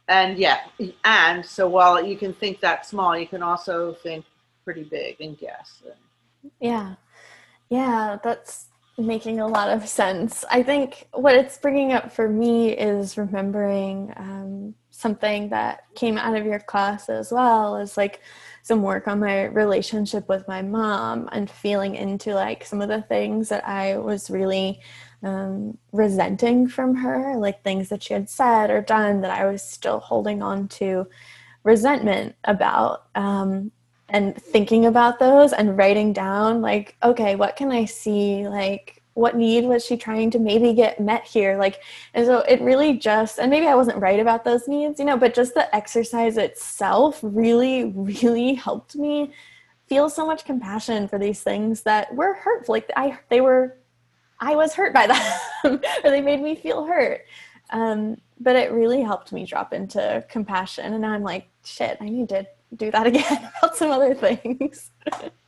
and 0.08 0.38
yeah, 0.38 0.60
and 1.04 1.44
so 1.44 1.68
while 1.68 2.04
you 2.04 2.16
can 2.16 2.32
think 2.32 2.60
that 2.60 2.86
small, 2.86 3.16
you 3.16 3.26
can 3.26 3.42
also 3.42 3.94
think 3.94 4.24
pretty 4.64 4.84
big 4.84 5.20
and 5.20 5.38
guess. 5.38 5.82
Yeah. 6.60 6.94
Yeah, 7.70 8.18
that's 8.22 8.66
making 8.98 9.40
a 9.40 9.46
lot 9.46 9.70
of 9.70 9.88
sense. 9.88 10.44
I 10.50 10.62
think 10.62 11.08
what 11.12 11.34
it's 11.34 11.56
bringing 11.56 11.92
up 11.92 12.12
for 12.12 12.28
me 12.28 12.76
is 12.76 13.16
remembering 13.16 14.12
um, 14.16 14.74
something 14.90 15.48
that 15.48 15.84
came 15.94 16.18
out 16.18 16.36
of 16.36 16.44
your 16.44 16.60
class 16.60 17.08
as 17.08 17.32
well 17.32 17.76
as 17.76 17.96
like 17.96 18.20
some 18.62 18.82
work 18.82 19.08
on 19.08 19.20
my 19.20 19.44
relationship 19.44 20.28
with 20.28 20.46
my 20.46 20.62
mom 20.62 21.28
and 21.32 21.50
feeling 21.50 21.94
into 21.94 22.34
like 22.34 22.64
some 22.64 22.80
of 22.80 22.88
the 22.88 23.02
things 23.02 23.48
that 23.48 23.66
I 23.66 23.96
was 23.96 24.30
really 24.30 24.80
um, 25.22 25.78
resenting 25.92 26.68
from 26.68 26.96
her, 26.96 27.36
like 27.36 27.62
things 27.62 27.88
that 27.88 28.02
she 28.02 28.14
had 28.14 28.28
said 28.28 28.70
or 28.70 28.80
done 28.80 29.20
that 29.20 29.30
I 29.30 29.46
was 29.46 29.62
still 29.62 30.00
holding 30.00 30.42
on 30.42 30.68
to 30.68 31.06
resentment 31.64 32.34
about. 32.44 33.06
Um, 33.14 33.70
and 34.12 34.36
thinking 34.36 34.86
about 34.86 35.18
those 35.18 35.52
and 35.52 35.76
writing 35.76 36.12
down 36.12 36.60
like 36.60 36.96
okay 37.02 37.34
what 37.34 37.56
can 37.56 37.72
i 37.72 37.84
see 37.84 38.46
like 38.46 39.02
what 39.14 39.36
need 39.36 39.64
was 39.64 39.84
she 39.84 39.96
trying 39.96 40.30
to 40.30 40.38
maybe 40.38 40.72
get 40.72 41.00
met 41.00 41.24
here 41.24 41.56
like 41.58 41.80
and 42.14 42.24
so 42.26 42.40
it 42.40 42.60
really 42.60 42.96
just 42.96 43.38
and 43.38 43.50
maybe 43.50 43.66
i 43.66 43.74
wasn't 43.74 43.96
right 43.98 44.20
about 44.20 44.44
those 44.44 44.68
needs 44.68 44.98
you 44.98 45.04
know 45.04 45.16
but 45.16 45.34
just 45.34 45.54
the 45.54 45.74
exercise 45.74 46.36
itself 46.36 47.18
really 47.22 47.84
really 47.84 48.54
helped 48.54 48.94
me 48.94 49.32
feel 49.88 50.08
so 50.08 50.26
much 50.26 50.44
compassion 50.44 51.08
for 51.08 51.18
these 51.18 51.40
things 51.40 51.82
that 51.82 52.14
were 52.14 52.34
hurtful 52.34 52.74
like 52.74 52.90
i 52.96 53.18
they 53.28 53.40
were 53.40 53.76
i 54.42 54.54
was 54.54 54.74
hurt 54.74 54.92
by 54.92 55.06
them 55.62 55.80
or 56.04 56.10
they 56.10 56.20
made 56.20 56.40
me 56.40 56.54
feel 56.54 56.84
hurt 56.84 57.24
um, 57.70 58.18
but 58.38 58.54
it 58.54 58.70
really 58.70 59.00
helped 59.00 59.32
me 59.32 59.46
drop 59.46 59.72
into 59.72 60.22
compassion 60.28 60.92
and 60.92 61.06
i'm 61.06 61.22
like 61.22 61.48
shit 61.64 61.96
i 62.00 62.08
need 62.08 62.28
to 62.28 62.46
do 62.76 62.90
that 62.90 63.06
again 63.08 63.50
about 63.58 63.76
some 63.76 63.90
other 63.90 64.14
things. 64.14 64.90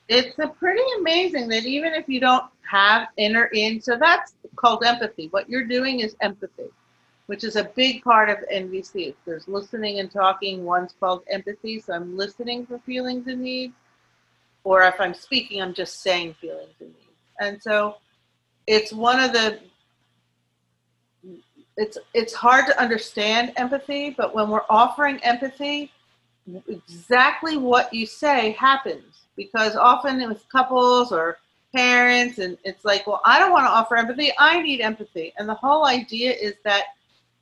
it's 0.09 0.38
a 0.38 0.49
pretty 0.49 0.82
amazing 0.99 1.49
that 1.49 1.64
even 1.64 1.95
if 1.95 2.09
you 2.09 2.20
don't 2.20 2.45
have 2.70 3.09
inner 3.16 3.47
in, 3.47 3.80
so 3.80 3.97
that's 3.99 4.34
called 4.57 4.84
empathy. 4.84 5.28
What 5.28 5.49
you're 5.49 5.66
doing 5.66 6.01
is 6.01 6.16
empathy, 6.20 6.70
which 7.26 7.45
is 7.45 7.57
a 7.57 7.64
big 7.64 8.03
part 8.03 8.30
of 8.30 8.38
NVC. 8.53 9.14
There's 9.24 9.49
listening 9.49 10.01
and 10.01 10.11
talking. 10.11 10.64
One's 10.64 10.95
called 10.99 11.22
empathy, 11.30 11.80
so 11.80 11.95
I'm 11.95 12.16
listening 12.16 12.66
for 12.66 12.78
feelings 12.80 13.26
and 13.26 13.40
needs. 13.40 13.74
Or 14.64 14.82
if 14.82 14.99
I'm 14.99 15.14
speaking, 15.14 15.61
I'm 15.61 15.74
just 15.74 16.03
saying 16.03 16.34
feelings 16.40 16.74
and 16.80 16.88
needs. 16.88 17.01
And 17.40 17.62
so 17.62 17.97
it's 18.67 18.93
one 18.93 19.21
of 19.21 19.33
the 19.33 19.61
it's 21.77 21.99
it's 22.12 22.33
hard 22.33 22.67
to 22.67 22.81
understand 22.81 23.53
empathy, 23.57 24.11
but 24.11 24.35
when 24.35 24.49
we're 24.49 24.62
offering 24.71 25.19
empathy, 25.25 25.91
exactly 26.69 27.57
what 27.57 27.93
you 27.93 28.07
say 28.07 28.53
happens. 28.53 29.27
Because 29.37 29.75
often 29.75 30.27
with 30.29 30.49
couples 30.49 31.11
or 31.11 31.39
parents 31.75 32.39
and 32.39 32.57
it's 32.62 32.85
like 32.85 33.05
well 33.05 33.21
i 33.25 33.37
don't 33.37 33.51
want 33.51 33.67
to 33.67 33.71
offer 33.71 33.97
empathy 33.97 34.31
i 34.39 34.62
need 34.62 34.81
empathy. 34.81 35.33
And 35.39 35.49
the 35.49 35.55
whole 35.55 35.87
idea 35.87 36.33
is 36.33 36.55
that 36.65 36.85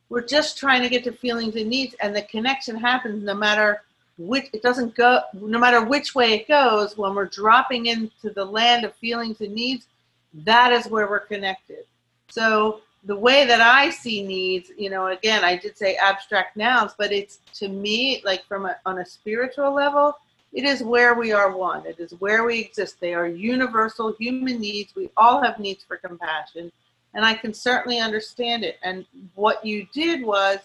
we're 0.09 0.27
just 0.27 0.59
trying 0.59 0.83
to 0.83 0.89
get 0.89 1.05
to 1.05 1.13
feelings 1.13 1.55
and 1.57 1.69
needs 1.69 1.95
and 2.01 2.17
the 2.17 2.23
connection 2.23 2.77
happens 2.77 3.23
no 3.23 3.35
matter 3.35 3.83
which 4.17 4.47
it 4.55 4.63
doesn't 4.63 4.95
go 4.95 5.21
no 5.35 5.59
matter 5.59 5.85
which 5.85 6.15
way 6.15 6.33
it 6.33 6.49
goes 6.49 6.97
when 6.97 7.15
we're 7.15 7.27
dropping 7.27 7.87
into 7.87 8.31
the 8.35 8.45
land 8.45 8.85
of 8.85 8.95
feelings 8.97 9.41
and 9.43 9.55
needs 9.55 9.87
that 10.35 10.73
is 10.73 10.87
where 10.87 11.09
we're 11.09 11.21
connected 11.21 11.85
so 12.33 12.81
the 13.05 13.17
way 13.17 13.45
that 13.45 13.61
I 13.61 13.91
see 13.91 14.23
needs, 14.23 14.71
you 14.79 14.89
know, 14.89 15.09
again, 15.09 15.45
I 15.45 15.57
did 15.57 15.77
say 15.77 15.97
abstract 15.97 16.57
nouns, 16.57 16.93
but 16.97 17.13
it's 17.13 17.41
to 17.57 17.69
me, 17.69 18.23
like 18.25 18.47
from 18.47 18.65
a, 18.65 18.77
on 18.87 19.01
a 19.01 19.05
spiritual 19.05 19.75
level, 19.75 20.17
it 20.55 20.65
is 20.65 20.83
where 20.83 21.15
we 21.15 21.33
are 21.33 21.55
one. 21.55 21.85
It 21.85 21.99
is 21.99 22.13
where 22.21 22.45
we 22.45 22.61
exist. 22.61 23.01
They 23.01 23.13
are 23.13 23.27
universal 23.27 24.15
human 24.19 24.61
needs. 24.61 24.95
We 24.95 25.11
all 25.17 25.43
have 25.43 25.59
needs 25.59 25.85
for 25.85 25.99
compassion. 25.99 26.73
And 27.13 27.23
I 27.23 27.35
can 27.35 27.53
certainly 27.53 28.01
understand 28.01 28.65
it. 28.65 28.79
And 28.83 29.05
what 29.35 29.65
you 29.65 29.87
did 29.93 30.25
was, 30.25 30.59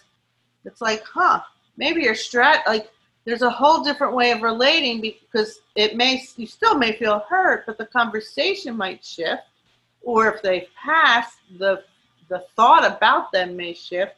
it's 0.64 0.80
like, 0.80 1.04
huh, 1.04 1.42
maybe 1.76 2.04
your 2.04 2.14
strat, 2.14 2.66
like, 2.66 2.90
there's 3.26 3.42
a 3.42 3.50
whole 3.50 3.84
different 3.84 4.14
way 4.14 4.32
of 4.32 4.42
relating 4.42 5.02
because 5.02 5.60
it 5.76 5.98
may, 5.98 6.24
you 6.38 6.48
still 6.48 6.78
may 6.78 6.94
feel 6.94 7.26
hurt, 7.28 7.66
but 7.66 7.78
the 7.78 7.88
conversation 7.88 8.78
might 8.78 9.04
shift. 9.04 9.44
Or 10.08 10.34
if 10.34 10.42
they 10.42 10.70
pass, 10.82 11.36
the 11.60 11.84
the 12.30 12.46
thought 12.56 12.86
about 12.86 13.30
them 13.34 13.58
may 13.58 13.74
shift 13.74 14.16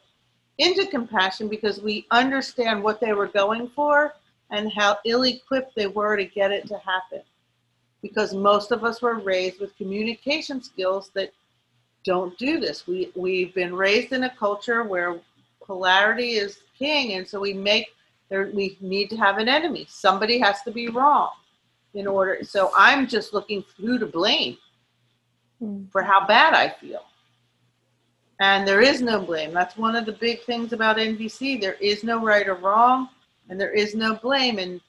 into 0.58 0.86
compassion 0.86 1.48
because 1.48 1.80
we 1.80 2.06
understand 2.12 2.82
what 2.82 3.00
they 3.00 3.12
were 3.12 3.26
going 3.26 3.68
for 3.74 4.14
and 4.52 4.72
how 4.72 4.98
ill 5.04 5.24
equipped 5.24 5.74
they 5.74 5.88
were 5.88 6.16
to 6.16 6.24
get 6.24 6.52
it 6.52 6.68
to 6.68 6.78
happen. 6.78 7.22
Because 8.02 8.34
most 8.34 8.70
of 8.70 8.84
us 8.84 9.02
were 9.02 9.18
raised 9.18 9.60
with 9.60 9.76
communication 9.76 10.62
skills 10.62 11.10
that 11.14 11.32
don't 12.04 12.38
do 12.38 12.60
this. 12.60 12.86
We, 12.86 13.10
we've 13.16 13.54
been 13.54 13.74
raised 13.74 14.12
in 14.12 14.24
a 14.24 14.36
culture 14.36 14.84
where 14.84 15.20
polarity 15.60 16.34
is 16.34 16.58
king, 16.78 17.14
and 17.14 17.26
so 17.26 17.40
we 17.40 17.52
make 17.52 17.88
there, 18.28 18.50
we 18.54 18.78
need 18.80 19.10
to 19.10 19.16
have 19.16 19.38
an 19.38 19.48
enemy. 19.48 19.86
Somebody 19.88 20.38
has 20.38 20.62
to 20.62 20.70
be 20.70 20.88
wrong 20.88 21.30
in 21.94 22.06
order. 22.06 22.44
So 22.44 22.70
I'm 22.76 23.08
just 23.08 23.34
looking 23.34 23.64
who 23.76 23.98
to 23.98 24.06
blame 24.06 24.56
hmm. 25.60 25.84
for 25.92 26.02
how 26.02 26.26
bad 26.26 26.54
I 26.54 26.68
feel. 26.68 27.04
And 28.40 28.66
there 28.66 28.80
is 28.80 29.02
no 29.02 29.20
blame. 29.20 29.52
That's 29.52 29.76
one 29.76 29.94
of 29.94 30.06
the 30.06 30.12
big 30.12 30.42
things 30.44 30.72
about 30.72 30.96
NVC. 30.96 31.60
There 31.60 31.74
is 31.74 32.02
no 32.02 32.24
right 32.24 32.48
or 32.48 32.54
wrong, 32.54 33.10
and 33.48 33.60
there 33.60 33.72
is 33.72 33.94
no 33.94 34.14
blame. 34.14 34.58
And 34.58 34.80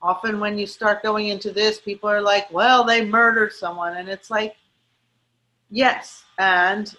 often 0.00 0.38
when 0.38 0.56
you 0.56 0.66
start 0.66 1.02
going 1.02 1.28
into 1.28 1.50
this, 1.50 1.80
people 1.80 2.08
are 2.08 2.22
like, 2.22 2.50
well, 2.52 2.84
they 2.84 3.04
murdered 3.04 3.52
someone. 3.52 3.96
And 3.96 4.08
it's 4.08 4.30
like, 4.30 4.54
yes. 5.68 6.22
And 6.38 6.94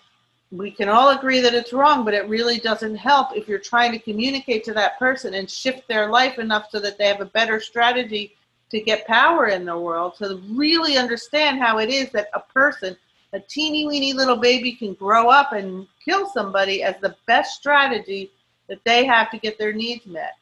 we 0.52 0.72
can 0.72 0.90
all 0.90 1.18
agree 1.18 1.40
that 1.40 1.54
it's 1.54 1.74
wrong, 1.74 2.04
but 2.04 2.14
it 2.14 2.28
really 2.28 2.60
doesn't 2.60 2.96
help 2.96 3.36
if 3.36 3.48
you're 3.48 3.58
trying 3.58 3.92
to 3.94 4.00
communicate 4.00 4.64
to 4.66 4.74
that 4.74 5.00
person 5.00 5.34
and 5.34 5.50
shift 5.50 5.88
their 5.88 6.10
life 6.10 6.38
enough 6.38 6.68
so 6.70 6.80
that 6.82 6.98
they 6.98 7.08
have 7.08 7.22
a 7.22 7.26
better 7.26 7.62
strategy 7.62 8.36
to 8.70 8.82
get 8.82 9.08
power 9.08 9.48
in 9.48 9.66
the 9.66 9.78
world, 9.78 10.16
to 10.18 10.42
really 10.52 10.98
understand 10.98 11.60
how 11.60 11.80
it 11.80 11.90
is 11.90 12.10
that 12.12 12.28
a 12.34 12.40
person 12.40 12.96
a 13.34 13.40
teeny 13.40 13.88
weeny 13.88 14.14
little 14.14 14.38
baby 14.38 14.72
can 14.74 14.94
grow 14.94 15.30
up 15.30 15.52
and 15.52 15.88
kill 16.04 16.30
somebody 16.30 16.84
as 16.84 16.96
the 17.02 17.16
best 17.26 17.56
strategy 17.56 18.32
that 18.70 18.80
they 18.86 19.06
have 19.06 19.32
to 19.32 19.38
get 19.38 19.58
their 19.58 19.74
needs 19.74 20.06
met. 20.06 20.38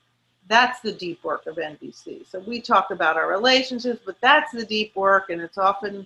That's 0.48 0.82
the 0.82 0.92
deep 0.92 1.24
work 1.24 1.48
of 1.48 1.56
NVC. 1.56 2.30
So 2.30 2.40
we 2.40 2.62
talk 2.62 2.92
about 2.92 3.16
our 3.16 3.30
relationships, 3.30 4.02
but 4.06 4.18
that's 4.22 4.52
the 4.52 4.66
deep 4.66 4.96
work, 4.96 5.30
and 5.30 5.42
it's 5.42 5.58
often, 5.58 6.06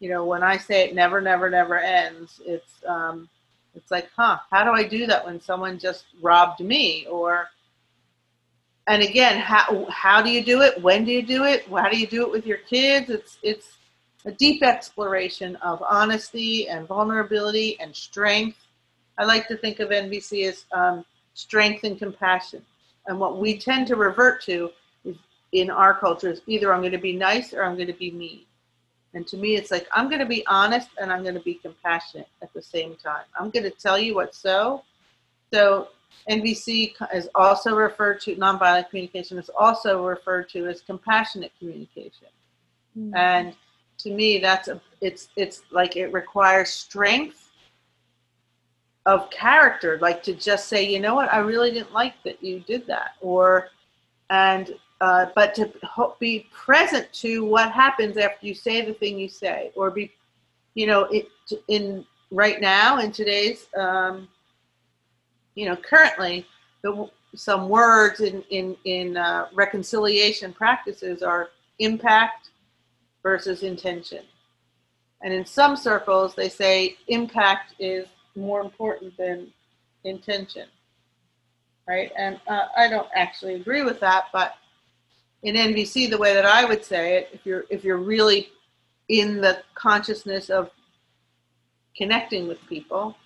you 0.00 0.10
know, 0.10 0.26
when 0.26 0.42
I 0.42 0.58
say 0.58 0.84
it 0.84 0.94
never, 0.94 1.20
never, 1.22 1.48
never 1.48 1.78
ends, 1.78 2.40
it's 2.44 2.84
um, 2.86 3.28
it's 3.74 3.90
like, 3.90 4.10
huh, 4.14 4.38
how 4.50 4.64
do 4.64 4.70
I 4.70 4.86
do 4.86 5.06
that 5.06 5.24
when 5.24 5.40
someone 5.40 5.78
just 5.78 6.06
robbed 6.20 6.60
me? 6.60 7.06
Or 7.06 7.48
and 8.86 9.02
again, 9.02 9.38
how 9.38 9.86
how 9.88 10.20
do 10.20 10.30
you 10.30 10.44
do 10.44 10.60
it? 10.62 10.82
When 10.82 11.04
do 11.04 11.12
you 11.12 11.22
do 11.22 11.44
it? 11.44 11.66
How 11.68 11.88
do 11.88 11.96
you 11.98 12.06
do 12.06 12.22
it 12.22 12.30
with 12.30 12.44
your 12.44 12.58
kids? 12.58 13.08
It's 13.08 13.38
it's 13.42 13.77
a 14.28 14.32
deep 14.32 14.62
exploration 14.62 15.56
of 15.56 15.82
honesty 15.88 16.68
and 16.68 16.86
vulnerability 16.86 17.80
and 17.80 17.96
strength. 17.96 18.58
I 19.16 19.24
like 19.24 19.48
to 19.48 19.56
think 19.56 19.80
of 19.80 19.88
NVC 19.88 20.46
as 20.46 20.66
um, 20.70 21.04
strength 21.32 21.84
and 21.84 21.98
compassion. 21.98 22.62
And 23.06 23.18
what 23.18 23.38
we 23.38 23.58
tend 23.58 23.86
to 23.86 23.96
revert 23.96 24.42
to 24.44 24.70
is 25.06 25.16
in 25.52 25.70
our 25.70 25.98
culture 25.98 26.28
is 26.28 26.42
either 26.46 26.74
I'm 26.74 26.80
going 26.80 26.92
to 26.92 26.98
be 26.98 27.16
nice 27.16 27.54
or 27.54 27.64
I'm 27.64 27.74
going 27.74 27.86
to 27.86 27.94
be 27.94 28.10
mean. 28.10 28.42
And 29.14 29.26
to 29.28 29.38
me, 29.38 29.56
it's 29.56 29.70
like 29.70 29.88
I'm 29.92 30.08
going 30.08 30.20
to 30.20 30.26
be 30.26 30.46
honest 30.46 30.90
and 31.00 31.10
I'm 31.10 31.22
going 31.22 31.34
to 31.34 31.40
be 31.40 31.54
compassionate 31.54 32.28
at 32.42 32.52
the 32.52 32.60
same 32.60 32.96
time. 32.96 33.24
I'm 33.40 33.48
going 33.48 33.64
to 33.64 33.70
tell 33.70 33.98
you 33.98 34.14
what's 34.14 34.36
so. 34.36 34.82
So 35.54 35.88
NVC 36.28 36.92
is 37.14 37.30
also 37.34 37.74
referred 37.74 38.20
to, 38.22 38.36
nonviolent 38.36 38.90
communication 38.90 39.38
is 39.38 39.50
also 39.58 40.04
referred 40.04 40.50
to 40.50 40.66
as 40.66 40.82
compassionate 40.82 41.52
communication. 41.58 42.28
Mm-hmm. 42.94 43.16
And 43.16 43.56
to 43.98 44.10
me, 44.10 44.38
that's 44.38 44.68
a, 44.68 44.80
it's, 45.00 45.28
it's 45.36 45.62
like 45.70 45.96
it 45.96 46.12
requires 46.12 46.70
strength 46.70 47.50
of 49.06 49.30
character, 49.30 49.98
like 50.00 50.22
to 50.22 50.34
just 50.34 50.68
say, 50.68 50.84
you 50.84 51.00
know 51.00 51.14
what, 51.14 51.32
I 51.32 51.38
really 51.38 51.70
didn't 51.70 51.92
like 51.94 52.14
that 52.24 52.42
you 52.42 52.60
did 52.60 52.86
that, 52.86 53.12
or 53.20 53.68
and 54.30 54.74
uh, 55.00 55.26
but 55.34 55.54
to 55.54 55.72
be 56.18 56.46
present 56.52 57.10
to 57.12 57.44
what 57.44 57.72
happens 57.72 58.16
after 58.16 58.46
you 58.46 58.54
say 58.54 58.84
the 58.84 58.92
thing 58.92 59.18
you 59.18 59.28
say, 59.28 59.70
or 59.76 59.90
be, 59.90 60.12
you 60.74 60.86
know, 60.86 61.04
it, 61.04 61.28
in 61.68 62.04
right 62.30 62.60
now 62.60 62.98
in 62.98 63.10
today's, 63.10 63.68
um, 63.78 64.28
you 65.54 65.64
know, 65.66 65.76
currently, 65.76 66.46
the, 66.82 67.08
some 67.34 67.68
words 67.68 68.20
in 68.20 68.42
in 68.50 68.76
in 68.84 69.16
uh, 69.16 69.46
reconciliation 69.54 70.52
practices 70.52 71.22
are 71.22 71.48
impact 71.78 72.47
versus 73.22 73.62
intention, 73.62 74.24
and 75.22 75.32
in 75.32 75.44
some 75.44 75.76
circles 75.76 76.34
they 76.34 76.48
say 76.48 76.96
impact 77.08 77.74
is 77.78 78.06
more 78.36 78.60
important 78.60 79.16
than 79.16 79.52
intention 80.04 80.66
right? 81.88 82.12
And 82.16 82.38
uh, 82.46 82.66
i 82.76 82.88
don't 82.88 83.08
actually 83.14 83.54
agree 83.54 83.82
with 83.82 83.98
that 84.00 84.26
but 84.32 84.54
in 85.42 85.54
nvc 85.54 86.10
the 86.10 86.18
way 86.18 86.34
that 86.34 86.44
i 86.44 86.64
would 86.64 86.84
say 86.84 87.16
it 87.16 87.30
if 87.32 87.44
you're 87.44 87.64
if 87.70 87.84
you're 87.84 87.98
really 87.98 88.50
in 89.08 89.40
the 89.40 89.62
consciousness 89.74 90.50
of 90.50 90.70
connecting 91.96 92.46
with 92.46 92.58
people 92.68 93.16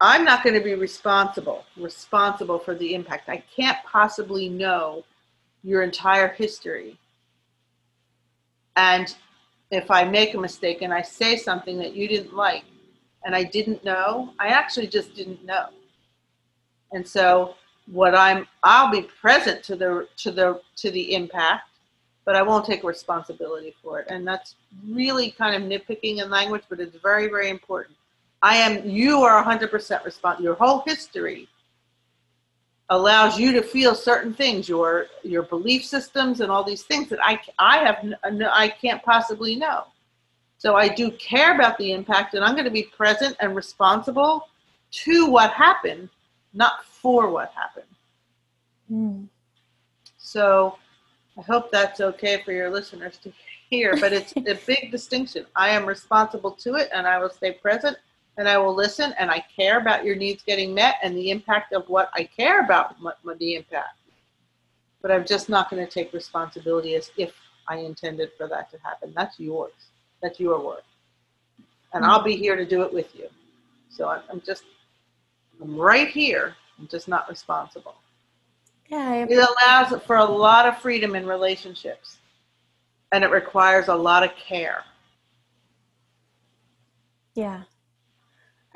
i'm 0.00 0.24
not 0.24 0.42
going 0.42 0.54
to 0.54 0.64
be 0.64 0.74
responsible 0.74 1.64
responsible 1.76 2.58
for 2.58 2.74
the 2.74 2.94
impact. 2.94 3.28
I 3.28 3.42
can't 3.54 3.78
possibly 3.90 4.48
know 4.48 5.04
your 5.62 5.82
entire 5.82 6.28
history 6.28 6.98
and 8.76 9.16
if 9.70 9.90
i 9.90 10.04
make 10.04 10.34
a 10.34 10.38
mistake 10.38 10.82
and 10.82 10.92
i 10.92 11.02
say 11.02 11.36
something 11.36 11.78
that 11.78 11.94
you 11.94 12.06
didn't 12.06 12.34
like 12.34 12.64
and 13.26 13.34
I 13.34 13.42
didn't 13.42 13.84
know. 13.84 14.32
I 14.38 14.48
actually 14.48 14.86
just 14.86 15.14
didn't 15.14 15.44
know. 15.44 15.66
And 16.92 17.06
so 17.06 17.56
what 17.90 18.14
I'm 18.14 18.46
I'll 18.62 18.90
be 18.90 19.02
present 19.02 19.62
to 19.64 19.76
the 19.76 20.08
to 20.18 20.30
the 20.30 20.60
to 20.76 20.90
the 20.92 21.14
impact, 21.14 21.68
but 22.24 22.36
I 22.36 22.42
won't 22.42 22.64
take 22.64 22.84
responsibility 22.84 23.74
for 23.82 23.98
it. 23.98 24.06
And 24.08 24.26
that's 24.26 24.54
really 24.88 25.32
kind 25.32 25.60
of 25.60 25.68
nitpicking 25.68 26.22
in 26.22 26.30
language, 26.30 26.62
but 26.70 26.80
it's 26.80 26.96
very 26.96 27.26
very 27.28 27.50
important. 27.50 27.96
I 28.42 28.56
am 28.56 28.88
you 28.88 29.22
are 29.22 29.42
100% 29.42 30.04
responsible. 30.04 30.44
Your 30.44 30.54
whole 30.54 30.84
history 30.86 31.48
allows 32.90 33.38
you 33.38 33.52
to 33.52 33.62
feel 33.62 33.94
certain 33.94 34.32
things, 34.32 34.68
your 34.68 35.06
your 35.22 35.42
belief 35.42 35.84
systems 35.84 36.40
and 36.40 36.50
all 36.50 36.62
these 36.62 36.82
things 36.82 37.08
that 37.08 37.18
I 37.22 37.40
I 37.58 37.78
have 37.78 38.14
I 38.24 38.68
can't 38.68 39.02
possibly 39.02 39.56
know. 39.56 39.84
So 40.58 40.74
I 40.74 40.88
do 40.88 41.10
care 41.12 41.54
about 41.54 41.76
the 41.78 41.92
impact 41.92 42.34
and 42.34 42.44
I'm 42.44 42.54
going 42.54 42.64
to 42.64 42.70
be 42.70 42.84
present 42.84 43.36
and 43.40 43.54
responsible 43.54 44.48
to 44.90 45.26
what 45.26 45.52
happened, 45.52 46.08
not 46.54 46.84
for 46.84 47.30
what 47.30 47.52
happened. 47.54 47.86
Mm. 48.90 49.28
So 50.16 50.78
I 51.38 51.42
hope 51.42 51.70
that's 51.70 52.00
okay 52.00 52.42
for 52.42 52.52
your 52.52 52.70
listeners 52.70 53.18
to 53.18 53.32
hear, 53.70 53.96
but 54.00 54.12
it's 54.12 54.32
a 54.36 54.54
big 54.66 54.90
distinction. 54.90 55.44
I 55.54 55.70
am 55.70 55.84
responsible 55.84 56.52
to 56.52 56.76
it 56.76 56.88
and 56.94 57.06
I 57.06 57.18
will 57.18 57.30
stay 57.30 57.52
present 57.52 57.98
and 58.38 58.48
I 58.48 58.58
will 58.58 58.74
listen 58.74 59.14
and 59.18 59.30
I 59.30 59.44
care 59.54 59.78
about 59.78 60.04
your 60.04 60.16
needs 60.16 60.42
getting 60.42 60.74
met 60.74 60.96
and 61.02 61.16
the 61.16 61.30
impact 61.30 61.72
of 61.72 61.88
what 61.88 62.10
I 62.14 62.24
care 62.24 62.60
about, 62.60 62.96
the 63.38 63.54
impact. 63.54 63.98
But 65.00 65.10
I'm 65.10 65.24
just 65.24 65.48
not 65.48 65.70
going 65.70 65.84
to 65.84 65.90
take 65.90 66.12
responsibility 66.12 66.94
as 66.94 67.10
if 67.16 67.32
I 67.68 67.76
intended 67.76 68.30
for 68.36 68.46
that 68.48 68.70
to 68.72 68.78
happen. 68.82 69.12
That's 69.16 69.40
yours. 69.40 69.72
That's 70.22 70.38
your 70.38 70.64
work. 70.64 70.84
And 71.94 72.04
I'll 72.04 72.22
be 72.22 72.36
here 72.36 72.56
to 72.56 72.66
do 72.66 72.82
it 72.82 72.92
with 72.92 73.14
you. 73.14 73.28
So 73.88 74.08
I'm 74.08 74.42
just, 74.44 74.64
I'm 75.62 75.76
right 75.76 76.08
here. 76.08 76.54
I'm 76.78 76.88
just 76.88 77.08
not 77.08 77.28
responsible. 77.28 77.94
Yeah. 78.88 79.26
It 79.28 79.38
allows 79.38 80.02
for 80.02 80.16
a 80.16 80.24
lot 80.24 80.66
of 80.66 80.78
freedom 80.78 81.14
in 81.14 81.26
relationships. 81.26 82.18
And 83.12 83.24
it 83.24 83.30
requires 83.30 83.88
a 83.88 83.94
lot 83.94 84.24
of 84.24 84.34
care. 84.36 84.84
Yeah. 87.34 87.62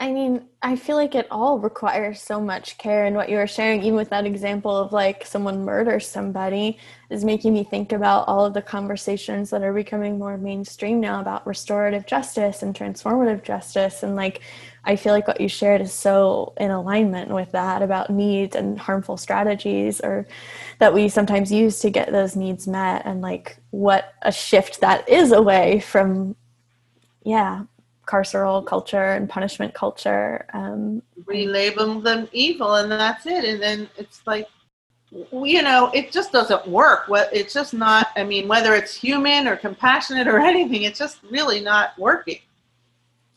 I 0.02 0.12
mean, 0.12 0.46
I 0.62 0.76
feel 0.76 0.96
like 0.96 1.14
it 1.14 1.26
all 1.30 1.58
requires 1.58 2.22
so 2.22 2.40
much 2.40 2.78
care. 2.78 3.04
And 3.04 3.14
what 3.14 3.28
you 3.28 3.36
were 3.36 3.46
sharing, 3.46 3.82
even 3.82 3.96
with 3.96 4.08
that 4.08 4.24
example 4.24 4.74
of 4.74 4.94
like 4.94 5.26
someone 5.26 5.62
murders 5.62 6.08
somebody, 6.08 6.78
is 7.10 7.22
making 7.22 7.52
me 7.52 7.64
think 7.64 7.92
about 7.92 8.26
all 8.26 8.46
of 8.46 8.54
the 8.54 8.62
conversations 8.62 9.50
that 9.50 9.62
are 9.62 9.74
becoming 9.74 10.18
more 10.18 10.38
mainstream 10.38 11.00
now 11.00 11.20
about 11.20 11.46
restorative 11.46 12.06
justice 12.06 12.62
and 12.62 12.74
transformative 12.74 13.42
justice. 13.42 14.02
And 14.02 14.16
like, 14.16 14.40
I 14.84 14.96
feel 14.96 15.12
like 15.12 15.28
what 15.28 15.38
you 15.38 15.50
shared 15.50 15.82
is 15.82 15.92
so 15.92 16.54
in 16.56 16.70
alignment 16.70 17.30
with 17.30 17.52
that 17.52 17.82
about 17.82 18.08
needs 18.08 18.56
and 18.56 18.78
harmful 18.78 19.18
strategies 19.18 20.00
or 20.00 20.26
that 20.78 20.94
we 20.94 21.10
sometimes 21.10 21.52
use 21.52 21.78
to 21.80 21.90
get 21.90 22.10
those 22.10 22.36
needs 22.36 22.66
met 22.66 23.02
and 23.04 23.20
like 23.20 23.58
what 23.68 24.14
a 24.22 24.32
shift 24.32 24.80
that 24.80 25.06
is 25.06 25.30
away 25.30 25.80
from 25.80 26.34
yeah 27.22 27.64
carceral 28.10 28.64
culture 28.64 29.12
and 29.12 29.28
punishment 29.28 29.72
culture. 29.72 30.44
Um, 30.52 31.02
Relabel 31.24 32.02
them 32.02 32.28
evil, 32.32 32.74
and 32.74 32.90
that's 32.90 33.26
it. 33.26 33.44
And 33.44 33.62
then 33.62 33.88
it's 33.96 34.20
like, 34.26 34.48
you 35.32 35.62
know, 35.62 35.90
it 35.94 36.10
just 36.10 36.32
doesn't 36.32 36.66
work. 36.66 37.08
What 37.08 37.28
it's 37.32 37.54
just 37.54 37.72
not. 37.72 38.08
I 38.16 38.24
mean, 38.24 38.48
whether 38.48 38.74
it's 38.74 38.94
human 38.94 39.46
or 39.46 39.56
compassionate 39.56 40.26
or 40.26 40.38
anything, 40.52 40.82
it's 40.82 40.98
just 40.98 41.20
really 41.30 41.60
not 41.60 41.98
working. 41.98 42.40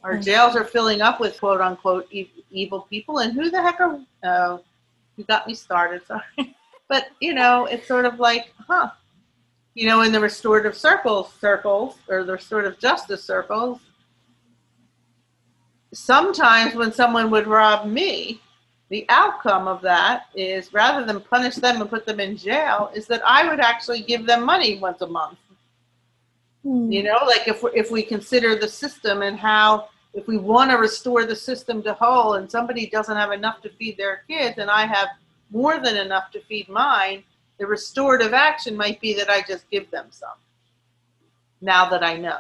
Our 0.04 0.18
jails 0.18 0.56
are 0.56 0.66
filling 0.66 1.02
up 1.02 1.20
with 1.20 1.40
quote 1.40 1.62
unquote 1.62 2.08
e- 2.12 2.30
evil 2.52 2.82
people, 2.90 3.20
and 3.20 3.34
who 3.34 3.50
the 3.50 3.62
heck 3.62 3.80
are? 3.80 4.00
Uh, 4.24 4.58
you 5.18 5.24
got 5.26 5.48
me 5.48 5.54
started. 5.54 6.02
Sorry, 6.08 6.56
but 6.90 7.08
you 7.22 7.34
know, 7.34 7.66
it's 7.66 7.88
sort 7.88 8.06
of 8.06 8.20
like, 8.20 8.54
huh? 8.68 8.90
You 9.76 9.88
know, 9.88 10.02
in 10.02 10.12
the 10.12 10.20
restorative 10.20 10.78
circles, 10.78 11.34
circles 11.42 11.96
or 12.08 12.24
the 12.24 12.34
restorative 12.34 12.78
justice 12.78 13.24
circles, 13.24 13.80
sometimes 15.94 16.76
when 16.76 16.92
someone 16.92 17.30
would 17.32 17.48
rob 17.48 17.88
me, 17.88 18.42
the 18.90 19.06
outcome 19.10 19.68
of 19.68 19.82
that 19.82 20.26
is 20.36 20.74
rather 20.74 21.06
than 21.06 21.20
punish 21.22 21.56
them 21.56 21.82
and 21.82 21.90
put 21.90 22.06
them 22.06 22.20
in 22.20 22.38
jail, 22.38 22.92
is 22.94 23.08
that 23.08 23.22
I 23.26 23.48
would 23.48 23.60
actually 23.60 24.02
give 24.02 24.26
them 24.26 24.44
money 24.46 24.78
once 24.80 25.02
a 25.02 25.08
month. 25.08 25.38
Mm. 26.66 26.92
You 26.92 27.04
know, 27.04 27.20
like 27.26 27.48
if 27.48 27.64
we, 27.64 27.72
if 27.74 27.92
we 27.92 28.04
consider 28.04 28.56
the 28.56 28.68
system 28.68 29.22
and 29.22 29.38
how 29.38 29.90
if 30.14 30.28
we 30.28 30.38
want 30.38 30.70
to 30.72 30.78
restore 30.78 31.26
the 31.26 31.36
system 31.36 31.82
to 31.84 31.94
whole 31.94 32.36
and 32.36 32.50
somebody 32.50 32.88
doesn't 32.88 33.16
have 33.16 33.32
enough 33.32 33.62
to 33.62 33.70
feed 33.70 33.98
their 33.98 34.24
kids 34.28 34.60
and 34.60 34.70
I 34.70 34.86
have 34.86 35.08
more 35.50 35.80
than 35.80 35.98
enough 35.98 36.32
to 36.32 36.42
feed 36.42 36.70
mine, 36.70 37.24
the 37.58 37.66
restorative 37.66 38.34
action 38.34 38.78
might 38.78 39.02
be 39.02 39.14
that 39.16 39.30
I 39.30 39.42
just 39.42 39.70
give 39.70 39.90
them 39.92 40.08
some. 40.10 40.38
Now 41.62 41.90
that 41.90 42.04
I 42.04 42.18
know. 42.18 42.40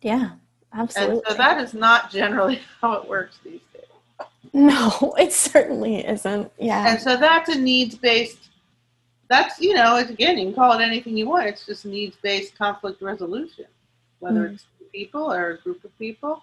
Yeah. 0.00 0.32
Absolutely. 0.74 1.16
And 1.16 1.24
so 1.28 1.34
that 1.34 1.60
is 1.60 1.74
not 1.74 2.10
generally 2.10 2.60
how 2.80 2.94
it 2.94 3.08
works 3.08 3.38
these 3.44 3.60
days. 3.72 4.28
No, 4.52 5.14
it 5.18 5.32
certainly 5.32 6.06
isn't. 6.06 6.50
Yeah. 6.58 6.88
And 6.88 7.00
so 7.00 7.16
that's 7.16 7.48
a 7.48 7.58
needs 7.58 7.94
based, 7.94 8.50
that's, 9.28 9.60
you 9.60 9.74
know, 9.74 9.96
again, 9.96 10.38
you 10.38 10.46
can 10.46 10.54
call 10.54 10.78
it 10.78 10.82
anything 10.82 11.16
you 11.16 11.28
want. 11.28 11.46
It's 11.46 11.66
just 11.66 11.84
needs 11.84 12.16
based 12.22 12.56
conflict 12.56 13.02
resolution, 13.02 13.66
whether 14.18 14.48
mm. 14.48 14.54
it's 14.54 14.66
people 14.92 15.32
or 15.32 15.50
a 15.52 15.58
group 15.58 15.84
of 15.84 15.98
people. 15.98 16.42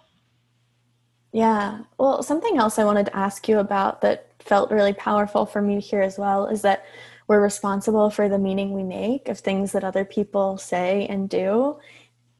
Yeah. 1.32 1.80
Well, 1.98 2.22
something 2.22 2.58
else 2.58 2.78
I 2.78 2.84
wanted 2.84 3.06
to 3.06 3.16
ask 3.16 3.48
you 3.48 3.58
about 3.58 4.00
that 4.00 4.26
felt 4.40 4.70
really 4.70 4.92
powerful 4.92 5.46
for 5.46 5.62
me 5.62 5.80
here 5.80 6.02
as 6.02 6.18
well 6.18 6.46
is 6.46 6.62
that 6.62 6.84
we're 7.28 7.40
responsible 7.40 8.10
for 8.10 8.28
the 8.28 8.38
meaning 8.38 8.72
we 8.72 8.82
make 8.82 9.28
of 9.28 9.38
things 9.38 9.70
that 9.70 9.84
other 9.84 10.04
people 10.04 10.58
say 10.58 11.06
and 11.08 11.28
do. 11.28 11.78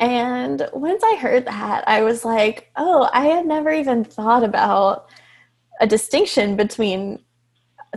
And 0.01 0.67
once 0.73 1.03
I 1.05 1.17
heard 1.17 1.45
that, 1.45 1.85
I 1.87 2.03
was 2.03 2.25
like, 2.25 2.71
oh, 2.77 3.11
I 3.13 3.27
had 3.27 3.45
never 3.45 3.71
even 3.71 4.03
thought 4.03 4.43
about 4.43 5.11
a 5.79 5.87
distinction 5.87 6.57
between 6.57 7.23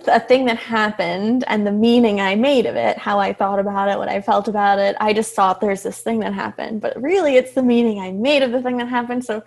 a 0.07 0.19
thing 0.19 0.45
that 0.45 0.57
happened 0.57 1.45
and 1.47 1.65
the 1.65 1.71
meaning 1.71 2.19
I 2.19 2.35
made 2.35 2.65
of 2.65 2.75
it, 2.75 2.97
how 2.97 3.19
I 3.19 3.31
thought 3.31 3.59
about 3.59 3.89
it, 3.89 3.97
what 3.97 4.09
I 4.09 4.19
felt 4.21 4.49
about 4.49 4.79
it. 4.79 4.97
I 4.99 5.13
just 5.13 5.33
thought 5.33 5.61
there's 5.61 5.83
this 5.83 6.01
thing 6.01 6.19
that 6.19 6.33
happened, 6.33 6.81
but 6.81 7.01
really 7.01 7.37
it's 7.37 7.53
the 7.53 7.63
meaning 7.63 7.99
I 7.99 8.11
made 8.11 8.43
of 8.43 8.51
the 8.51 8.61
thing 8.61 8.77
that 8.77 8.89
happened. 8.89 9.23
So, 9.23 9.43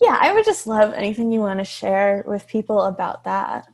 yeah, 0.00 0.18
I 0.20 0.32
would 0.34 0.44
just 0.44 0.66
love 0.66 0.92
anything 0.92 1.32
you 1.32 1.40
want 1.40 1.60
to 1.60 1.64
share 1.64 2.22
with 2.26 2.46
people 2.46 2.82
about 2.82 3.24
that. 3.24 3.66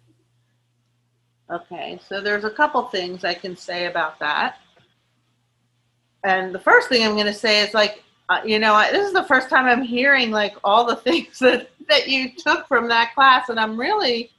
Okay, 1.51 1.99
so 2.07 2.21
there's 2.21 2.45
a 2.45 2.51
couple 2.51 2.83
things 2.85 3.25
I 3.25 3.35
can 3.35 3.57
say 3.57 3.87
about 3.87 4.21
that. 4.21 4.59
And 6.23 6.55
the 6.55 6.61
first 6.61 6.89
thing 6.89 7.03
I'm 7.03 7.15
going 7.15 7.27
to 7.27 7.35
say 7.35 7.63
is 7.63 7.75
like, 7.75 8.05
you 8.45 8.59
know, 8.59 8.75
I, 8.75 8.91
this 8.91 9.07
is 9.07 9.13
the 9.13 9.25
first 9.25 9.49
time 9.49 9.67
I'm 9.67 9.83
hearing 9.83 10.31
like 10.31 10.55
all 10.63 10.85
the 10.85 10.97
things 11.07 11.39
that 11.41 11.71
that 11.89 12.09
you 12.09 12.33
took 12.37 12.67
from 12.69 12.89
that 12.89 13.15
class, 13.15 13.49
and 13.49 13.59
I'm 13.59 13.79
really, 13.79 14.31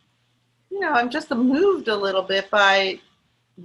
you 0.69 0.79
know, 0.79 0.91
I'm 0.91 1.09
just 1.09 1.29
moved 1.31 1.89
a 1.89 1.95
little 1.95 2.23
bit 2.23 2.49
by 2.49 2.99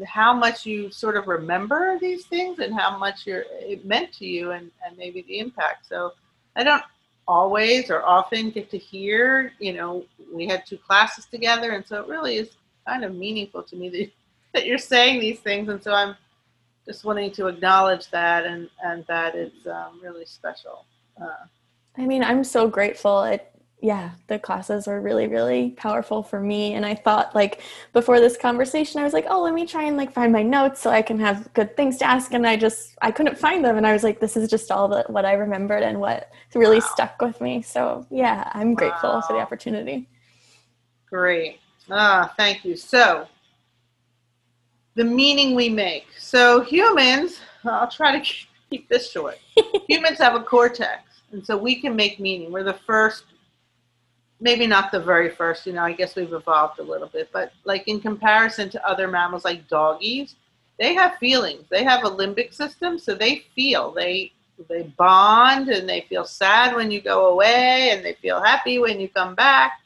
how 0.05 0.33
much 0.33 0.67
you 0.67 0.91
sort 0.91 1.17
of 1.17 1.29
remember 1.29 1.99
these 1.99 2.27
things 2.27 2.59
and 2.59 2.75
how 2.75 2.99
much 2.99 3.27
you're, 3.27 3.45
it 3.61 3.85
meant 3.85 4.13
to 4.13 4.27
you 4.27 4.51
and, 4.51 4.71
and 4.85 4.97
maybe 4.99 5.23
the 5.23 5.39
impact. 5.39 5.87
So 5.87 6.13
I 6.57 6.65
don't 6.65 6.83
always 7.29 7.91
or 7.91 8.05
often 8.05 8.51
get 8.51 8.71
to 8.71 8.79
hear, 8.79 9.53
you 9.59 9.73
know, 9.73 10.05
we 10.33 10.47
had 10.47 10.67
two 10.67 10.79
classes 10.79 11.27
together, 11.27 11.73
and 11.73 11.87
so 11.87 12.01
it 12.01 12.09
really 12.09 12.37
is 12.37 12.51
kind 12.87 13.05
of 13.05 13.15
meaningful 13.15 13.63
to 13.63 13.77
me 13.77 13.89
that, 13.91 14.11
that 14.55 14.67
you're 14.67 14.79
saying 14.79 15.21
these 15.21 15.41
things. 15.41 15.69
And 15.69 15.83
so 15.83 15.93
I'm 15.93 16.17
just 16.87 17.05
wanting 17.05 17.33
to 17.33 17.49
acknowledge 17.49 18.11
that 18.11 18.47
and, 18.47 18.71
and 18.83 19.05
that 19.07 19.35
it's 19.35 19.67
um, 19.67 20.01
really 20.03 20.25
special. 20.25 20.87
Uh, 21.21 21.47
I 21.99 22.07
mean, 22.07 22.23
I'm 22.23 22.45
so 22.45 22.69
grateful. 22.69 23.25
It, 23.25 23.51
yeah, 23.83 24.13
the 24.29 24.39
classes 24.39 24.87
were 24.87 25.01
really, 25.01 25.27
really 25.27 25.71
powerful 25.71 26.23
for 26.23 26.41
me. 26.41 26.75
And 26.75 26.85
I 26.87 26.95
thought, 26.95 27.35
like, 27.35 27.61
before 27.93 28.21
this 28.21 28.37
conversation, 28.37 29.01
I 29.01 29.05
was 29.05 29.13
like, 29.13 29.27
oh, 29.29 29.43
let 29.43 29.53
me 29.53 29.67
try 29.67 29.85
and 29.85 29.97
like 29.97 30.13
find 30.13 30.33
my 30.33 30.43
notes 30.43 30.81
so 30.81 30.91
I 30.91 31.03
can 31.03 31.19
have 31.21 31.53
good 31.53 31.77
things 31.77 31.99
to 31.99 32.07
ask. 32.07 32.33
And 32.33 32.47
I 32.47 32.57
just, 32.57 32.97
I 33.03 33.11
couldn't 33.11 33.39
find 33.39 33.65
them. 33.65 33.77
And 33.77 33.87
I 33.87 33.93
was 33.93 34.03
like, 34.03 34.19
this 34.19 34.37
is 34.37 34.49
just 34.49 34.71
all 34.71 34.89
that 34.89 35.11
what 35.11 35.25
I 35.25 35.35
remembered 35.35 35.83
and 35.83 36.01
what 36.01 36.31
really 36.55 36.79
wow. 36.79 36.87
stuck 36.87 37.21
with 37.21 37.41
me. 37.41 37.63
So 37.63 38.07
yeah, 38.11 38.51
I'm 38.55 38.71
wow. 38.71 38.77
grateful 38.77 39.23
for 39.23 39.35
the 39.35 39.41
opportunity. 39.41 40.09
Great. 41.11 41.61
Ah, 41.91 42.33
thank 42.37 42.65
you. 42.65 42.77
So, 42.77 43.29
the 44.97 45.05
meaning 45.05 45.55
we 45.55 45.69
make. 45.69 46.07
So, 46.19 46.63
humans, 46.63 47.41
I'll 47.65 47.89
try 47.89 48.19
to 48.19 48.35
keep 48.71 48.89
this 48.89 49.11
short. 49.11 49.39
humans 49.89 50.19
have 50.19 50.35
a 50.35 50.43
cortex, 50.43 51.23
and 51.31 51.47
so 51.47 51.57
we 51.57 51.81
can 51.81 51.95
make 51.95 52.19
meaning. 52.19 52.51
We're 52.51 52.65
the 52.65 52.73
first, 52.73 53.25
maybe 54.41 54.67
not 54.67 54.91
the 54.91 55.01
very 55.01 55.31
first, 55.31 55.67
you 55.67 55.75
know, 55.75 55.85
I 55.85 55.93
guess 55.93 56.17
we've 56.17 56.33
evolved 56.33 56.81
a 56.81 56.83
little 56.83 57.09
bit, 57.09 57.29
but 57.33 57.53
like 57.65 57.87
in 57.87 58.01
comparison 58.01 58.69
to 58.71 58.89
other 58.89 59.07
mammals 59.07 59.45
like 59.45 59.69
doggies, 59.69 60.35
they 60.79 60.95
have 60.95 61.17
feelings. 61.19 61.65
They 61.71 61.85
have 61.85 62.05
a 62.05 62.11
limbic 62.11 62.53
system, 62.53 62.99
so 62.99 63.15
they 63.15 63.45
feel. 63.55 63.93
They 63.93 64.33
they 64.71 64.85
bond 64.97 65.69
and 65.69 65.87
they 65.87 66.07
feel 66.09 66.25
sad 66.25 66.75
when 66.75 66.91
you 66.91 67.03
go 67.03 67.27
away 67.27 67.91
and 67.91 68.03
they 68.03 68.15
feel 68.15 68.43
happy 68.43 68.79
when 68.79 68.99
you 68.99 69.07
come 69.07 69.35
back, 69.35 69.83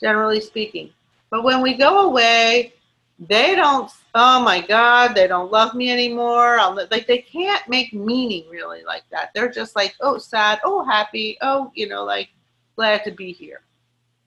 generally 0.00 0.40
speaking. 0.40 0.90
But 1.28 1.44
when 1.44 1.60
we 1.60 1.74
go 1.74 2.08
away, 2.08 2.72
they 3.18 3.54
don't, 3.54 3.90
oh 4.14 4.42
my 4.42 4.60
God, 4.60 5.14
they 5.14 5.26
don't 5.26 5.50
love 5.50 5.74
me 5.74 5.90
anymore. 5.90 6.58
I'll, 6.58 6.74
like 6.90 7.06
they 7.06 7.18
can't 7.18 7.66
make 7.68 7.94
meaning 7.94 8.44
really 8.50 8.82
like 8.84 9.04
that. 9.10 9.30
They're 9.34 9.50
just 9.50 9.74
like, 9.74 9.94
oh, 10.00 10.18
sad, 10.18 10.60
oh, 10.64 10.84
happy, 10.84 11.38
oh, 11.40 11.70
you 11.74 11.88
know, 11.88 12.04
like 12.04 12.28
glad 12.76 13.04
to 13.04 13.10
be 13.10 13.32
here. 13.32 13.62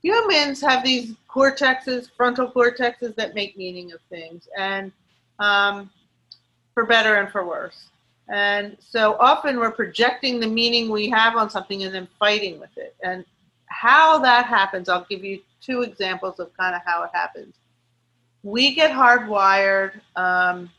Humans 0.01 0.61
have 0.61 0.83
these 0.83 1.15
cortexes, 1.29 2.09
frontal 2.15 2.51
cortexes 2.51 3.15
that 3.15 3.35
make 3.35 3.57
meaning 3.57 3.91
of 3.91 3.99
things, 4.09 4.47
and 4.57 4.91
um, 5.39 5.89
for 6.73 6.85
better 6.85 7.15
and 7.15 7.29
for 7.29 7.45
worse. 7.45 7.89
And 8.29 8.77
so 8.79 9.17
often 9.19 9.59
we're 9.59 9.71
projecting 9.71 10.39
the 10.39 10.47
meaning 10.47 10.89
we 10.89 11.09
have 11.09 11.35
on 11.35 11.49
something 11.49 11.83
and 11.83 11.93
then 11.93 12.07
fighting 12.19 12.59
with 12.59 12.75
it. 12.77 12.95
And 13.03 13.25
how 13.65 14.19
that 14.19 14.45
happens, 14.45 14.87
I'll 14.87 15.05
give 15.09 15.23
you 15.23 15.41
two 15.61 15.81
examples 15.81 16.39
of 16.39 16.55
kind 16.55 16.75
of 16.75 16.81
how 16.85 17.03
it 17.03 17.09
happens. 17.13 17.55
We 18.43 18.73
get 18.73 18.91
hardwired. 18.91 19.99
Um, 20.15 20.69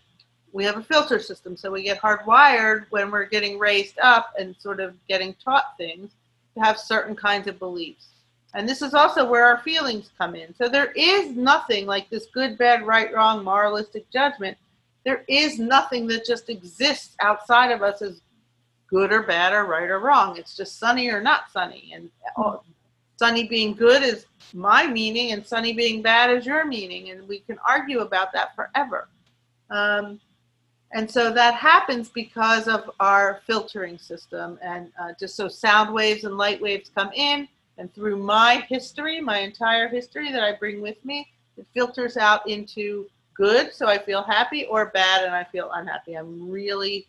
we 0.52 0.64
have 0.64 0.76
a 0.76 0.82
filter 0.82 1.20
system, 1.20 1.56
so 1.56 1.70
we 1.70 1.82
get 1.82 2.00
hardwired 2.00 2.86
when 2.90 3.11
we're 3.11 3.26
getting 3.26 3.58
raised 3.58 3.98
up 4.00 4.32
and 4.38 4.56
sort 4.58 4.80
of 4.80 4.94
getting 5.08 5.34
taught 5.34 5.76
things 5.76 6.11
to 6.54 6.61
have 6.64 6.78
certain 6.78 7.14
kinds 7.14 7.46
of 7.46 7.58
beliefs. 7.58 8.08
And 8.54 8.68
this 8.68 8.82
is 8.82 8.94
also 8.94 9.28
where 9.28 9.44
our 9.44 9.58
feelings 9.58 10.11
come 10.18 10.34
in. 10.34 10.54
So 10.56 10.68
there 10.68 10.90
is 10.96 11.36
nothing 11.36 11.86
like 11.86 12.11
this 12.11 12.26
good, 12.34 12.58
bad, 12.58 12.84
right, 12.84 13.12
wrong, 13.14 13.44
moralistic 13.44 14.11
judgment. 14.11 14.58
There 15.04 15.24
is 15.28 15.58
nothing 15.58 16.06
that 16.08 16.26
just 16.26 16.48
exists 16.48 17.14
outside 17.20 17.70
of 17.70 17.82
us 17.82 18.02
as 18.02 18.20
good 18.88 19.12
or 19.12 19.22
bad 19.22 19.52
or 19.52 19.66
right 19.66 19.88
or 19.88 20.00
wrong. 20.00 20.36
It's 20.36 20.56
just 20.56 20.78
sunny 20.78 21.08
or 21.08 21.22
not 21.22 21.52
sunny. 21.52 21.92
And 21.94 22.11
sunny 23.21 23.47
being 23.47 23.75
good 23.75 24.03
is 24.03 24.25
my 24.55 24.87
meaning 24.87 25.33
and 25.33 25.47
sunny 25.47 25.75
being 25.75 26.01
bad 26.01 26.31
is 26.31 26.47
your 26.47 26.64
meaning 26.64 27.11
and 27.11 27.29
we 27.29 27.41
can 27.41 27.59
argue 27.68 27.99
about 28.01 28.33
that 28.33 28.57
forever. 28.57 29.09
Um, 29.68 30.18
and 30.93 31.09
so 31.09 31.31
that 31.31 31.53
happens 31.53 32.09
because 32.09 32.66
of 32.66 32.91
our 32.99 33.43
filtering 33.47 33.99
system 33.99 34.59
and 34.62 34.91
uh, 34.99 35.12
just 35.21 35.37
so 35.37 35.49
sound 35.49 35.93
waves 35.93 36.25
and 36.25 36.39
light 36.39 36.62
waves 36.62 36.91
come 36.95 37.11
in 37.14 37.47
and 37.77 37.95
through 37.95 38.16
my 38.16 38.64
history 38.71 39.21
my 39.21 39.39
entire 39.41 39.87
history 39.87 40.33
that 40.33 40.43
i 40.43 40.53
bring 40.57 40.81
with 40.81 41.03
me 41.05 41.29
it 41.59 41.66
filters 41.75 42.16
out 42.16 42.49
into 42.49 43.07
good 43.35 43.73
so 43.73 43.87
i 43.87 43.99
feel 43.99 44.23
happy 44.23 44.64
or 44.64 44.87
bad 44.87 45.25
and 45.25 45.35
i 45.35 45.45
feel 45.45 45.71
unhappy. 45.75 46.14
I'm 46.14 46.51
really 46.51 47.07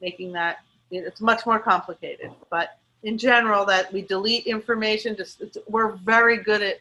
making 0.00 0.32
that 0.32 0.58
it's 0.92 1.20
much 1.20 1.44
more 1.44 1.58
complicated 1.58 2.30
but 2.50 2.78
in 3.02 3.18
general 3.18 3.64
that 3.66 3.92
we 3.92 4.02
delete 4.02 4.46
information. 4.46 5.16
Just 5.16 5.42
we're 5.68 5.92
very 5.92 6.38
good 6.38 6.62
at 6.62 6.78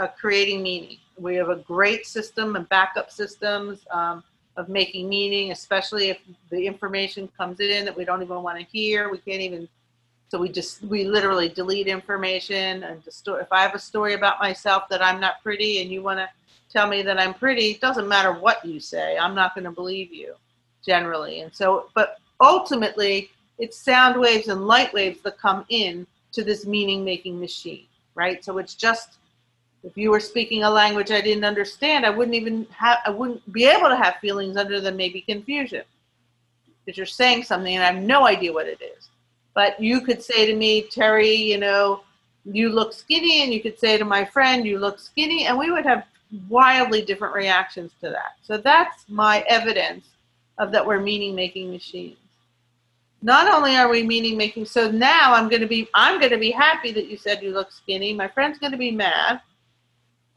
uh, 0.00 0.08
creating 0.08 0.62
meaning. 0.62 0.98
We 1.18 1.36
have 1.36 1.48
a 1.48 1.56
great 1.56 2.06
system 2.06 2.56
and 2.56 2.68
backup 2.68 3.10
systems 3.10 3.86
um, 3.90 4.24
of 4.56 4.68
making 4.68 5.08
meaning, 5.08 5.52
especially 5.52 6.10
if 6.10 6.18
the 6.50 6.66
information 6.66 7.28
comes 7.36 7.60
in 7.60 7.84
that 7.84 7.96
we 7.96 8.04
don't 8.04 8.22
even 8.22 8.42
want 8.42 8.58
to 8.58 8.64
hear. 8.64 9.10
We 9.10 9.18
can't 9.18 9.40
even. 9.40 9.68
So 10.28 10.38
we 10.38 10.48
just 10.48 10.82
we 10.82 11.04
literally 11.04 11.48
delete 11.48 11.86
information 11.86 12.82
and 12.82 13.04
just 13.04 13.28
if 13.28 13.52
I 13.52 13.62
have 13.62 13.74
a 13.74 13.78
story 13.78 14.14
about 14.14 14.40
myself 14.40 14.88
that 14.90 15.00
I'm 15.00 15.20
not 15.20 15.42
pretty 15.42 15.80
and 15.80 15.90
you 15.90 16.02
want 16.02 16.18
to 16.18 16.28
tell 16.74 16.88
me 16.88 17.02
that 17.02 17.20
I'm 17.20 17.34
pretty, 17.34 17.70
it 17.72 17.80
doesn't 17.80 18.08
matter 18.08 18.32
what 18.32 18.64
you 18.64 18.80
say. 18.80 19.16
I'm 19.16 19.34
not 19.34 19.54
going 19.54 19.64
to 19.64 19.70
believe 19.70 20.12
you 20.12 20.34
generally. 20.84 21.40
And 21.40 21.54
so, 21.54 21.88
but 21.94 22.18
ultimately, 22.40 23.30
it's 23.58 23.78
sound 23.78 24.20
waves 24.20 24.48
and 24.48 24.66
light 24.66 24.92
waves 24.92 25.20
that 25.22 25.38
come 25.38 25.64
in 25.68 26.06
to 26.32 26.42
this 26.42 26.66
meaning 26.66 27.04
making 27.04 27.38
machine, 27.38 27.86
right? 28.14 28.44
So 28.44 28.58
it's 28.58 28.74
just 28.74 29.18
if 29.84 29.96
you 29.96 30.10
were 30.10 30.20
speaking 30.20 30.64
a 30.64 30.70
language 30.70 31.10
I 31.10 31.20
didn't 31.20 31.44
understand, 31.44 32.06
I 32.06 32.10
wouldn't 32.10 32.34
even 32.34 32.66
have 32.70 32.98
I 33.06 33.10
wouldn't 33.10 33.52
be 33.52 33.66
able 33.66 33.88
to 33.88 33.96
have 33.96 34.16
feelings 34.16 34.56
other 34.56 34.80
than 34.80 34.96
maybe 34.96 35.20
confusion. 35.20 35.82
Because 36.84 36.96
you're 36.96 37.06
saying 37.06 37.44
something 37.44 37.74
and 37.74 37.82
I 37.82 37.92
have 37.92 38.02
no 38.02 38.26
idea 38.26 38.52
what 38.52 38.66
it 38.66 38.80
is. 38.82 39.08
But 39.54 39.80
you 39.80 40.00
could 40.00 40.22
say 40.22 40.46
to 40.46 40.54
me, 40.54 40.88
Terrie, 40.88 41.38
you 41.38 41.58
know, 41.58 42.02
you 42.44 42.68
look 42.68 42.92
skinny, 42.92 43.42
and 43.42 43.54
you 43.54 43.62
could 43.62 43.78
say 43.78 43.96
to 43.96 44.04
my 44.04 44.24
friend, 44.24 44.66
you 44.66 44.78
look 44.78 44.98
skinny, 44.98 45.46
and 45.46 45.56
we 45.56 45.70
would 45.70 45.86
have 45.86 46.04
wildly 46.48 47.02
different 47.02 47.34
reactions 47.34 47.92
to 48.02 48.10
that. 48.10 48.32
So 48.42 48.58
that's 48.58 49.04
my 49.08 49.44
evidence 49.48 50.06
of 50.58 50.72
that 50.72 50.84
we're 50.84 51.00
meaning 51.00 51.34
making 51.34 51.70
machines 51.70 52.18
not 53.24 53.50
only 53.50 53.74
are 53.74 53.88
we 53.88 54.02
meaning 54.02 54.36
making 54.36 54.66
so 54.66 54.90
now 54.90 55.32
i'm 55.32 55.48
going 55.48 55.62
to 55.62 55.66
be 55.66 55.88
i'm 55.94 56.20
going 56.20 56.30
to 56.30 56.38
be 56.38 56.50
happy 56.50 56.92
that 56.92 57.08
you 57.08 57.16
said 57.16 57.42
you 57.42 57.52
look 57.52 57.72
skinny. 57.72 58.12
My 58.12 58.28
friend's 58.28 58.58
going 58.58 58.72
to 58.72 58.78
be 58.78 58.92
mad. 58.92 59.40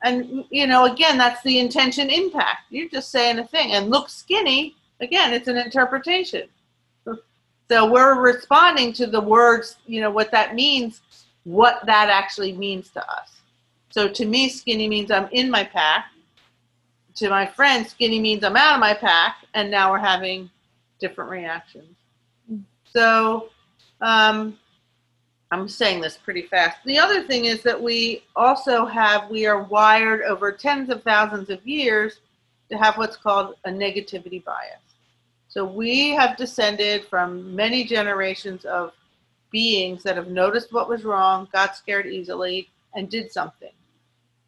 And 0.03 0.45
you 0.49 0.65
know 0.65 0.85
again 0.85 1.17
that's 1.17 1.43
the 1.43 1.59
intention 1.59 2.09
impact. 2.09 2.61
You're 2.69 2.89
just 2.89 3.11
saying 3.11 3.39
a 3.39 3.45
thing. 3.45 3.73
And 3.73 3.89
look 3.89 4.09
skinny 4.09 4.75
again 5.01 5.33
it's 5.33 5.49
an 5.49 5.57
interpretation. 5.57 6.47
So 7.69 7.91
we're 7.91 8.21
responding 8.21 8.93
to 8.93 9.05
the 9.05 9.19
words 9.19 9.75
you 9.85 9.99
know 9.99 10.11
what 10.11 10.31
that 10.31 10.55
means 10.55 11.01
what 11.43 11.85
that 11.85 12.09
actually 12.09 12.53
means 12.53 12.89
to 12.91 13.01
us. 13.11 13.41
So 13.89 14.07
to 14.07 14.25
me 14.25 14.47
skinny 14.47 14.87
means 14.87 15.11
i'm 15.11 15.27
in 15.33 15.51
my 15.51 15.65
pack. 15.65 16.05
To 17.15 17.29
my 17.29 17.45
friend 17.45 17.85
skinny 17.85 18.21
means 18.21 18.45
i'm 18.45 18.55
out 18.55 18.75
of 18.75 18.79
my 18.79 18.93
pack 18.93 19.45
and 19.55 19.69
now 19.69 19.91
we're 19.91 19.97
having 19.97 20.49
different 20.99 21.29
reactions 21.29 21.97
so, 22.97 23.49
um, 24.01 24.57
I'm 25.51 25.69
saying 25.69 26.01
this 26.01 26.17
pretty 26.17 26.41
fast. 26.41 26.77
The 26.83 26.97
other 26.97 27.23
thing 27.23 27.45
is 27.45 27.61
that 27.61 27.79
we 27.79 28.23
also 28.35 28.85
have, 28.85 29.29
we 29.29 29.45
are 29.45 29.61
wired 29.63 30.23
over 30.23 30.51
tens 30.51 30.89
of 30.89 31.03
thousands 31.03 31.51
of 31.51 31.65
years 31.65 32.21
to 32.69 32.77
have 32.77 32.97
what's 32.97 33.15
called 33.15 33.55
a 33.65 33.69
negativity 33.69 34.43
bias. 34.43 34.81
So 35.47 35.63
we 35.63 36.09
have 36.09 36.37
descended 36.37 37.05
from 37.05 37.55
many 37.55 37.83
generations 37.83 38.65
of 38.65 38.93
beings 39.51 40.01
that 40.03 40.17
have 40.17 40.27
noticed 40.27 40.73
what 40.73 40.89
was 40.89 41.05
wrong, 41.05 41.47
got 41.53 41.77
scared 41.77 42.07
easily, 42.07 42.69
and 42.95 43.09
did 43.09 43.31
something. 43.31 43.71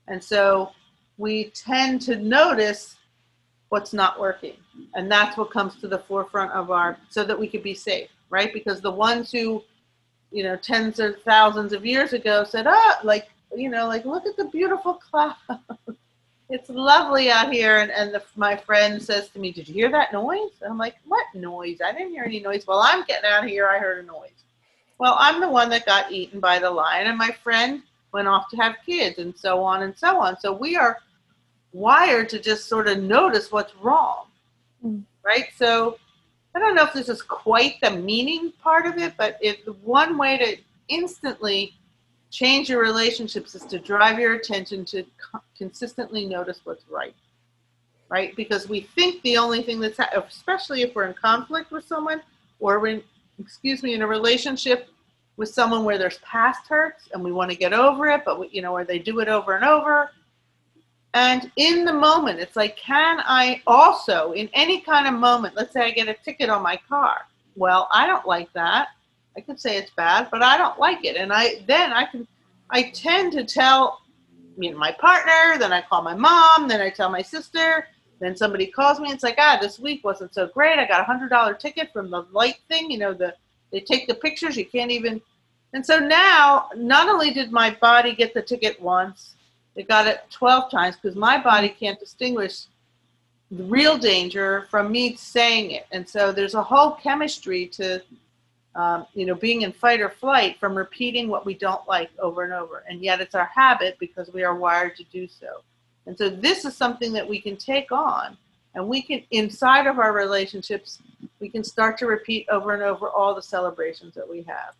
And 0.07 0.21
so 0.23 0.71
we 1.17 1.51
tend 1.51 2.01
to 2.01 2.15
notice 2.15 2.95
what's 3.69 3.93
not 3.93 4.19
working. 4.19 4.57
And 4.95 5.09
that's 5.09 5.37
what 5.37 5.51
comes 5.51 5.79
to 5.81 5.87
the 5.87 5.99
forefront 5.99 6.51
of 6.51 6.71
our, 6.71 6.97
so 7.09 7.23
that 7.23 7.39
we 7.39 7.47
could 7.47 7.63
be 7.63 7.75
safe, 7.75 8.09
right? 8.29 8.53
Because 8.53 8.81
the 8.81 8.91
ones 8.91 9.31
who 9.31 9.63
you 10.31 10.43
know, 10.43 10.55
tens 10.55 10.99
of 10.99 11.21
thousands 11.23 11.73
of 11.73 11.85
years 11.85 12.13
ago 12.13 12.43
said, 12.43 12.67
ah, 12.67 12.99
like, 13.03 13.29
you 13.55 13.69
know, 13.69 13.87
like, 13.87 14.05
look 14.05 14.25
at 14.25 14.37
the 14.37 14.45
beautiful 14.45 14.95
cloud. 14.95 15.35
it's 16.49 16.69
lovely 16.69 17.31
out 17.31 17.51
here. 17.51 17.77
And, 17.77 17.91
and 17.91 18.13
the, 18.13 18.23
my 18.35 18.55
friend 18.55 19.01
says 19.01 19.29
to 19.29 19.39
me, 19.39 19.51
did 19.51 19.67
you 19.67 19.73
hear 19.73 19.91
that 19.91 20.13
noise? 20.13 20.51
And 20.61 20.71
I'm 20.71 20.77
like, 20.77 20.95
what 21.07 21.25
noise? 21.33 21.79
I 21.83 21.91
didn't 21.91 22.11
hear 22.11 22.23
any 22.23 22.39
noise. 22.39 22.67
Well, 22.67 22.79
I'm 22.79 23.03
getting 23.05 23.29
out 23.29 23.43
of 23.43 23.49
here. 23.49 23.67
I 23.67 23.79
heard 23.79 24.03
a 24.03 24.07
noise. 24.07 24.29
Well, 24.99 25.15
I'm 25.17 25.41
the 25.41 25.49
one 25.49 25.69
that 25.69 25.85
got 25.85 26.11
eaten 26.11 26.39
by 26.39 26.59
the 26.59 26.69
lion, 26.69 27.07
and 27.07 27.17
my 27.17 27.31
friend 27.43 27.83
went 28.11 28.27
off 28.27 28.49
to 28.49 28.57
have 28.57 28.75
kids, 28.85 29.17
and 29.17 29.35
so 29.37 29.63
on 29.63 29.83
and 29.83 29.97
so 29.97 30.19
on. 30.19 30.37
So 30.39 30.51
we 30.51 30.75
are 30.75 30.97
wired 31.71 32.27
to 32.29 32.39
just 32.39 32.67
sort 32.67 32.89
of 32.89 32.99
notice 32.99 33.49
what's 33.49 33.73
wrong, 33.77 34.25
mm. 34.85 35.01
right? 35.23 35.45
So 35.55 35.97
I 36.55 36.59
don't 36.59 36.75
know 36.75 36.83
if 36.83 36.93
this 36.93 37.09
is 37.09 37.21
quite 37.21 37.75
the 37.81 37.91
meaning 37.91 38.51
part 38.61 38.85
of 38.85 38.97
it, 38.97 39.13
but 39.17 39.37
if 39.41 39.65
one 39.83 40.17
way 40.17 40.37
to 40.37 40.57
instantly 40.87 41.75
change 42.31 42.69
your 42.69 42.81
relationships 42.81 43.55
is 43.55 43.63
to 43.65 43.79
drive 43.79 44.19
your 44.19 44.33
attention 44.33 44.85
to 44.85 45.03
consistently 45.57 46.25
notice 46.25 46.61
what's 46.63 46.87
right. 46.89 47.15
Right? 48.09 48.35
Because 48.35 48.67
we 48.67 48.81
think 48.81 49.21
the 49.21 49.37
only 49.37 49.61
thing 49.61 49.79
that's, 49.79 49.97
ha- 49.97 50.23
especially 50.27 50.81
if 50.81 50.95
we're 50.95 51.05
in 51.05 51.13
conflict 51.13 51.71
with 51.71 51.85
someone 51.85 52.21
or 52.59 52.85
in, 52.87 53.03
excuse 53.39 53.83
me, 53.83 53.93
in 53.93 54.01
a 54.01 54.07
relationship 54.07 54.89
with 55.37 55.49
someone 55.49 55.85
where 55.85 55.97
there's 55.97 56.17
past 56.19 56.67
hurts 56.67 57.09
and 57.13 57.23
we 57.23 57.31
want 57.31 57.51
to 57.51 57.55
get 57.55 57.71
over 57.71 58.07
it, 58.07 58.23
but 58.25 58.39
we, 58.39 58.49
you 58.49 58.63
know, 58.63 58.73
where 58.73 58.83
they 58.83 58.97
do 58.97 59.19
it 59.19 59.27
over 59.27 59.55
and 59.55 59.63
over 59.63 60.11
and 61.13 61.51
in 61.55 61.85
the 61.85 61.93
moment, 61.93 62.39
it's 62.39 62.55
like, 62.55 62.77
can 62.77 63.19
I 63.25 63.61
also, 63.65 64.33
in 64.33 64.49
any 64.53 64.81
kind 64.81 65.07
of 65.07 65.19
moment, 65.19 65.55
let's 65.55 65.73
say 65.73 65.81
I 65.81 65.91
get 65.91 66.07
a 66.07 66.13
ticket 66.13 66.49
on 66.49 66.61
my 66.61 66.79
car. 66.87 67.25
Well, 67.55 67.87
I 67.91 68.05
don't 68.05 68.27
like 68.27 68.51
that. 68.53 68.89
I 69.35 69.41
could 69.41 69.59
say 69.59 69.77
it's 69.77 69.91
bad, 69.91 70.27
but 70.31 70.43
I 70.43 70.57
don't 70.57 70.77
like 70.79 71.03
it. 71.05 71.15
And 71.15 71.31
I 71.33 71.63
then 71.67 71.93
I 71.93 72.05
can, 72.05 72.27
I 72.69 72.91
tend 72.91 73.31
to 73.33 73.43
tell, 73.43 74.01
you 74.57 74.71
know, 74.71 74.77
my 74.77 74.91
partner. 74.91 75.57
Then 75.57 75.73
I 75.73 75.81
call 75.81 76.01
my 76.03 76.13
mom. 76.15 76.67
Then 76.67 76.81
I 76.81 76.89
tell 76.89 77.09
my 77.09 77.21
sister. 77.21 77.87
Then 78.19 78.35
somebody 78.35 78.67
calls 78.67 78.99
me. 78.99 79.05
and 79.05 79.15
It's 79.15 79.23
like, 79.23 79.37
ah, 79.39 79.57
this 79.59 79.79
week 79.79 80.03
wasn't 80.03 80.33
so 80.33 80.47
great. 80.47 80.77
I 80.77 80.85
got 80.85 81.01
a 81.01 81.05
hundred 81.05 81.29
dollar 81.29 81.53
ticket 81.53 81.91
from 81.91 82.11
the 82.11 82.25
light 82.31 82.57
thing. 82.67 82.91
You 82.91 82.99
know, 82.99 83.13
the 83.13 83.33
they 83.71 83.79
take 83.79 84.07
the 84.07 84.15
pictures. 84.15 84.57
You 84.57 84.65
can't 84.65 84.91
even. 84.91 85.21
And 85.73 85.85
so 85.85 85.99
now, 85.99 86.69
not 86.75 87.07
only 87.07 87.31
did 87.31 87.51
my 87.51 87.71
body 87.81 88.13
get 88.13 88.33
the 88.33 88.41
ticket 88.41 88.81
once, 88.81 89.35
they 89.79 89.83
got 89.83 90.07
it 90.07 90.25
12 90.29 90.69
times 90.69 90.97
because 90.97 91.15
my 91.15 91.41
body 91.41 91.69
can't 91.69 91.97
distinguish 91.97 92.65
the 93.49 93.63
real 93.63 93.97
danger 93.97 94.67
from 94.69 94.91
me 94.91 95.15
saying 95.15 95.71
it. 95.71 95.85
And 95.93 96.07
so 96.07 96.33
there's 96.33 96.53
a 96.53 96.61
whole 96.61 96.95
chemistry 96.95 97.65
to, 97.67 98.01
um, 98.75 99.07
you 99.13 99.25
know, 99.25 99.35
being 99.35 99.61
in 99.61 99.71
fight 99.71 100.01
or 100.01 100.09
flight 100.09 100.59
from 100.59 100.75
repeating 100.75 101.29
what 101.29 101.45
we 101.45 101.53
don't 101.53 101.87
like 101.87 102.09
over 102.19 102.43
and 102.43 102.51
over. 102.51 102.83
And 102.89 103.01
yet 103.01 103.21
it's 103.21 103.35
our 103.35 103.45
habit 103.45 103.95
because 104.01 104.33
we 104.33 104.43
are 104.43 104.53
wired 104.53 104.97
to 104.97 105.05
do 105.13 105.29
so. 105.29 105.61
And 106.07 106.17
so 106.17 106.29
this 106.29 106.65
is 106.65 106.75
something 106.75 107.13
that 107.13 107.25
we 107.25 107.39
can 107.39 107.55
take 107.55 107.93
on 107.93 108.35
and 108.75 108.85
we 108.85 109.01
can, 109.01 109.23
inside 109.31 109.87
of 109.87 109.97
our 109.97 110.11
relationships, 110.11 110.99
we 111.39 111.47
can 111.47 111.63
start 111.63 111.97
to 111.99 112.05
repeat 112.05 112.49
over 112.49 112.73
and 112.73 112.83
over 112.83 113.07
all 113.07 113.33
the 113.33 113.41
celebrations 113.41 114.13
that 114.15 114.29
we 114.29 114.41
have. 114.41 114.73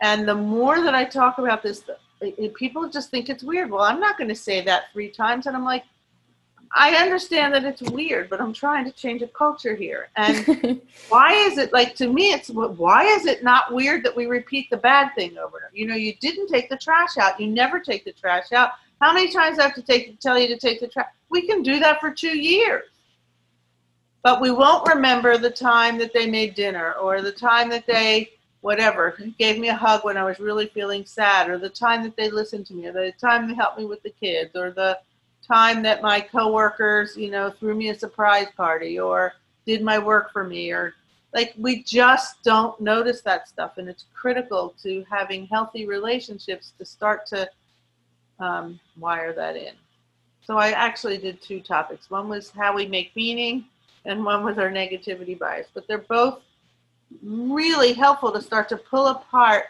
And 0.00 0.28
the 0.28 0.36
more 0.36 0.80
that 0.84 0.94
I 0.94 1.04
talk 1.04 1.38
about 1.38 1.64
this, 1.64 1.82
people 2.54 2.88
just 2.88 3.10
think 3.10 3.28
it's 3.28 3.42
weird. 3.42 3.70
Well, 3.70 3.82
I'm 3.82 4.00
not 4.00 4.16
going 4.16 4.28
to 4.28 4.34
say 4.34 4.60
that 4.62 4.84
three 4.92 5.10
times. 5.10 5.46
And 5.46 5.56
I'm 5.56 5.64
like, 5.64 5.84
I 6.76 6.96
understand 6.96 7.54
that 7.54 7.64
it's 7.64 7.82
weird, 7.82 8.28
but 8.28 8.40
I'm 8.40 8.52
trying 8.52 8.84
to 8.84 8.90
change 8.90 9.22
a 9.22 9.28
culture 9.28 9.76
here. 9.76 10.08
And 10.16 10.80
why 11.08 11.32
is 11.32 11.56
it 11.56 11.72
like 11.72 11.94
to 11.96 12.08
me? 12.08 12.32
It's 12.32 12.50
why 12.50 13.04
is 13.04 13.26
it 13.26 13.44
not 13.44 13.72
weird 13.72 14.04
that 14.04 14.14
we 14.14 14.26
repeat 14.26 14.68
the 14.70 14.76
bad 14.76 15.14
thing 15.14 15.38
over 15.38 15.56
and 15.58 15.66
over? 15.66 15.70
You 15.72 15.86
know, 15.86 15.94
you 15.94 16.14
didn't 16.16 16.48
take 16.48 16.68
the 16.68 16.76
trash 16.76 17.16
out. 17.16 17.38
You 17.40 17.46
never 17.46 17.78
take 17.78 18.04
the 18.04 18.12
trash 18.12 18.50
out. 18.52 18.70
How 19.00 19.12
many 19.12 19.30
times 19.30 19.58
I 19.58 19.62
have 19.62 19.74
to 19.74 19.82
take 19.82 20.18
tell 20.18 20.38
you 20.38 20.48
to 20.48 20.58
take 20.58 20.80
the 20.80 20.88
trash? 20.88 21.06
We 21.30 21.46
can 21.46 21.62
do 21.62 21.78
that 21.78 22.00
for 22.00 22.10
two 22.10 22.36
years, 22.36 22.84
but 24.22 24.40
we 24.40 24.50
won't 24.50 24.88
remember 24.88 25.38
the 25.38 25.50
time 25.50 25.96
that 25.98 26.12
they 26.12 26.26
made 26.26 26.54
dinner 26.54 26.94
or 26.94 27.22
the 27.22 27.32
time 27.32 27.68
that 27.70 27.86
they 27.86 28.30
whatever, 28.64 29.14
gave 29.38 29.58
me 29.58 29.68
a 29.68 29.74
hug 29.74 30.06
when 30.06 30.16
I 30.16 30.24
was 30.24 30.40
really 30.40 30.68
feeling 30.68 31.04
sad, 31.04 31.50
or 31.50 31.58
the 31.58 31.68
time 31.68 32.02
that 32.02 32.16
they 32.16 32.30
listened 32.30 32.64
to 32.68 32.72
me, 32.72 32.86
or 32.86 32.92
the 32.94 33.12
time 33.20 33.46
they 33.46 33.52
helped 33.52 33.76
me 33.76 33.84
with 33.84 34.02
the 34.02 34.14
kids, 34.18 34.56
or 34.56 34.70
the 34.70 34.98
time 35.46 35.82
that 35.82 36.00
my 36.00 36.18
coworkers, 36.18 37.14
you 37.14 37.30
know, 37.30 37.50
threw 37.50 37.74
me 37.74 37.90
a 37.90 37.94
surprise 37.94 38.46
party, 38.56 38.98
or 38.98 39.34
did 39.66 39.82
my 39.82 39.98
work 39.98 40.32
for 40.32 40.44
me, 40.44 40.70
or 40.70 40.94
like 41.34 41.52
we 41.58 41.82
just 41.82 42.42
don't 42.42 42.80
notice 42.80 43.20
that 43.20 43.48
stuff, 43.48 43.76
and 43.76 43.86
it's 43.86 44.06
critical 44.14 44.74
to 44.82 45.04
having 45.10 45.46
healthy 45.48 45.84
relationships 45.86 46.72
to 46.78 46.86
start 46.86 47.26
to 47.26 47.46
um, 48.40 48.80
wire 48.98 49.34
that 49.34 49.56
in. 49.56 49.74
So 50.40 50.56
I 50.56 50.70
actually 50.70 51.18
did 51.18 51.42
two 51.42 51.60
topics. 51.60 52.08
One 52.08 52.30
was 52.30 52.48
how 52.48 52.74
we 52.74 52.86
make 52.86 53.14
meaning, 53.14 53.66
and 54.06 54.24
one 54.24 54.42
was 54.42 54.56
our 54.56 54.70
negativity 54.70 55.38
bias. 55.38 55.66
But 55.74 55.86
they're 55.86 55.98
both 55.98 56.40
really 57.22 57.92
helpful 57.92 58.32
to 58.32 58.40
start 58.40 58.68
to 58.68 58.76
pull 58.76 59.08
apart 59.08 59.66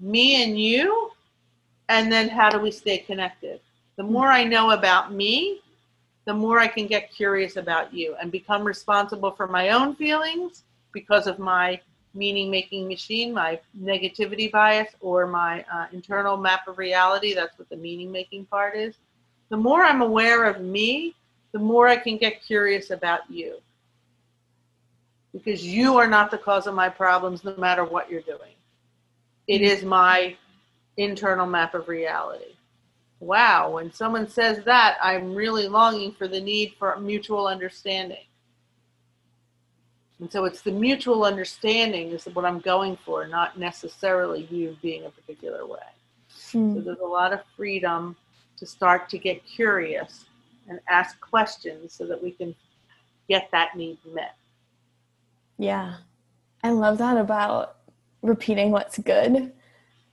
me 0.00 0.42
and 0.42 0.58
you 0.58 1.10
and 1.88 2.10
then 2.10 2.28
how 2.28 2.50
do 2.50 2.58
we 2.58 2.70
stay 2.70 2.98
connected? 2.98 3.60
The 3.96 4.02
more 4.02 4.28
i 4.28 4.44
know 4.44 4.70
about 4.70 5.12
me 5.12 5.62
the 6.26 6.34
more 6.34 6.58
i 6.58 6.66
can 6.66 6.86
get 6.86 7.12
curious 7.12 7.56
about 7.56 7.94
you 7.94 8.16
and 8.20 8.30
become 8.30 8.64
responsible 8.64 9.30
for 9.30 9.46
my 9.46 9.70
own 9.70 9.94
feelings 9.94 10.64
because 10.92 11.26
of 11.26 11.38
my 11.38 11.80
meaning 12.14 12.50
making 12.50 12.88
machine 12.88 13.32
my 13.32 13.58
negativity 13.80 14.50
bias 14.50 14.92
or 15.00 15.26
my 15.26 15.64
uh, 15.72 15.86
internal 15.92 16.36
map 16.36 16.66
of 16.66 16.78
reality. 16.78 17.34
That's 17.34 17.58
what 17.58 17.68
the 17.68 17.76
meaning 17.76 18.10
making 18.10 18.46
part 18.46 18.76
is. 18.76 18.96
The 19.48 19.56
more 19.56 19.84
i'm 19.84 20.02
aware 20.02 20.44
of 20.44 20.60
me 20.60 21.14
the 21.52 21.58
more 21.58 21.88
i 21.88 21.96
can 21.96 22.16
get 22.16 22.42
curious 22.42 22.90
about 22.90 23.30
you 23.30 23.58
because 25.36 25.64
you 25.64 25.98
are 25.98 26.06
not 26.06 26.30
the 26.30 26.38
cause 26.38 26.66
of 26.66 26.74
my 26.74 26.88
problems 26.88 27.44
no 27.44 27.54
matter 27.56 27.84
what 27.84 28.10
you're 28.10 28.22
doing. 28.22 28.54
It 29.46 29.60
is 29.60 29.84
my 29.84 30.36
internal 30.96 31.46
map 31.46 31.74
of 31.74 31.88
reality. 31.88 32.54
Wow, 33.20 33.70
when 33.72 33.92
someone 33.92 34.28
says 34.28 34.64
that, 34.64 34.96
I'm 35.02 35.34
really 35.34 35.68
longing 35.68 36.12
for 36.12 36.26
the 36.26 36.40
need 36.40 36.74
for 36.78 36.98
mutual 36.98 37.46
understanding. 37.46 38.24
And 40.20 40.32
so 40.32 40.46
it's 40.46 40.62
the 40.62 40.72
mutual 40.72 41.24
understanding 41.24 42.08
is 42.10 42.24
what 42.32 42.46
I'm 42.46 42.60
going 42.60 42.96
for, 43.04 43.26
not 43.26 43.58
necessarily 43.58 44.46
you 44.50 44.76
being 44.80 45.04
a 45.04 45.10
particular 45.10 45.66
way. 45.66 45.78
Hmm. 46.52 46.74
So 46.74 46.80
there's 46.80 47.00
a 47.00 47.06
lot 47.06 47.34
of 47.34 47.40
freedom 47.56 48.16
to 48.56 48.66
start 48.66 49.10
to 49.10 49.18
get 49.18 49.44
curious 49.44 50.24
and 50.68 50.80
ask 50.88 51.20
questions 51.20 51.92
so 51.92 52.06
that 52.06 52.22
we 52.22 52.30
can 52.30 52.54
get 53.28 53.50
that 53.52 53.76
need 53.76 53.98
met. 54.10 54.34
Yeah. 55.58 55.96
I 56.62 56.70
love 56.70 56.98
that 56.98 57.16
about 57.16 57.76
repeating 58.22 58.70
what's 58.70 58.98
good. 58.98 59.52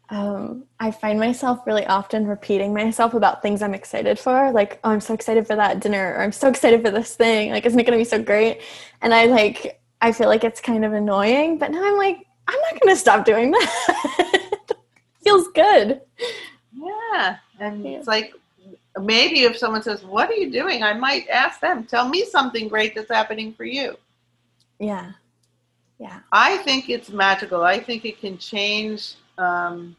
Um, 0.10 0.66
I 0.80 0.92
find 0.92 1.20
myself 1.20 1.66
really 1.66 1.86
often 1.86 2.28
repeating 2.28 2.74
myself 2.74 3.14
about 3.14 3.42
things 3.42 3.62
I'm 3.62 3.74
excited 3.74 4.20
for, 4.20 4.52
like, 4.52 4.80
oh, 4.84 4.92
I'm 4.92 5.00
so 5.00 5.14
excited 5.14 5.48
for 5.48 5.56
that 5.56 5.80
dinner, 5.80 6.14
or 6.16 6.22
I'm 6.22 6.32
so 6.32 6.50
excited 6.50 6.84
for 6.84 6.92
this 6.92 7.16
thing, 7.16 7.52
like, 7.52 7.66
isn't 7.66 7.80
it 7.80 7.86
gonna 7.86 7.98
be 7.98 8.04
so 8.04 8.22
great? 8.22 8.62
And 9.02 9.14
I 9.14 9.26
like, 9.26 9.82
I 10.02 10.12
feel 10.12 10.28
like 10.28 10.44
it's 10.44 10.62
kind 10.62 10.86
of 10.86 10.94
annoying, 10.94 11.58
but 11.58 11.72
now 11.72 11.84
I'm 11.84 11.98
like, 11.98 12.28
I'm 12.48 12.60
not 12.60 12.82
gonna 12.82 12.96
stop 12.96 13.26
doing 13.26 13.52
that. 13.52 14.68
Feels 15.24 15.48
good. 15.56 16.02
Yeah, 16.76 17.38
and 17.60 17.86
it's 17.86 18.08
like 18.08 18.34
maybe 19.00 19.44
if 19.44 19.58
someone 19.58 19.82
says, 19.82 20.04
"What 20.04 20.30
are 20.30 20.34
you 20.34 20.52
doing?" 20.52 20.84
I 20.84 20.94
might 20.94 21.30
ask 21.30 21.62
them, 21.62 21.86
"Tell 21.86 22.10
me 22.10 22.26
something 22.26 22.68
great 22.68 22.94
that's 22.94 23.10
happening 23.10 23.54
for 23.54 23.64
you." 23.64 23.96
Yeah 24.80 25.14
yeah 26.00 26.20
i 26.32 26.58
think 26.58 26.90
it's 26.90 27.10
magical 27.10 27.64
i 27.64 27.80
think 27.80 28.06
it 28.06 28.20
can 28.20 28.38
change 28.38 29.16
um, 29.38 29.96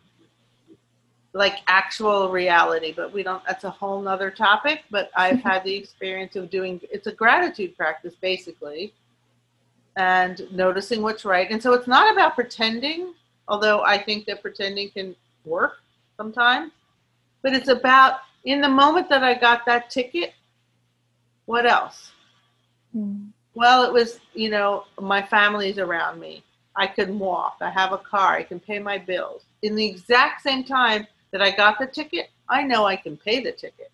like 1.33 1.59
actual 1.67 2.31
reality 2.31 2.93
but 2.95 3.13
we 3.13 3.23
don't 3.23 3.45
that's 3.45 3.65
a 3.65 3.71
whole 3.71 4.01
nother 4.01 4.31
topic 4.31 4.83
but 4.91 5.11
i've 5.17 5.41
had 5.41 5.65
the 5.65 5.75
experience 5.83 6.37
of 6.37 6.51
doing 6.51 6.81
it's 6.91 7.07
a 7.07 7.13
gratitude 7.13 7.77
practice 7.77 8.15
basically 8.21 8.93
and 9.97 10.47
noticing 10.53 11.03
what's 11.03 11.25
right 11.25 11.51
and 11.51 11.63
so 11.63 11.73
it's 11.73 11.87
not 11.87 12.13
about 12.13 12.35
pretending 12.35 13.15
although 13.49 13.83
I 13.83 14.03
think 14.03 14.27
that 14.27 14.43
pretending 14.43 14.91
can 14.91 15.15
work 15.45 15.79
sometimes. 16.17 16.73
But 17.43 17.55
it's 17.55 17.69
about 17.69 18.21
in 18.45 18.61
the 18.61 18.69
moment 18.69 19.09
that 19.11 19.23
I 19.23 19.35
got 19.35 19.67
that 19.67 19.91
ticket, 19.91 20.35
what 21.47 21.67
else? 21.67 22.13
Mm. 22.97 23.29
Well, 23.55 23.85
it 23.85 23.93
was, 23.93 24.19
you 24.35 24.51
know, 24.51 24.85
my 25.01 25.23
family's 25.23 25.79
around 25.79 26.21
me. 26.21 26.43
I 26.77 26.87
can 26.87 27.19
walk. 27.19 27.59
I 27.61 27.71
have 27.71 27.93
a 27.93 27.99
car. 27.99 28.35
I 28.35 28.43
can 28.43 28.59
pay 28.59 28.79
my 28.79 28.99
bills. 28.99 29.45
In 29.63 29.77
the 29.77 29.87
exact 29.87 30.43
same 30.43 30.65
time 30.65 31.07
that 31.31 31.41
I 31.41 31.51
got 31.51 31.79
the 31.79 31.87
ticket, 31.87 32.31
I 32.49 32.63
know 32.63 32.85
I 32.85 32.97
can 32.97 33.17
pay 33.17 33.41
the 33.41 33.53
ticket. 33.53 33.91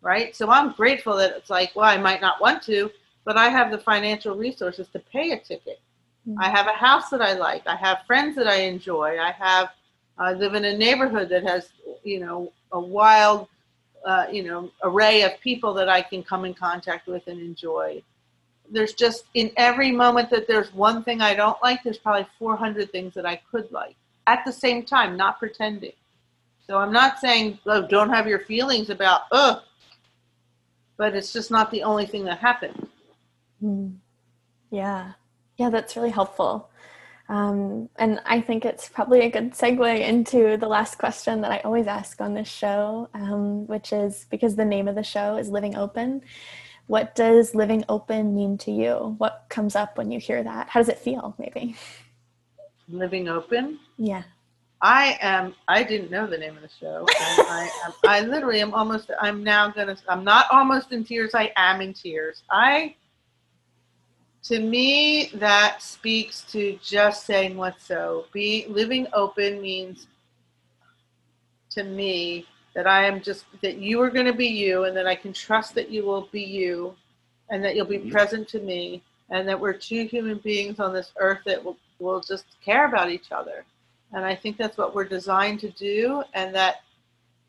Right? 0.00 0.34
So 0.34 0.50
I'm 0.50 0.72
grateful 0.72 1.16
that 1.16 1.36
it's 1.36 1.50
like, 1.50 1.74
well, 1.74 1.86
I 1.86 1.96
might 1.96 2.20
not 2.20 2.40
want 2.40 2.62
to, 2.64 2.90
but 3.24 3.36
I 3.36 3.48
have 3.48 3.70
the 3.70 3.78
financial 3.78 4.36
resources 4.36 4.88
to 4.92 4.98
pay 4.98 5.32
a 5.32 5.38
ticket. 5.38 5.80
Mm-hmm. 6.28 6.40
I 6.40 6.48
have 6.48 6.66
a 6.66 6.72
house 6.72 7.08
that 7.10 7.22
I 7.22 7.34
like. 7.34 7.66
I 7.66 7.76
have 7.76 7.98
friends 8.06 8.36
that 8.36 8.48
I 8.48 8.62
enjoy. 8.62 9.18
I 9.20 9.32
have 9.32 9.70
I 10.18 10.32
live 10.32 10.54
in 10.54 10.64
a 10.64 10.76
neighborhood 10.76 11.28
that 11.28 11.42
has, 11.42 11.68
you 12.02 12.20
know, 12.20 12.52
a 12.72 12.80
wild, 12.80 13.48
uh, 14.04 14.26
you 14.32 14.44
know, 14.44 14.70
array 14.82 15.22
of 15.22 15.38
people 15.40 15.74
that 15.74 15.88
I 15.88 16.00
can 16.00 16.22
come 16.22 16.44
in 16.44 16.54
contact 16.54 17.06
with 17.06 17.26
and 17.26 17.38
enjoy. 17.38 18.02
There's 18.70 18.94
just 18.94 19.24
in 19.34 19.50
every 19.56 19.92
moment 19.92 20.30
that 20.30 20.46
there's 20.48 20.72
one 20.72 21.02
thing 21.04 21.20
I 21.20 21.34
don't 21.34 21.56
like, 21.62 21.82
there's 21.82 21.98
probably 21.98 22.26
400 22.38 22.90
things 22.90 23.14
that 23.14 23.26
I 23.26 23.40
could 23.50 23.70
like 23.70 23.96
at 24.26 24.44
the 24.44 24.52
same 24.52 24.84
time, 24.84 25.16
not 25.16 25.38
pretending. 25.38 25.92
So 26.66 26.78
I'm 26.78 26.92
not 26.92 27.20
saying, 27.20 27.60
oh, 27.66 27.86
don't 27.86 28.10
have 28.10 28.26
your 28.26 28.40
feelings 28.40 28.90
about, 28.90 29.22
ugh, 29.30 29.62
but 30.96 31.14
it's 31.14 31.32
just 31.32 31.50
not 31.50 31.70
the 31.70 31.84
only 31.84 32.06
thing 32.06 32.24
that 32.24 32.38
happened. 32.38 32.88
Mm. 33.62 33.96
Yeah. 34.70 35.12
Yeah, 35.58 35.70
that's 35.70 35.96
really 35.96 36.10
helpful. 36.10 36.68
Um, 37.28 37.88
and 37.96 38.20
I 38.24 38.40
think 38.40 38.64
it's 38.64 38.88
probably 38.88 39.20
a 39.22 39.30
good 39.30 39.52
segue 39.52 40.00
into 40.00 40.56
the 40.56 40.68
last 40.68 40.96
question 40.98 41.40
that 41.40 41.50
I 41.50 41.58
always 41.58 41.86
ask 41.86 42.20
on 42.20 42.34
this 42.34 42.48
show, 42.48 43.08
um, 43.14 43.66
which 43.66 43.92
is 43.92 44.26
because 44.30 44.54
the 44.54 44.64
name 44.64 44.86
of 44.86 44.94
the 44.94 45.02
show 45.02 45.36
is 45.36 45.48
Living 45.48 45.76
Open. 45.76 46.22
What 46.86 47.14
does 47.14 47.54
living 47.54 47.84
open 47.88 48.34
mean 48.34 48.58
to 48.58 48.70
you? 48.70 49.16
What 49.18 49.46
comes 49.48 49.74
up 49.74 49.98
when 49.98 50.10
you 50.10 50.20
hear 50.20 50.42
that? 50.42 50.68
How 50.68 50.80
does 50.80 50.88
it 50.88 50.98
feel, 50.98 51.34
maybe? 51.38 51.76
Living 52.88 53.28
open? 53.28 53.80
Yeah. 53.96 54.22
I 54.82 55.18
am. 55.20 55.54
I 55.66 55.82
didn't 55.82 56.10
know 56.10 56.26
the 56.26 56.38
name 56.38 56.54
of 56.56 56.62
the 56.62 56.68
show. 56.68 57.06
I, 57.08 57.70
am, 57.86 57.92
I 58.06 58.20
literally 58.20 58.60
am 58.60 58.74
almost. 58.74 59.10
I'm 59.20 59.42
now 59.42 59.70
gonna. 59.70 59.96
I'm 60.08 60.22
not 60.22 60.46
almost 60.52 60.92
in 60.92 61.02
tears. 61.02 61.34
I 61.34 61.50
am 61.56 61.80
in 61.80 61.94
tears. 61.94 62.42
I 62.50 62.94
to 64.44 64.60
me 64.60 65.30
that 65.34 65.82
speaks 65.82 66.42
to 66.42 66.78
just 66.80 67.26
saying 67.26 67.56
what's 67.56 67.84
so 67.84 68.26
be 68.32 68.66
living 68.68 69.06
open 69.12 69.60
means 69.60 70.06
to 71.70 71.82
me 71.82 72.46
that 72.76 72.86
i 72.86 73.04
am 73.04 73.20
just 73.20 73.46
that 73.62 73.78
you 73.78 74.00
are 74.00 74.10
going 74.10 74.26
to 74.26 74.32
be 74.32 74.46
you 74.46 74.84
and 74.84 74.96
that 74.96 75.06
i 75.06 75.14
can 75.16 75.32
trust 75.32 75.74
that 75.74 75.90
you 75.90 76.04
will 76.04 76.28
be 76.30 76.42
you 76.42 76.94
and 77.50 77.64
that 77.64 77.74
you'll 77.74 77.84
be 77.84 77.98
present 77.98 78.46
to 78.46 78.60
me 78.60 79.02
and 79.30 79.48
that 79.48 79.58
we're 79.58 79.72
two 79.72 80.04
human 80.04 80.38
beings 80.38 80.78
on 80.78 80.92
this 80.92 81.10
earth 81.18 81.40
that 81.44 81.62
will, 81.64 81.76
will 81.98 82.20
just 82.20 82.44
care 82.64 82.86
about 82.86 83.10
each 83.10 83.32
other 83.32 83.64
and 84.12 84.24
i 84.24 84.34
think 84.34 84.56
that's 84.56 84.76
what 84.76 84.94
we're 84.94 85.04
designed 85.04 85.58
to 85.58 85.70
do 85.70 86.22
and 86.34 86.54
that 86.54 86.82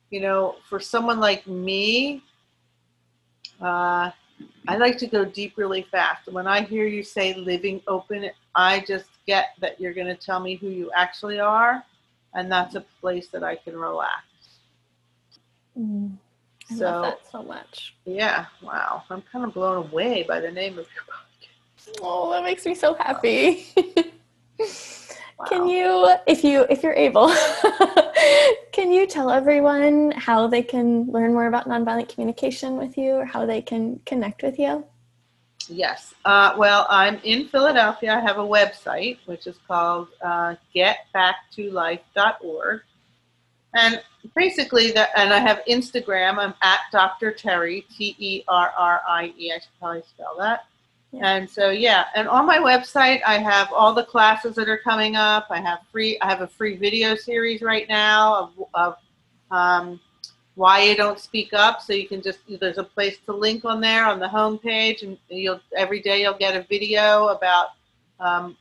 you 0.10 0.22
know 0.22 0.56
for 0.68 0.80
someone 0.80 1.20
like 1.20 1.46
me 1.46 2.24
uh, 3.62 4.12
I 4.68 4.76
like 4.78 4.98
to 5.00 5.08
go 5.08 5.26
deep 5.26 5.54
really 5.58 5.84
fast. 5.84 6.32
When 6.32 6.48
I 6.48 6.62
hear 6.62 6.86
you 6.86 7.04
say 7.04 7.34
living 7.34 7.82
open, 7.88 8.30
I 8.54 8.82
just 8.82 9.10
get 9.26 9.56
that 9.60 9.80
you're 9.80 9.94
going 9.94 10.08
to 10.08 10.16
tell 10.16 10.40
me 10.40 10.56
who 10.56 10.68
you 10.68 10.92
actually 10.96 11.40
are, 11.40 11.84
and 12.34 12.52
that's 12.52 12.76
a 12.76 12.82
place 13.02 13.28
that 13.30 13.44
I 13.44 13.56
can 13.56 13.78
relax. 13.78 14.27
Mm, 15.78 16.18
I 16.72 16.76
so, 16.76 16.86
love 16.86 17.04
that 17.04 17.20
so 17.32 17.44
much. 17.44 17.96
Yeah, 18.06 18.46
wow. 18.62 19.04
I'm 19.10 19.22
kind 19.32 19.46
of 19.46 19.54
blown 19.54 19.78
away 19.78 20.24
by 20.24 20.40
the 20.40 20.52
name 20.52 20.80
of 20.80 20.88
your 20.96 21.04
podcast. 21.04 22.00
Oh, 22.02 22.32
that 22.32 22.44
makes 22.44 22.66
me 22.66 22.76
so 22.76 22.96
happy. 22.96 23.68
Wow. 25.40 25.46
Can 25.46 25.68
you, 25.68 26.16
if 26.26 26.44
you 26.44 26.66
if 26.68 26.82
you're 26.82 26.96
able, 26.96 27.28
can 28.72 28.92
you 28.92 29.06
tell 29.06 29.30
everyone 29.30 30.10
how 30.10 30.48
they 30.48 30.64
can 30.64 31.12
learn 31.12 31.32
more 31.32 31.46
about 31.46 31.68
nonviolent 31.68 32.10
communication 32.10 32.76
with 32.76 32.98
you, 32.98 33.12
or 33.12 33.26
how 33.26 33.46
they 33.46 33.62
can 33.62 34.00
connect 34.08 34.42
with 34.42 34.58
you? 34.58 34.84
Yes. 35.70 36.16
Uh, 36.26 36.56
well, 36.58 36.88
I'm 36.90 37.20
in 37.24 37.50
Philadelphia. 37.50 38.16
I 38.16 38.20
have 38.20 38.40
a 38.40 38.44
website 38.44 39.20
which 39.28 39.46
is 39.46 39.60
called 39.68 40.08
uh, 40.24 40.56
getbacktolife.org, 40.76 42.82
and 43.78 44.02
basically 44.36 44.92
that. 44.92 45.10
And 45.16 45.34
I 45.34 45.40
have 45.40 45.62
Instagram. 45.70 46.38
I'm 46.38 46.54
at 46.62 46.80
Dr. 46.92 47.32
Terrie, 47.32 47.86
T 47.96 48.16
E 48.18 48.44
R 48.48 48.74
R 48.78 49.02
I 49.08 49.34
E. 49.38 49.52
I 49.52 49.60
should 49.60 49.70
probably 49.80 50.04
spell 50.10 50.36
that. 50.40 50.66
And 51.22 51.50
so 51.50 51.70
yeah, 51.70 52.06
and 52.16 52.28
on 52.28 52.46
my 52.46 52.58
website 52.58 53.22
I 53.26 53.38
have 53.38 53.72
all 53.72 53.94
the 53.94 54.04
classes 54.04 54.56
that 54.56 54.68
are 54.68 54.78
coming 54.78 55.16
up. 55.16 55.48
I 55.50 55.62
have 55.62 55.80
free 55.92 56.20
I 56.22 56.30
have 56.30 56.42
a 56.42 56.48
free 56.48 56.76
video 56.76 57.16
series 57.16 57.62
right 57.62 57.88
now 57.88 58.36
of, 58.36 58.64
of 58.74 58.96
um, 59.50 60.00
why 60.56 60.84
you 60.84 60.96
don't 60.96 61.20
speak 61.20 61.54
up. 61.54 61.82
So 61.82 61.94
you 61.94 62.08
can 62.08 62.22
just 62.22 62.40
there's 62.60 62.78
a 62.78 62.84
place 62.84 63.18
to 63.26 63.34
link 63.34 63.64
on 63.64 63.80
there 63.80 64.06
on 64.06 64.20
the 64.20 64.28
home 64.28 64.58
page, 64.58 65.04
and 65.04 65.18
you'll 65.30 65.62
every 65.76 66.02
day 66.02 66.22
you'll 66.22 66.38
get 66.38 66.56
a 66.56 66.64
video 66.64 67.28
about 67.28 67.70
um, 68.20 68.58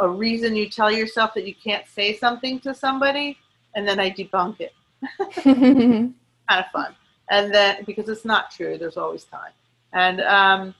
a 0.00 0.08
reason 0.08 0.56
you 0.56 0.68
tell 0.68 0.90
yourself 0.90 1.34
that 1.34 1.46
you 1.46 1.54
can't 1.54 1.86
say 1.86 2.16
something 2.16 2.58
to 2.60 2.74
somebody, 2.74 3.38
and 3.74 3.86
then 3.86 4.00
I 4.00 4.10
debunk 4.10 4.60
it. 4.60 4.72
kind 5.44 6.14
of 6.50 6.64
fun, 6.72 6.94
and 7.30 7.52
then 7.52 7.84
because 7.84 8.08
it's 8.08 8.24
not 8.24 8.50
true, 8.50 8.78
there's 8.78 8.96
always 8.96 9.24
time, 9.24 9.52
and 9.92 10.20
um, 10.22 10.74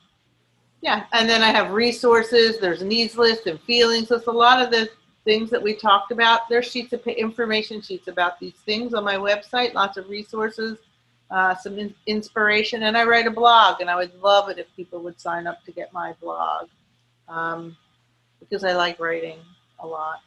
yeah, 0.85 1.07
and 1.13 1.27
then 1.27 1.43
I 1.43 1.51
have 1.51 1.73
resources. 1.73 2.59
There's 2.59 2.83
needs 2.83 3.17
list 3.17 3.47
and 3.47 3.59
feelings. 3.63 4.09
So 4.09 4.17
it's 4.17 4.27
a 4.27 4.31
lot 4.31 4.61
of 4.61 4.71
the 4.71 4.91
things 5.25 5.49
that 5.49 5.63
we 5.63 5.75
talked 5.75 6.13
about. 6.13 6.47
There's 6.51 6.67
sheets 6.67 6.93
of 6.93 7.01
information 7.07 7.81
sheets 7.81 8.07
about 8.09 8.39
these 8.39 8.53
things 8.67 8.93
on 8.93 9.03
my 9.03 9.15
website. 9.15 9.73
Lots 9.73 9.97
of 9.97 10.11
resources, 10.11 10.77
uh, 11.31 11.55
some 11.57 11.79
in- 11.79 11.95
inspiration, 12.07 12.83
and 12.83 12.99
I 12.99 13.05
write 13.05 13.27
a 13.27 13.31
blog. 13.31 13.81
And 13.81 13.89
I 13.89 13.97
would 13.97 14.15
love 14.23 14.51
it 14.51 14.59
if 14.59 14.67
people 14.77 15.01
would 15.01 15.19
sign 15.19 15.47
up 15.47 15.65
to 15.65 15.73
get 15.73 15.91
my 15.95 16.13
blog 16.21 16.69
um, 17.29 17.75
because 18.39 18.63
I 18.63 18.75
like 18.75 19.01
writing 19.01 19.39
a 19.79 19.87
lot. 19.87 20.21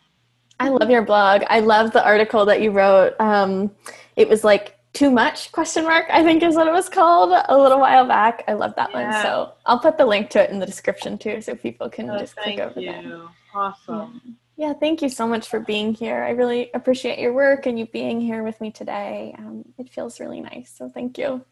I 0.60 0.70
love 0.70 0.90
your 0.90 1.04
blog. 1.04 1.44
I 1.50 1.60
love 1.60 1.92
the 1.92 2.04
article 2.04 2.46
that 2.46 2.62
you 2.62 2.72
wrote. 2.72 3.14
Um, 3.20 3.72
it 4.16 4.28
was 4.28 4.44
like 4.44 4.78
too 4.98 5.12
much 5.12 5.52
question 5.52 5.84
mark 5.84 6.06
i 6.10 6.24
think 6.24 6.42
is 6.42 6.56
what 6.56 6.68
it 6.68 6.72
was 6.72 6.90
called 6.90 7.32
a 7.50 7.56
little 7.56 7.80
while 7.80 8.08
back 8.08 8.44
i 8.48 8.54
love 8.54 8.74
that 8.76 8.90
yeah. 8.92 9.12
one 9.12 9.22
so 9.22 9.54
i'll 9.68 9.78
put 9.78 9.96
the 9.96 10.06
link 10.06 10.28
to 10.28 10.42
it 10.42 10.50
in 10.50 10.58
the 10.58 10.66
description 10.66 11.20
too 11.20 11.40
so 11.40 11.54
people 11.54 11.88
can 11.88 12.10
oh, 12.10 12.18
just 12.18 12.36
click 12.36 12.58
over 12.58 12.80
you. 12.80 12.92
there 12.92 13.22
awesome 13.54 14.22
yeah. 14.56 14.70
yeah. 14.70 14.74
thank 14.74 15.04
you 15.04 15.10
so 15.10 15.28
much 15.28 15.48
for 15.48 15.60
being 15.60 15.94
here 15.94 16.24
i 16.24 16.32
really 16.32 16.72
appreciate 16.74 17.20
your 17.20 17.32
work 17.32 17.68
and 17.68 17.78
you 17.78 17.86
being 17.86 18.20
here 18.20 18.42
with 18.42 18.60
me 18.60 18.72
today 18.72 19.36
um, 19.38 19.64
it 19.78 19.88
feels 19.88 20.20
really 20.20 20.42
nice 20.42 20.74
so 20.76 20.90
thank 20.90 21.16
you 21.16 21.46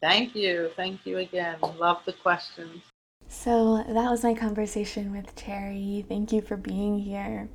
thank 0.00 0.34
you 0.34 0.68
thank 0.74 1.06
you 1.06 1.18
again 1.18 1.58
love 1.78 1.98
the 2.06 2.12
questions 2.14 2.82
so 3.28 3.84
that 3.86 4.10
was 4.10 4.24
my 4.24 4.34
conversation 4.34 5.12
with 5.12 5.32
terrie 5.36 6.04
thank 6.08 6.32
you 6.32 6.40
for 6.40 6.56
being 6.56 6.98
here 6.98 7.48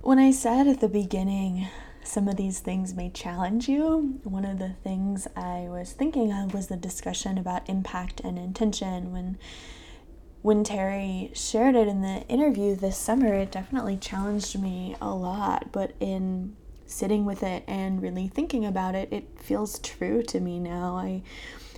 when 0.00 0.18
i 0.18 0.30
said 0.30 0.66
at 0.66 0.80
the 0.80 0.88
beginning 0.88 1.68
some 2.02 2.28
of 2.28 2.36
these 2.36 2.60
things 2.60 2.94
may 2.94 3.10
challenge 3.10 3.68
you. 3.68 4.18
One 4.24 4.44
of 4.44 4.58
the 4.58 4.74
things 4.82 5.28
I 5.36 5.66
was 5.68 5.92
thinking 5.92 6.32
of 6.32 6.54
was 6.54 6.66
the 6.66 6.76
discussion 6.76 7.38
about 7.38 7.68
impact 7.68 8.20
and 8.20 8.38
intention. 8.38 9.12
When 9.12 9.38
when 10.42 10.64
Terrie 10.64 11.36
shared 11.36 11.76
it 11.76 11.86
in 11.86 12.00
the 12.00 12.22
interview 12.26 12.74
this 12.74 12.96
summer, 12.96 13.34
it 13.34 13.52
definitely 13.52 13.98
challenged 13.98 14.58
me 14.58 14.96
a 15.00 15.10
lot. 15.10 15.70
But 15.70 15.92
in 16.00 16.56
sitting 16.86 17.26
with 17.26 17.42
it 17.42 17.62
and 17.68 18.00
really 18.00 18.26
thinking 18.26 18.64
about 18.64 18.94
it, 18.94 19.12
it 19.12 19.38
feels 19.38 19.78
true 19.78 20.22
to 20.24 20.40
me 20.40 20.58
now. 20.58 20.96
I 20.96 21.22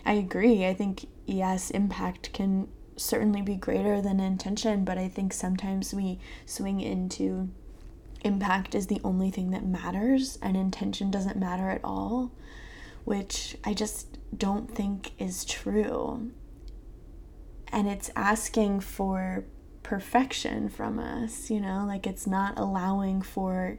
I 0.07 0.15
agree. 0.15 0.65
I 0.67 0.75
think 0.75 1.07
yes, 1.27 1.71
impact 1.71 2.33
can 2.33 2.69
certainly 2.97 3.43
be 3.43 3.57
greater 3.57 4.01
than 4.01 4.21
intention, 4.21 4.85
but 4.85 4.99
I 4.99 5.09
think 5.09 5.33
sometimes 5.33 5.93
we 5.93 6.21
swing 6.47 6.81
into 6.81 7.51
impact 8.23 8.75
is 8.75 8.87
the 8.87 9.01
only 9.05 9.31
thing 9.31 9.51
that 9.51 9.65
matters 9.65 10.39
and 10.43 10.57
intention 10.57 11.11
doesn't 11.11 11.37
matter 11.37 11.71
at 11.71 11.81
all, 11.85 12.33
which 13.05 13.57
I 13.65 13.75
just 13.75 14.19
don't 14.37 14.71
think 14.75 15.13
is 15.19 15.45
true. 15.45 16.31
And 17.69 17.89
it's 17.89 18.11
asking 18.15 18.81
for 18.81 19.45
perfection 19.83 20.69
from 20.69 20.99
us, 20.99 21.51
you 21.51 21.61
know, 21.61 21.85
like 21.87 22.07
it's 22.07 22.27
not 22.27 22.59
allowing 22.59 23.23
for 23.23 23.79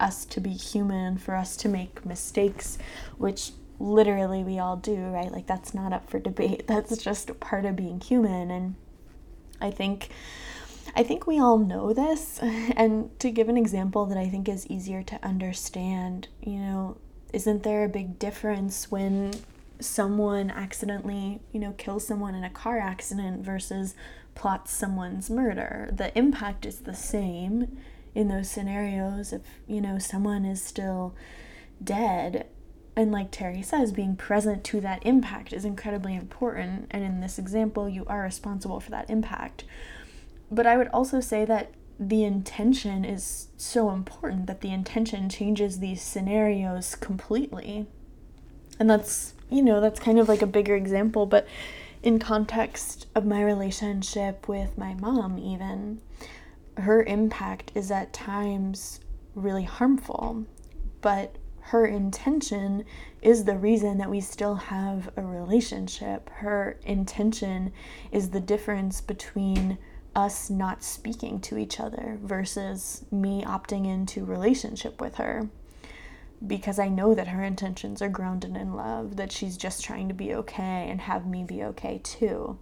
us 0.00 0.24
to 0.26 0.40
be 0.40 0.50
human, 0.50 1.18
for 1.18 1.34
us 1.34 1.56
to 1.58 1.68
make 1.68 2.04
mistakes, 2.04 2.78
which 3.16 3.52
literally 3.78 4.42
we 4.42 4.58
all 4.58 4.76
do, 4.76 4.96
right? 4.96 5.30
Like 5.30 5.46
that's 5.46 5.74
not 5.74 5.92
up 5.92 6.08
for 6.08 6.18
debate. 6.18 6.66
That's 6.66 6.96
just 6.96 7.38
part 7.40 7.64
of 7.64 7.76
being 7.76 8.00
human. 8.00 8.50
And 8.50 8.74
I 9.60 9.70
think 9.70 10.08
I 10.96 11.02
think 11.02 11.26
we 11.26 11.38
all 11.38 11.58
know 11.58 11.92
this. 11.92 12.40
And 12.76 13.18
to 13.20 13.30
give 13.30 13.48
an 13.48 13.56
example 13.56 14.06
that 14.06 14.18
I 14.18 14.28
think 14.28 14.48
is 14.48 14.66
easier 14.68 15.02
to 15.04 15.24
understand, 15.24 16.28
you 16.40 16.58
know, 16.58 16.96
isn't 17.32 17.62
there 17.62 17.84
a 17.84 17.88
big 17.88 18.18
difference 18.18 18.90
when 18.90 19.34
someone 19.80 20.50
accidentally, 20.50 21.40
you 21.52 21.60
know, 21.60 21.72
kills 21.72 22.06
someone 22.06 22.34
in 22.34 22.44
a 22.44 22.50
car 22.50 22.78
accident 22.78 23.44
versus 23.44 23.94
plots 24.34 24.72
someone's 24.72 25.30
murder? 25.30 25.90
The 25.92 26.16
impact 26.16 26.64
is 26.64 26.80
the 26.80 26.94
same 26.94 27.76
in 28.14 28.28
those 28.28 28.48
scenarios 28.48 29.32
if, 29.32 29.42
you 29.66 29.80
know, 29.80 29.98
someone 29.98 30.44
is 30.44 30.62
still 30.62 31.14
dead 31.82 32.46
and 32.96 33.10
like 33.10 33.32
Terrie 33.32 33.64
says, 33.64 33.92
being 33.92 34.14
present 34.16 34.62
to 34.64 34.80
that 34.80 35.04
impact 35.04 35.52
is 35.52 35.64
incredibly 35.64 36.14
important. 36.14 36.86
And 36.90 37.02
in 37.02 37.20
this 37.20 37.38
example, 37.38 37.88
you 37.88 38.04
are 38.06 38.22
responsible 38.22 38.78
for 38.78 38.90
that 38.92 39.10
impact. 39.10 39.64
But 40.50 40.66
I 40.66 40.76
would 40.76 40.88
also 40.88 41.20
say 41.20 41.44
that 41.44 41.72
the 41.98 42.24
intention 42.24 43.04
is 43.04 43.48
so 43.56 43.90
important 43.90 44.46
that 44.46 44.60
the 44.60 44.72
intention 44.72 45.28
changes 45.28 45.78
these 45.78 46.02
scenarios 46.02 46.94
completely. 46.96 47.86
And 48.78 48.90
that's, 48.90 49.34
you 49.48 49.62
know, 49.62 49.80
that's 49.80 50.00
kind 50.00 50.18
of 50.18 50.28
like 50.28 50.42
a 50.42 50.46
bigger 50.46 50.74
example, 50.74 51.26
but 51.26 51.46
in 52.02 52.18
context 52.18 53.06
of 53.14 53.24
my 53.24 53.42
relationship 53.42 54.48
with 54.48 54.76
my 54.76 54.94
mom, 54.94 55.38
even, 55.38 56.00
her 56.76 57.02
impact 57.04 57.70
is 57.74 57.90
at 57.90 58.12
times 58.12 59.00
really 59.34 59.62
harmful. 59.62 60.44
But 61.00 61.36
her 61.60 61.86
intention 61.86 62.84
is 63.22 63.44
the 63.44 63.56
reason 63.56 63.96
that 63.98 64.10
we 64.10 64.20
still 64.20 64.56
have 64.56 65.10
a 65.16 65.22
relationship. 65.22 66.28
Her 66.28 66.78
intention 66.84 67.72
is 68.12 68.30
the 68.30 68.40
difference 68.40 69.00
between 69.00 69.78
us 70.14 70.50
not 70.50 70.82
speaking 70.82 71.40
to 71.40 71.58
each 71.58 71.80
other 71.80 72.18
versus 72.22 73.04
me 73.10 73.42
opting 73.44 73.86
into 73.86 74.24
relationship 74.24 75.00
with 75.00 75.16
her 75.16 75.48
because 76.46 76.78
I 76.78 76.88
know 76.88 77.14
that 77.14 77.28
her 77.28 77.42
intentions 77.42 78.02
are 78.02 78.08
grounded 78.08 78.56
in 78.56 78.74
love, 78.74 79.16
that 79.16 79.32
she's 79.32 79.56
just 79.56 79.84
trying 79.84 80.08
to 80.08 80.14
be 80.14 80.34
okay 80.34 80.88
and 80.88 81.00
have 81.00 81.26
me 81.26 81.44
be 81.44 81.62
okay 81.64 82.00
too. 82.02 82.58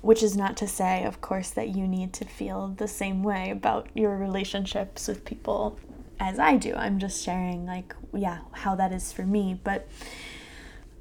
Which 0.00 0.22
is 0.22 0.36
not 0.36 0.56
to 0.58 0.68
say, 0.68 1.04
of 1.04 1.20
course, 1.20 1.50
that 1.50 1.68
you 1.68 1.86
need 1.86 2.12
to 2.14 2.24
feel 2.24 2.68
the 2.68 2.88
same 2.88 3.22
way 3.22 3.50
about 3.50 3.88
your 3.94 4.16
relationships 4.16 5.08
with 5.08 5.24
people 5.24 5.78
as 6.20 6.38
I 6.38 6.56
do. 6.56 6.74
I'm 6.74 6.98
just 6.98 7.22
sharing, 7.22 7.66
like, 7.66 7.94
yeah, 8.14 8.38
how 8.52 8.74
that 8.76 8.92
is 8.92 9.12
for 9.12 9.26
me. 9.26 9.60
But 9.62 9.88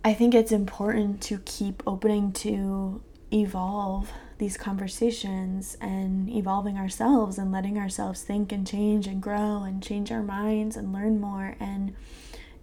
I 0.04 0.14
think 0.14 0.34
it's 0.34 0.52
important 0.52 1.22
to 1.24 1.40
keep 1.40 1.84
opening 1.86 2.32
to 2.34 3.02
evolve 3.32 4.12
these 4.38 4.58
conversations 4.58 5.78
and 5.82 6.30
evolving 6.30 6.78
ourselves 6.78 7.38
and 7.38 7.52
letting 7.52 7.78
ourselves 7.78 8.24
think 8.24 8.52
and 8.52 8.68
change 8.68 9.08
and 9.08 9.22
grow 9.22 9.64
and 9.64 9.82
change 9.82 10.12
our 10.12 10.24
minds 10.24 10.76
and 10.76 10.94
learn 10.94 11.20
more 11.20 11.56
and 11.60 11.96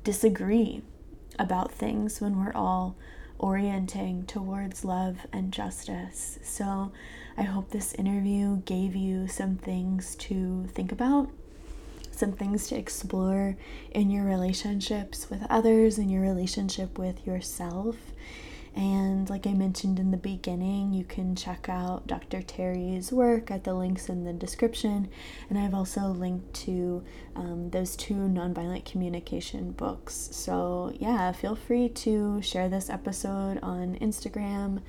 disagree 0.04 0.82
about 1.38 1.72
things 1.72 2.20
when 2.20 2.38
we're 2.38 2.54
all 2.54 2.96
orienting 3.38 4.24
towards 4.26 4.84
love 4.84 5.26
and 5.32 5.52
justice. 5.52 6.38
So 6.42 6.92
I 7.36 7.42
hope 7.42 7.70
this 7.70 7.94
interview 7.94 8.58
gave 8.58 8.94
you 8.94 9.26
some 9.26 9.56
things 9.56 10.14
to 10.16 10.66
think 10.72 10.92
about 10.92 11.30
some 12.14 12.32
things 12.32 12.68
to 12.68 12.76
explore 12.76 13.56
in 13.90 14.10
your 14.10 14.24
relationships 14.24 15.28
with 15.28 15.44
others, 15.50 15.98
in 15.98 16.08
your 16.08 16.22
relationship 16.22 16.98
with 16.98 17.26
yourself. 17.26 17.96
And 18.76 19.30
like 19.30 19.46
I 19.46 19.52
mentioned 19.52 20.00
in 20.00 20.10
the 20.10 20.16
beginning, 20.16 20.92
you 20.92 21.04
can 21.04 21.36
check 21.36 21.68
out 21.68 22.08
Dr. 22.08 22.42
Terrie's 22.42 23.12
work 23.12 23.50
at 23.50 23.62
the 23.62 23.72
links 23.72 24.08
in 24.08 24.24
the 24.24 24.32
description. 24.32 25.08
And 25.48 25.58
I've 25.58 25.74
also 25.74 26.08
linked 26.08 26.52
to 26.64 27.04
um, 27.36 27.70
those 27.70 27.94
two 27.94 28.14
nonviolent 28.14 28.84
communication 28.84 29.70
books. 29.72 30.14
So, 30.32 30.92
yeah, 30.98 31.30
feel 31.30 31.54
free 31.54 31.88
to 31.88 32.42
share 32.42 32.68
this 32.68 32.90
episode 32.90 33.60
on 33.62 33.96
Instagram. 34.00 34.82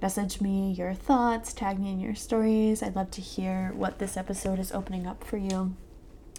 Message 0.00 0.40
me 0.40 0.72
your 0.72 0.94
thoughts, 0.94 1.52
tag 1.52 1.80
me 1.80 1.90
in 1.90 1.98
your 1.98 2.14
stories. 2.14 2.82
I'd 2.82 2.94
love 2.94 3.10
to 3.12 3.20
hear 3.20 3.72
what 3.74 3.98
this 3.98 4.16
episode 4.16 4.60
is 4.60 4.70
opening 4.70 5.06
up 5.06 5.24
for 5.24 5.38
you. 5.38 5.74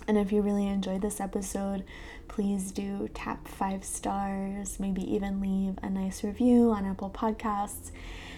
And 0.07 0.17
if 0.17 0.31
you 0.31 0.41
really 0.41 0.67
enjoyed 0.67 1.01
this 1.01 1.19
episode, 1.19 1.83
please 2.35 2.73
do 2.73 3.09
tap 3.13 3.47
five 3.47 3.81
stars, 3.85 4.77
maybe 4.77 5.01
even 5.01 5.39
leave 5.39 5.79
a 5.81 5.89
nice 5.89 6.21
review 6.21 6.69
on 6.69 6.85
Apple 6.85 7.09
Podcasts. 7.09 7.91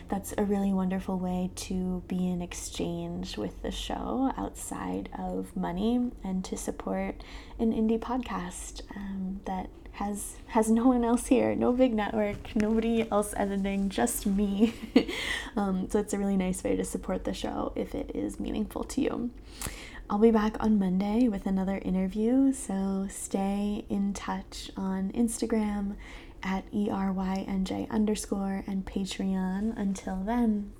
That's 0.08 0.36
a 0.38 0.44
really 0.44 0.72
wonderful 0.72 1.18
way 1.18 1.50
to 1.56 2.04
be 2.08 2.30
in 2.30 2.44
exchange 2.44 3.38
with 3.38 3.60
the 3.64 3.72
show 3.72 4.32
outside 4.38 5.10
of 5.18 5.58
money 5.58 6.12
and 6.24 6.46
to 6.46 6.56
support 6.56 7.24
an 7.58 7.74
indie 7.74 7.98
podcast 7.98 8.84
um, 8.96 9.42
that 9.46 9.68
has 9.94 10.36
has 10.50 10.70
no 10.70 10.86
one 10.86 11.04
else 11.04 11.26
here, 11.26 11.56
no 11.56 11.72
big 11.72 11.96
network, 11.96 12.56
nobody 12.56 13.10
else 13.10 13.34
editing, 13.36 13.90
just 13.90 14.28
me. 14.28 14.76
um, 15.58 15.90
so 15.90 15.98
it's 15.98 16.14
a 16.14 16.20
really 16.20 16.38
nice 16.38 16.64
way 16.64 16.76
to 16.76 16.86
support 16.86 17.24
the 17.24 17.34
show 17.34 17.74
if 17.76 17.96
it 17.96 18.12
is 18.14 18.40
meaningful 18.40 18.84
to 18.84 19.02
you. 19.02 19.32
I'll 20.10 20.20
be 20.20 20.32
back 20.32 20.56
on 20.62 20.80
Monday 20.80 21.28
with 21.28 21.46
another 21.46 21.80
interview, 21.84 22.54
so 22.54 23.08
stay 23.10 23.84
in 23.90 24.14
touch 24.14 24.72
on 24.78 25.12
Instagram 25.12 25.98
at 26.42 26.64
ERYNJ 26.72 27.90
underscore 27.90 28.64
and 28.66 28.86
Patreon. 28.86 29.78
Until 29.78 30.24
then. 30.24 30.72